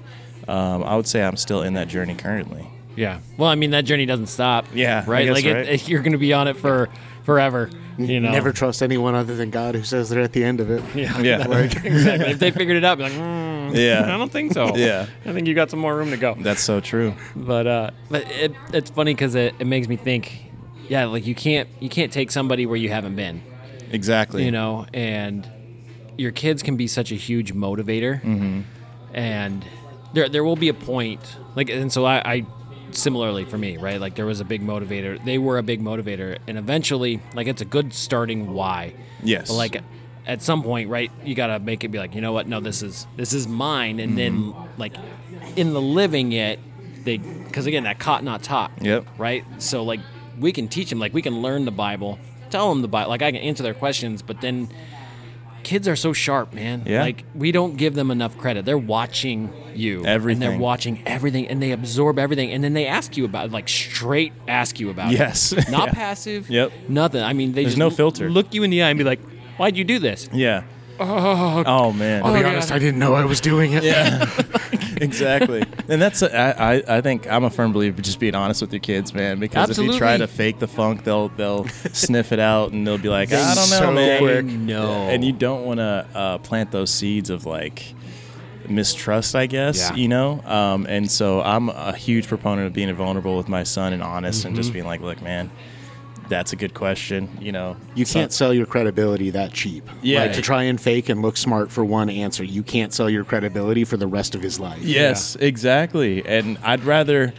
um, 0.47 0.84
I 0.84 0.95
would 0.95 1.08
say 1.08 1.23
I'm 1.23 1.38
still 1.38 1.62
in 1.62 1.75
that 1.75 1.88
journey 1.88 2.15
currently. 2.15 2.67
Yeah. 2.95 3.19
Well, 3.38 3.47
I 3.47 3.54
mean, 3.56 3.69
that 3.71 3.86
journey 3.86 4.08
doesn't 4.08 4.25
stop. 4.27 4.65
Yeah, 4.73 5.04
Right. 5.08 5.25
guess, 5.27 5.36
like 5.36 5.45
it- 5.45 5.69
it- 5.69 5.88
you're 5.88 6.01
going 6.01 6.12
to 6.13 6.17
be 6.17 6.34
on 6.34 6.47
it 6.47 6.58
for 6.58 6.89
forever. 7.23 7.69
You 8.06 8.20
know. 8.20 8.32
Never 8.32 8.52
trust 8.52 8.82
anyone 8.82 9.16
other 9.16 9.36
than 9.36 9.50
God 9.50 9.76
who 9.76 9.84
says 9.84 10.10
they're 10.10 10.22
at 10.22 10.34
the 10.34 10.44
end 10.44 10.60
of 10.60 10.70
it. 10.70 10.84
Yeah. 10.96 11.20
Yeah. 11.20 11.48
exactly. 11.58 12.32
If 12.32 12.40
they 12.40 12.52
figured 12.60 12.78
it 12.78 12.84
out, 12.84 12.98
be 12.98 13.04
like, 13.06 13.14
mm, 13.14 13.76
Yeah. 13.76 14.04
I 14.14 14.18
don't 14.18 14.32
think 14.32 14.54
so. 14.54 14.76
Yeah. 14.76 15.08
I 15.26 15.34
think 15.34 15.48
you 15.48 15.54
got 15.54 15.70
some 15.70 15.80
more 15.80 15.96
room 15.96 16.10
to 16.12 16.18
go. 16.18 16.36
That's 16.40 16.62
so 16.62 16.80
true. 16.80 17.14
But 17.36 17.68
uh, 17.68 17.92
but 18.10 18.30
it, 18.32 18.54
it's 18.74 18.90
funny 18.90 19.14
because 19.14 19.36
it, 19.36 19.56
it 19.60 19.66
makes 19.68 19.88
me 19.88 19.96
think. 19.96 20.48
Yeah, 20.90 21.06
like 21.06 21.26
you 21.26 21.36
can't 21.36 21.70
you 21.80 21.88
can't 21.90 22.12
take 22.12 22.32
somebody 22.32 22.66
where 22.66 22.78
you 22.78 22.90
haven't 22.90 23.16
been. 23.16 23.42
Exactly. 23.92 24.44
you 24.46 24.52
know, 24.52 24.86
and 24.94 25.50
your 26.18 26.32
kids 26.32 26.62
can 26.64 26.76
be 26.78 26.88
such 26.88 27.12
a 27.12 27.16
huge 27.16 27.54
motivator, 27.54 28.22
Mm-hmm. 28.22 28.62
and 29.14 29.66
there 30.14 30.28
there 30.30 30.44
will 30.44 30.56
be 30.58 30.68
a 30.70 30.74
point 30.74 31.22
like, 31.56 31.70
and 31.70 31.92
so 31.92 32.06
I, 32.06 32.18
I 32.34 32.46
similarly 32.95 33.45
for 33.45 33.58
me, 33.58 33.77
right? 33.77 33.99
Like 33.99 34.15
there 34.15 34.25
was 34.25 34.39
a 34.39 34.45
big 34.45 34.62
motivator. 34.62 35.23
They 35.23 35.38
were 35.38 35.58
a 35.58 35.63
big 35.63 35.82
motivator, 35.82 36.38
and 36.47 36.58
eventually, 36.58 37.19
like 37.34 37.47
it's 37.47 37.62
a 37.62 37.65
good 37.65 37.93
starting 37.93 38.54
why. 38.54 38.93
Yes. 39.23 39.47
But 39.49 39.56
like 39.56 39.82
at 40.27 40.41
some 40.41 40.62
point, 40.63 40.89
right, 40.89 41.12
you 41.23 41.34
gotta 41.36 41.60
make 41.60 41.84
it 41.84 41.89
be 41.89 41.97
like, 41.97 42.13
you 42.15 42.21
know 42.21 42.32
what? 42.32 42.47
No, 42.47 42.60
this 42.60 42.82
is 42.84 43.08
this 43.17 43.34
is 43.34 43.47
mine, 43.47 43.99
and 43.99 44.17
then 44.17 44.34
Mm-hmm. 44.54 44.80
like 44.82 44.95
in 45.56 45.73
the 45.73 45.82
living 45.82 46.32
it, 46.34 46.60
they 47.04 47.17
because 47.17 47.65
again 47.65 47.84
that 47.84 47.99
caught 47.99 48.23
not 48.23 48.43
taught. 48.43 48.71
Yep. 48.82 49.08
Right. 49.17 49.43
So 49.58 49.84
like 49.84 49.99
we 50.39 50.51
can 50.51 50.67
teach 50.67 50.89
them, 50.89 50.99
like 50.99 51.13
we 51.13 51.21
can 51.21 51.41
learn 51.41 51.65
the 51.65 51.71
Bible, 51.71 52.19
tell 52.49 52.69
them 52.69 52.82
the 52.82 52.88
Bible, 52.88 53.10
like 53.10 53.21
I 53.21 53.32
can 53.32 53.41
answer 53.41 53.63
their 53.63 53.73
questions, 53.73 54.21
but 54.21 54.41
then 54.41 54.69
kids 55.63 55.88
are 55.88 55.95
so 55.95 56.13
sharp, 56.13 56.54
man. 56.54 56.84
Yeah. 56.86 57.02
Like 57.02 57.24
we 57.36 57.52
don't 57.52 57.78
give 57.78 57.93
them 57.95 58.12
enough 58.12 58.38
credit. 58.38 58.65
They're 58.65 58.78
watching 58.78 59.54
you. 59.76 60.00
And 60.00 60.08
Everything. 60.08 60.39
they're 60.39 60.58
watching 60.60 61.02
everything 61.06 61.47
and 61.47 61.62
they 61.62 61.71
absorb 61.71 62.19
everything 62.19 62.52
and 62.52 62.63
then 62.63 62.74
they 62.74 62.88
ask 62.88 63.15
you 63.17 63.26
about 63.26 63.45
it, 63.47 63.52
like 63.52 63.69
straight 63.69 64.34
ask 64.47 64.80
you 64.80 64.89
about 64.89 65.12
Yes. 65.12 65.52
it. 65.54 65.69
Not 65.71 65.88
Yeah. 65.89 65.93
passive. 65.93 66.50
Yep. 66.50 66.71
Nothing. 66.89 67.24
I 67.24 67.34
mean 67.34 67.54
they 67.54 67.63
There's 67.63 67.74
just 67.76 67.80
no 67.80 67.89
filter. 67.89 68.30
Look 68.30 68.54
you 68.54 68.63
in 68.63 68.69
the 68.69 68.84
eye 68.84 68.89
and 68.89 68.97
be 68.97 69.04
like, 69.04 69.19
Why'd 69.58 69.78
you 69.78 69.84
do 69.84 70.00
this? 70.00 70.30
Yeah. 70.34 70.63
Oh, 71.00 71.63
oh 71.65 71.91
man. 71.93 72.24
I'll 72.24 72.34
be 72.34 72.43
Oh, 72.43 72.47
honest, 72.50 72.69
God. 72.69 72.76
I 72.76 72.80
didn't 72.80 73.00
know 73.00 73.13
I 73.15 73.26
was 73.26 73.41
doing 73.41 73.74
it. 73.74 73.84
Yeah, 73.84 74.26
exactly. 75.06 75.64
And 75.88 76.02
that's 76.02 76.24
I, 76.24 76.52
I 76.52 76.98
I 76.98 77.02
think 77.02 77.28
I'm 77.30 77.44
a 77.44 77.50
firm 77.50 77.74
believer 77.74 77.98
of 77.98 78.04
just 78.04 78.20
being 78.20 78.36
honest 78.36 78.62
with 78.62 78.72
your 78.72 78.80
kids, 78.80 79.14
man. 79.14 79.40
Because 79.40 79.78
if 79.78 79.86
you 79.86 79.98
try 79.98 80.18
to 80.18 80.28
fake 80.28 80.60
the 80.60 80.68
funk, 80.68 81.04
they'll 81.04 81.30
they'll 81.30 81.68
sniff 81.92 82.32
it 82.32 82.40
out 82.40 82.72
and 82.72 82.86
they'll 82.86 82.98
be 82.98 83.10
like, 83.10 83.30
I 83.32 83.56
don't 83.56 83.70
know, 83.70 83.78
so 83.78 83.92
man. 83.92 84.20
quick. 84.20 84.46
No. 84.46 84.92
And 85.10 85.24
you 85.26 85.34
don't 85.34 85.66
want 85.66 85.80
to 85.80 86.08
uh, 86.14 86.38
plant 86.40 86.72
those 86.72 86.92
seeds 86.92 87.30
of 87.30 87.46
like 87.46 87.94
mistrust, 88.70 89.36
I 89.36 89.48
guess. 89.48 89.80
Yeah. 89.90 89.96
You 89.96 90.08
know. 90.08 90.42
Um, 90.46 90.86
and 90.88 91.10
so 91.10 91.42
I'm 91.42 91.70
a 91.70 91.94
huge 91.96 92.28
proponent 92.28 92.68
of 92.68 92.74
being 92.74 92.94
vulnerable 92.94 93.38
with 93.38 93.50
my 93.50 93.64
son 93.64 93.94
and 93.94 94.02
honest 94.04 94.46
and 94.46 94.54
Mm-hmm. 94.54 94.62
just 94.62 94.74
being 94.74 94.86
like, 94.86 95.02
look, 95.02 95.22
man. 95.22 95.50
That's 96.32 96.54
a 96.54 96.56
good 96.56 96.74
question. 96.74 97.28
You 97.41 97.52
know, 97.52 97.76
You 97.94 98.06
can't 98.06 98.32
sell 98.32 98.54
your 98.54 98.65
credibility 98.65 99.32
that 99.32 99.52
cheap. 99.52 99.84
Yeah. 100.02 100.22
Like 100.22 100.34
to 100.34 100.41
try 100.41 100.63
and 100.63 100.80
fake 100.80 101.10
and 101.10 101.22
look 101.22 101.36
smart 101.36 101.70
for 101.74 101.84
one 101.84 102.10
answer, 102.10 102.41
you 102.46 102.63
can't 102.63 102.94
sell 102.94 103.10
your 103.10 103.26
credibility 103.26 103.84
for 103.84 103.98
the 103.98 104.08
rest 104.08 104.34
of 104.34 104.41
his 104.41 104.58
life. 104.58 104.82
Yes, 104.82 105.36
exactly. 105.36 106.26
And 106.26 106.58
I'd 106.63 106.86
rather, 106.86 107.34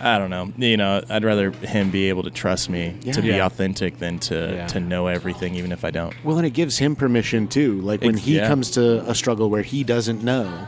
I 0.00 0.18
don't 0.18 0.30
know, 0.30 0.52
you 0.58 0.76
know, 0.76 1.04
I'd 1.08 1.24
rather 1.24 1.52
him 1.52 1.90
be 1.92 2.08
able 2.08 2.24
to 2.24 2.30
trust 2.32 2.68
me 2.68 2.96
Yeah. 3.04 3.12
to 3.12 3.22
be 3.22 3.28
Yeah. 3.28 3.46
authentic 3.46 4.00
than 4.00 4.18
to 4.28 4.34
Yeah. 4.54 4.66
to 4.66 4.80
know 4.80 5.06
everything, 5.06 5.54
even 5.54 5.70
if 5.70 5.84
I 5.84 5.92
don't. 5.92 6.12
Well, 6.24 6.36
and 6.36 6.44
it 6.46 6.52
gives 6.52 6.78
him 6.78 6.96
permission 6.96 7.46
too. 7.46 7.80
Like 7.80 8.00
when 8.02 8.16
Ex- 8.16 8.24
he 8.24 8.36
yeah. 8.38 8.48
comes 8.48 8.72
to 8.72 9.08
a 9.08 9.14
struggle 9.14 9.48
where 9.50 9.62
he 9.62 9.84
doesn't 9.84 10.24
know, 10.24 10.66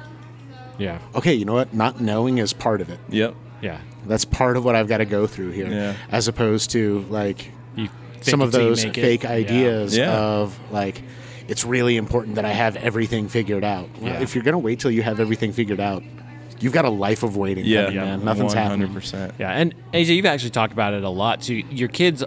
Yeah. 0.79 0.99
okay, 1.17 1.35
you 1.35 1.45
know 1.45 1.55
what? 1.55 1.75
Not 1.75 2.01
knowing 2.01 2.39
is 2.39 2.53
part 2.53 2.81
of 2.81 2.89
it. 2.89 3.01
Yep. 3.11 3.35
Yeah. 3.61 3.79
That's 4.07 4.25
part 4.25 4.57
of 4.57 4.65
what 4.65 4.75
I've 4.75 4.89
got 4.89 4.99
to 4.99 5.05
go 5.05 5.27
through 5.27 5.51
here. 5.51 5.67
Yeah. 5.69 5.95
As 6.11 6.29
opposed 6.29 6.71
to 6.73 7.01
like 7.11 7.51
You 7.77 7.89
some 8.21 8.41
of 8.41 8.55
it 8.55 8.59
you 8.59 8.65
those 8.65 8.85
make 8.85 8.97
it. 8.99 9.01
fake 9.01 9.23
Yeah. 9.25 9.31
ideas 9.31 9.97
Yeah. 9.97 10.13
of 10.17 10.59
like 10.73 11.03
it's 11.49 11.65
really 11.65 11.97
important 11.97 12.37
that 12.37 12.45
I 12.45 12.53
have 12.53 12.77
everything 12.77 13.29
figured 13.29 13.65
out. 13.65 13.89
Well, 14.01 14.21
if 14.23 14.35
you're 14.35 14.45
gonna 14.45 14.59
wait 14.59 14.81
till 14.81 14.91
you 14.91 15.03
have 15.03 15.19
everything 15.21 15.53
figured 15.53 15.81
out, 15.81 16.03
you've 16.61 16.73
got 16.75 16.85
a 16.85 16.91
life 16.91 17.23
of 17.23 17.37
waiting. 17.37 17.65
Yeah. 17.65 17.85
coming, 17.87 17.97
man. 18.01 18.25
Nothing's 18.25 18.53
happening. 18.53 18.93
percent. 18.93 19.35
Yeah, 19.39 19.51
and 19.53 19.75
AJ, 19.95 20.15
you've 20.17 20.27
actually 20.27 20.51
talked 20.51 20.73
about 20.73 20.95
it 20.95 21.05
a 21.05 21.09
lot 21.09 21.41
too. 21.43 21.55
Your 21.71 21.89
kids 21.89 22.23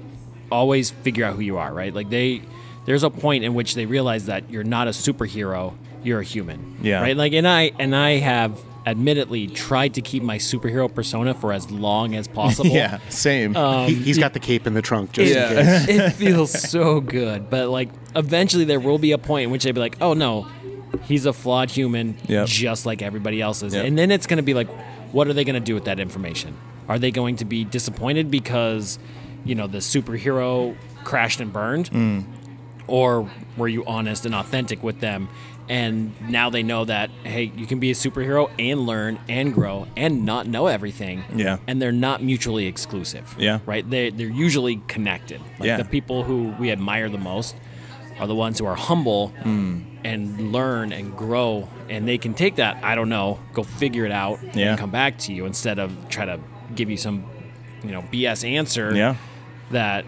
always 0.51 0.89
figure 0.91 1.23
out 1.23 1.35
who 1.35 1.41
you 1.41 1.57
are, 1.57 1.73
right? 1.73 1.93
Like 1.93 2.09
they, 2.09 2.41
there's 2.85 3.03
a 3.03 3.09
point 3.09 3.43
in 3.43 3.53
which 3.53 3.75
they 3.75 3.85
realize 3.85 4.25
that 4.25 4.49
you're 4.49 4.63
not 4.63 4.87
a 4.87 4.91
superhero, 4.91 5.75
you're 6.03 6.19
a 6.19 6.23
human. 6.23 6.77
Yeah. 6.81 7.01
Right. 7.01 7.15
Like, 7.15 7.33
and 7.33 7.47
I 7.47 7.71
and 7.79 7.95
I 7.95 8.17
have 8.17 8.59
admittedly 8.85 9.47
tried 9.47 9.93
to 9.93 10.01
keep 10.01 10.23
my 10.23 10.37
superhero 10.37 10.93
persona 10.93 11.33
for 11.33 11.53
as 11.53 11.69
long 11.71 12.15
as 12.15 12.27
possible. 12.27 12.69
Yeah. 12.71 12.99
Same. 13.09 13.53
He, 13.87 13.93
he's 13.95 14.17
got 14.17 14.33
the 14.33 14.39
cape 14.39 14.65
in 14.65 14.73
the 14.73 14.81
trunk 14.81 15.11
just 15.11 15.33
Yeah. 15.33 15.49
in 15.51 15.85
case. 15.85 15.87
it 15.89 16.09
feels 16.13 16.51
so 16.51 16.99
good, 17.01 17.49
but 17.49 17.69
like 17.69 17.89
eventually 18.15 18.63
there 18.65 18.79
will 18.79 18.97
be 18.97 19.11
a 19.11 19.17
point 19.17 19.45
in 19.45 19.51
which 19.51 19.63
they'd 19.63 19.71
be 19.73 19.79
like, 19.81 19.97
"Oh 20.01 20.13
no, 20.13 20.47
he's 21.05 21.25
a 21.25 21.33
flawed 21.33 21.69
human, 21.69 22.17
Yep. 22.27 22.47
just 22.47 22.85
like 22.85 23.01
everybody 23.01 23.41
else 23.41 23.61
is." 23.61 23.73
Yep. 23.73 23.85
And 23.85 23.97
then 23.97 24.09
it's 24.11 24.25
going 24.27 24.37
to 24.37 24.43
be 24.43 24.53
like, 24.53 24.69
what 25.13 25.27
are 25.27 25.33
they 25.33 25.43
going 25.43 25.55
to 25.55 25.59
do 25.59 25.73
with 25.75 25.85
that 25.85 25.99
information? 25.99 26.55
Are 26.87 26.97
they 26.97 27.11
going 27.11 27.35
to 27.37 27.45
be 27.45 27.63
disappointed 27.65 28.31
because, 28.31 28.97
you 29.45 29.55
know, 29.55 29.67
the 29.67 29.77
superhero 29.79 30.75
crashed 31.03 31.39
and 31.41 31.51
burned, 31.53 31.89
Mm. 31.91 32.25
Or 32.87 33.29
were 33.57 33.67
you 33.67 33.85
honest 33.85 34.25
and 34.25 34.33
authentic 34.35 34.83
with 34.83 34.99
them? 34.99 35.29
And 35.69 36.13
now 36.29 36.49
they 36.49 36.63
know 36.63 36.83
that 36.85 37.09
hey, 37.23 37.51
you 37.55 37.65
can 37.65 37.79
be 37.79 37.91
a 37.91 37.93
superhero 37.93 38.49
and 38.59 38.81
learn 38.85 39.19
and 39.29 39.53
grow 39.53 39.87
and 39.95 40.25
not 40.25 40.45
know 40.47 40.67
everything. 40.67 41.23
Yeah. 41.33 41.57
And 41.67 41.81
they're 41.81 41.91
not 41.93 42.21
mutually 42.21 42.65
exclusive. 42.65 43.35
Yeah. 43.37 43.59
Right. 43.65 43.87
They 43.89 44.09
they're 44.09 44.27
usually 44.27 44.81
connected. 44.87 45.39
Like 45.59 45.67
Yeah. 45.67 45.77
the 45.77 45.85
people 45.85 46.23
who 46.23 46.53
we 46.59 46.71
admire 46.71 47.07
the 47.09 47.17
most 47.19 47.55
are 48.19 48.27
the 48.27 48.35
ones 48.35 48.59
who 48.59 48.65
are 48.65 48.75
humble 48.75 49.29
Hmm. 49.43 49.79
and 50.03 50.51
learn 50.51 50.91
and 50.91 51.15
grow 51.15 51.69
and 51.89 52.07
they 52.07 52.17
can 52.19 52.33
take 52.35 52.55
that 52.57 52.77
i 52.83 52.93
don't 52.93 53.09
know 53.09 53.39
go 53.53 53.63
figure 53.63 54.05
it 54.05 54.11
out 54.11 54.39
Yeah. 54.53 54.71
and 54.71 54.79
come 54.79 54.91
back 54.91 55.17
to 55.19 55.33
you 55.33 55.45
instead 55.45 55.79
of 55.79 55.91
try 56.09 56.25
to 56.25 56.39
give 56.75 56.89
you 56.89 56.97
some 56.97 57.23
you 57.83 57.89
know 57.91 58.01
bs 58.11 58.43
answer 58.47 58.93
yeah. 58.95 59.15
that 59.71 60.05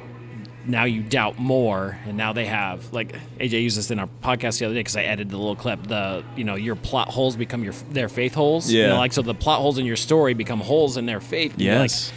now 0.66 0.86
you 0.86 1.02
doubt 1.04 1.38
more 1.38 1.98
and 2.06 2.16
now 2.18 2.32
they 2.34 2.46
have 2.46 2.92
like 2.94 3.14
aj 3.40 3.52
used 3.52 3.78
this 3.78 3.92
in 3.92 4.00
our 4.00 4.08
podcast 4.24 4.60
the 4.60 4.66
other 4.66 4.74
day 4.74 4.80
because 4.80 4.96
i 4.96 5.04
edited 5.04 5.30
the 5.30 5.38
little 5.38 5.56
clip 5.56 5.86
the 5.88 6.24
you 6.38 6.44
know 6.46 6.56
your 6.56 6.76
plot 6.76 7.10
holes 7.10 7.36
become 7.36 7.64
your 7.64 7.74
their 7.92 8.08
faith 8.10 8.34
holes 8.34 8.72
you 8.72 8.80
Yeah. 8.82 8.88
know, 8.90 8.98
like 8.98 9.12
so 9.14 9.22
the 9.22 9.34
plot 9.34 9.60
holes 9.60 9.78
in 9.78 9.86
your 9.86 9.98
story 9.98 10.34
become 10.34 10.62
holes 10.62 10.96
in 10.98 11.06
their 11.06 11.20
faith 11.20 11.60
you're 11.60 11.76
like, 11.76 11.90
Yes. 11.92 12.14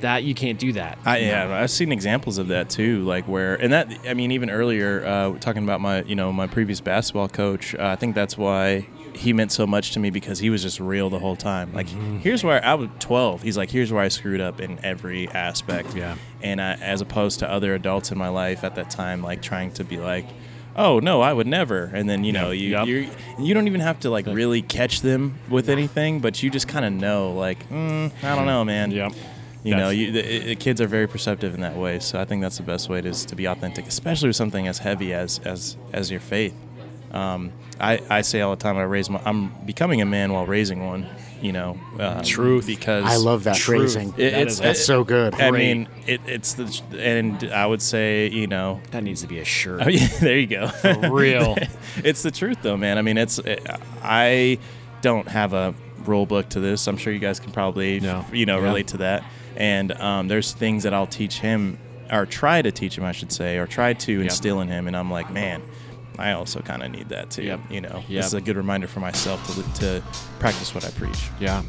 that 0.00 0.24
you 0.24 0.34
can't 0.34 0.58
do 0.58 0.72
that 0.72 0.98
I, 1.06 1.18
yeah, 1.18 1.58
I've 1.62 1.70
seen 1.70 1.90
examples 1.92 2.36
of 2.38 2.48
that 2.48 2.68
too. 2.68 3.02
Like 3.04 3.26
where, 3.26 3.54
and 3.54 3.72
that 3.72 3.88
I 4.06 4.12
mean, 4.14 4.32
even 4.32 4.50
earlier, 4.50 5.02
uh, 5.04 5.38
talking 5.38 5.62
about 5.64 5.80
my, 5.80 6.02
you 6.02 6.14
know, 6.14 6.30
my 6.32 6.46
previous 6.46 6.80
basketball 6.82 7.28
coach. 7.28 7.74
Uh, 7.74 7.86
I 7.86 7.96
think 7.96 8.14
that's 8.14 8.36
why 8.36 8.86
he 9.16 9.32
meant 9.32 9.52
so 9.52 9.66
much 9.66 9.92
to 9.92 10.00
me 10.00 10.10
because 10.10 10.38
he 10.38 10.50
was 10.50 10.62
just 10.62 10.80
real 10.80 11.10
the 11.10 11.18
whole 11.18 11.36
time. 11.36 11.72
Like, 11.72 11.86
Mm-hmm. 11.88 12.18
here's 12.18 12.42
where 12.44 12.64
I 12.64 12.74
was 12.74 12.88
12. 13.00 13.42
He's 13.42 13.56
like, 13.56 13.70
here's 13.70 13.92
where 13.92 14.02
I 14.02 14.08
screwed 14.08 14.40
up 14.40 14.60
in 14.60 14.78
every 14.84 15.28
aspect. 15.28 15.94
Yeah. 15.94 16.16
And 16.42 16.60
I, 16.60 16.74
as 16.74 17.00
opposed 17.00 17.38
to 17.40 17.50
other 17.50 17.74
adults 17.74 18.10
in 18.12 18.18
my 18.18 18.28
life 18.28 18.64
at 18.64 18.74
that 18.76 18.90
time, 18.90 19.22
like 19.22 19.42
trying 19.42 19.72
to 19.72 19.84
be 19.84 19.96
like. 19.98 20.26
Oh 20.76 20.98
no, 20.98 21.20
I 21.20 21.32
would 21.32 21.46
never. 21.46 21.84
And 21.84 22.10
then 22.10 22.24
you 22.24 22.32
know 22.32 22.50
you 22.50 22.70
Yep. 22.70 22.86
you 22.88 23.08
you 23.38 23.54
don't 23.54 23.68
even 23.68 23.80
have 23.80 24.00
to 24.00 24.10
like 24.10 24.26
really 24.26 24.60
catch 24.60 25.02
them 25.02 25.38
with 25.48 25.68
anything, 25.68 26.18
but 26.18 26.42
you 26.42 26.50
just 26.50 26.66
kind 26.66 26.84
of 26.84 26.92
know 26.92 27.32
like 27.32 27.68
mm, 27.68 28.10
I 28.24 28.34
don't 28.34 28.46
know, 28.46 28.64
man. 28.64 28.90
Yep. 28.90 29.12
You 29.62 29.76
know, 29.76 29.90
you, 29.90 30.10
the, 30.10 30.22
the 30.40 30.56
kids 30.56 30.80
are 30.80 30.88
very 30.88 31.06
perceptive 31.06 31.54
in 31.54 31.60
that 31.60 31.76
way. 31.76 32.00
So 32.00 32.20
I 32.20 32.24
think 32.24 32.42
that's 32.42 32.56
the 32.56 32.64
best 32.64 32.88
way 32.88 33.00
to, 33.00 33.08
is 33.08 33.24
to 33.26 33.36
be 33.36 33.44
authentic, 33.46 33.86
especially 33.86 34.28
with 34.30 34.34
something 34.36 34.66
as 34.66 34.78
heavy 34.78 35.12
as 35.14 35.38
as 35.44 35.76
as 35.92 36.10
your 36.10 36.18
faith. 36.18 36.56
Um, 37.12 37.52
I, 37.80 38.00
I 38.08 38.20
say 38.22 38.40
all 38.40 38.50
the 38.54 38.62
time, 38.62 38.76
I 38.76 38.82
raise 38.82 39.08
my, 39.10 39.20
I'm 39.24 39.48
becoming 39.66 40.00
a 40.00 40.06
man 40.06 40.32
while 40.32 40.46
raising 40.46 40.84
one. 40.86 41.06
You 41.42 41.52
know, 41.52 41.78
um, 41.98 42.22
Truth. 42.24 42.66
because 42.66 43.04
I 43.04 43.16
love 43.16 43.44
that 43.44 43.56
Truth. 43.56 43.92
phrasing. 43.92 44.14
It- 44.16 44.30
That 44.30 44.42
it's 44.42 44.52
is- 44.54 44.60
That's 44.60 44.84
so 44.84 45.04
good. 45.04 45.34
I 45.34 45.50
Great. 45.50 45.58
mean, 45.76 45.88
it, 46.06 46.22
it's 46.26 46.54
the 46.54 46.80
and 46.98 47.44
I 47.52 47.66
would 47.66 47.82
say 47.82 48.28
you 48.30 48.46
know, 48.46 48.80
that 48.92 49.02
needs 49.04 49.20
to 49.20 49.26
be 49.26 49.40
a 49.40 49.44
shirt 49.44 49.82
oh 49.84 49.88
yeah, 49.90 50.06
there 50.20 50.38
you 50.38 50.46
go. 50.46 50.68
For 50.68 51.10
real 51.12 51.56
it's 51.98 52.22
the 52.22 52.30
truth 52.30 52.58
though, 52.62 52.78
man. 52.78 52.96
I 52.96 53.02
mean, 53.02 53.18
it's 53.18 53.38
I 54.02 54.58
don't 55.02 55.28
have 55.28 55.52
a 55.52 55.74
rule 56.06 56.24
book 56.24 56.48
to 56.50 56.60
this. 56.60 56.86
I'm 56.86 56.96
sure 56.96 57.12
you 57.12 57.18
guys 57.18 57.40
can 57.40 57.52
probably 57.52 58.00
No. 58.00 58.24
you 58.32 58.46
know 58.46 58.58
Yeah. 58.58 58.64
relate 58.64 58.86
to 58.88 58.96
that. 58.98 59.24
And 59.56 59.92
um, 59.92 60.28
there's 60.28 60.52
things 60.52 60.84
that 60.84 60.94
I'll 60.94 61.06
teach 61.06 61.40
him 61.40 61.78
or 62.10 62.24
try 62.26 62.62
to 62.62 62.72
teach 62.72 62.96
him, 62.96 63.04
I 63.04 63.12
should 63.12 63.32
say, 63.32 63.58
or 63.58 63.66
try 63.66 63.92
to 63.92 64.20
instill 64.22 64.60
in 64.60 64.68
him. 64.68 64.86
And 64.86 64.96
I'm 64.96 65.10
like, 65.10 65.30
man, 65.30 65.62
I 66.18 66.32
also 66.32 66.60
kind 66.60 66.82
of 66.82 66.90
need 66.90 67.08
that 67.10 67.30
too. 67.30 67.42
Yep. 67.42 67.60
You 67.70 67.80
know, 67.80 68.02
Yep. 68.08 68.08
this 68.08 68.26
is 68.26 68.34
a 68.34 68.40
good 68.40 68.56
reminder 68.56 68.86
for 68.86 69.00
myself 69.00 69.44
to 69.54 69.80
to 69.80 70.02
practice 70.38 70.74
what 70.74 70.84
I 70.84 70.90
preach. 70.90 71.28
yeah 71.40 71.62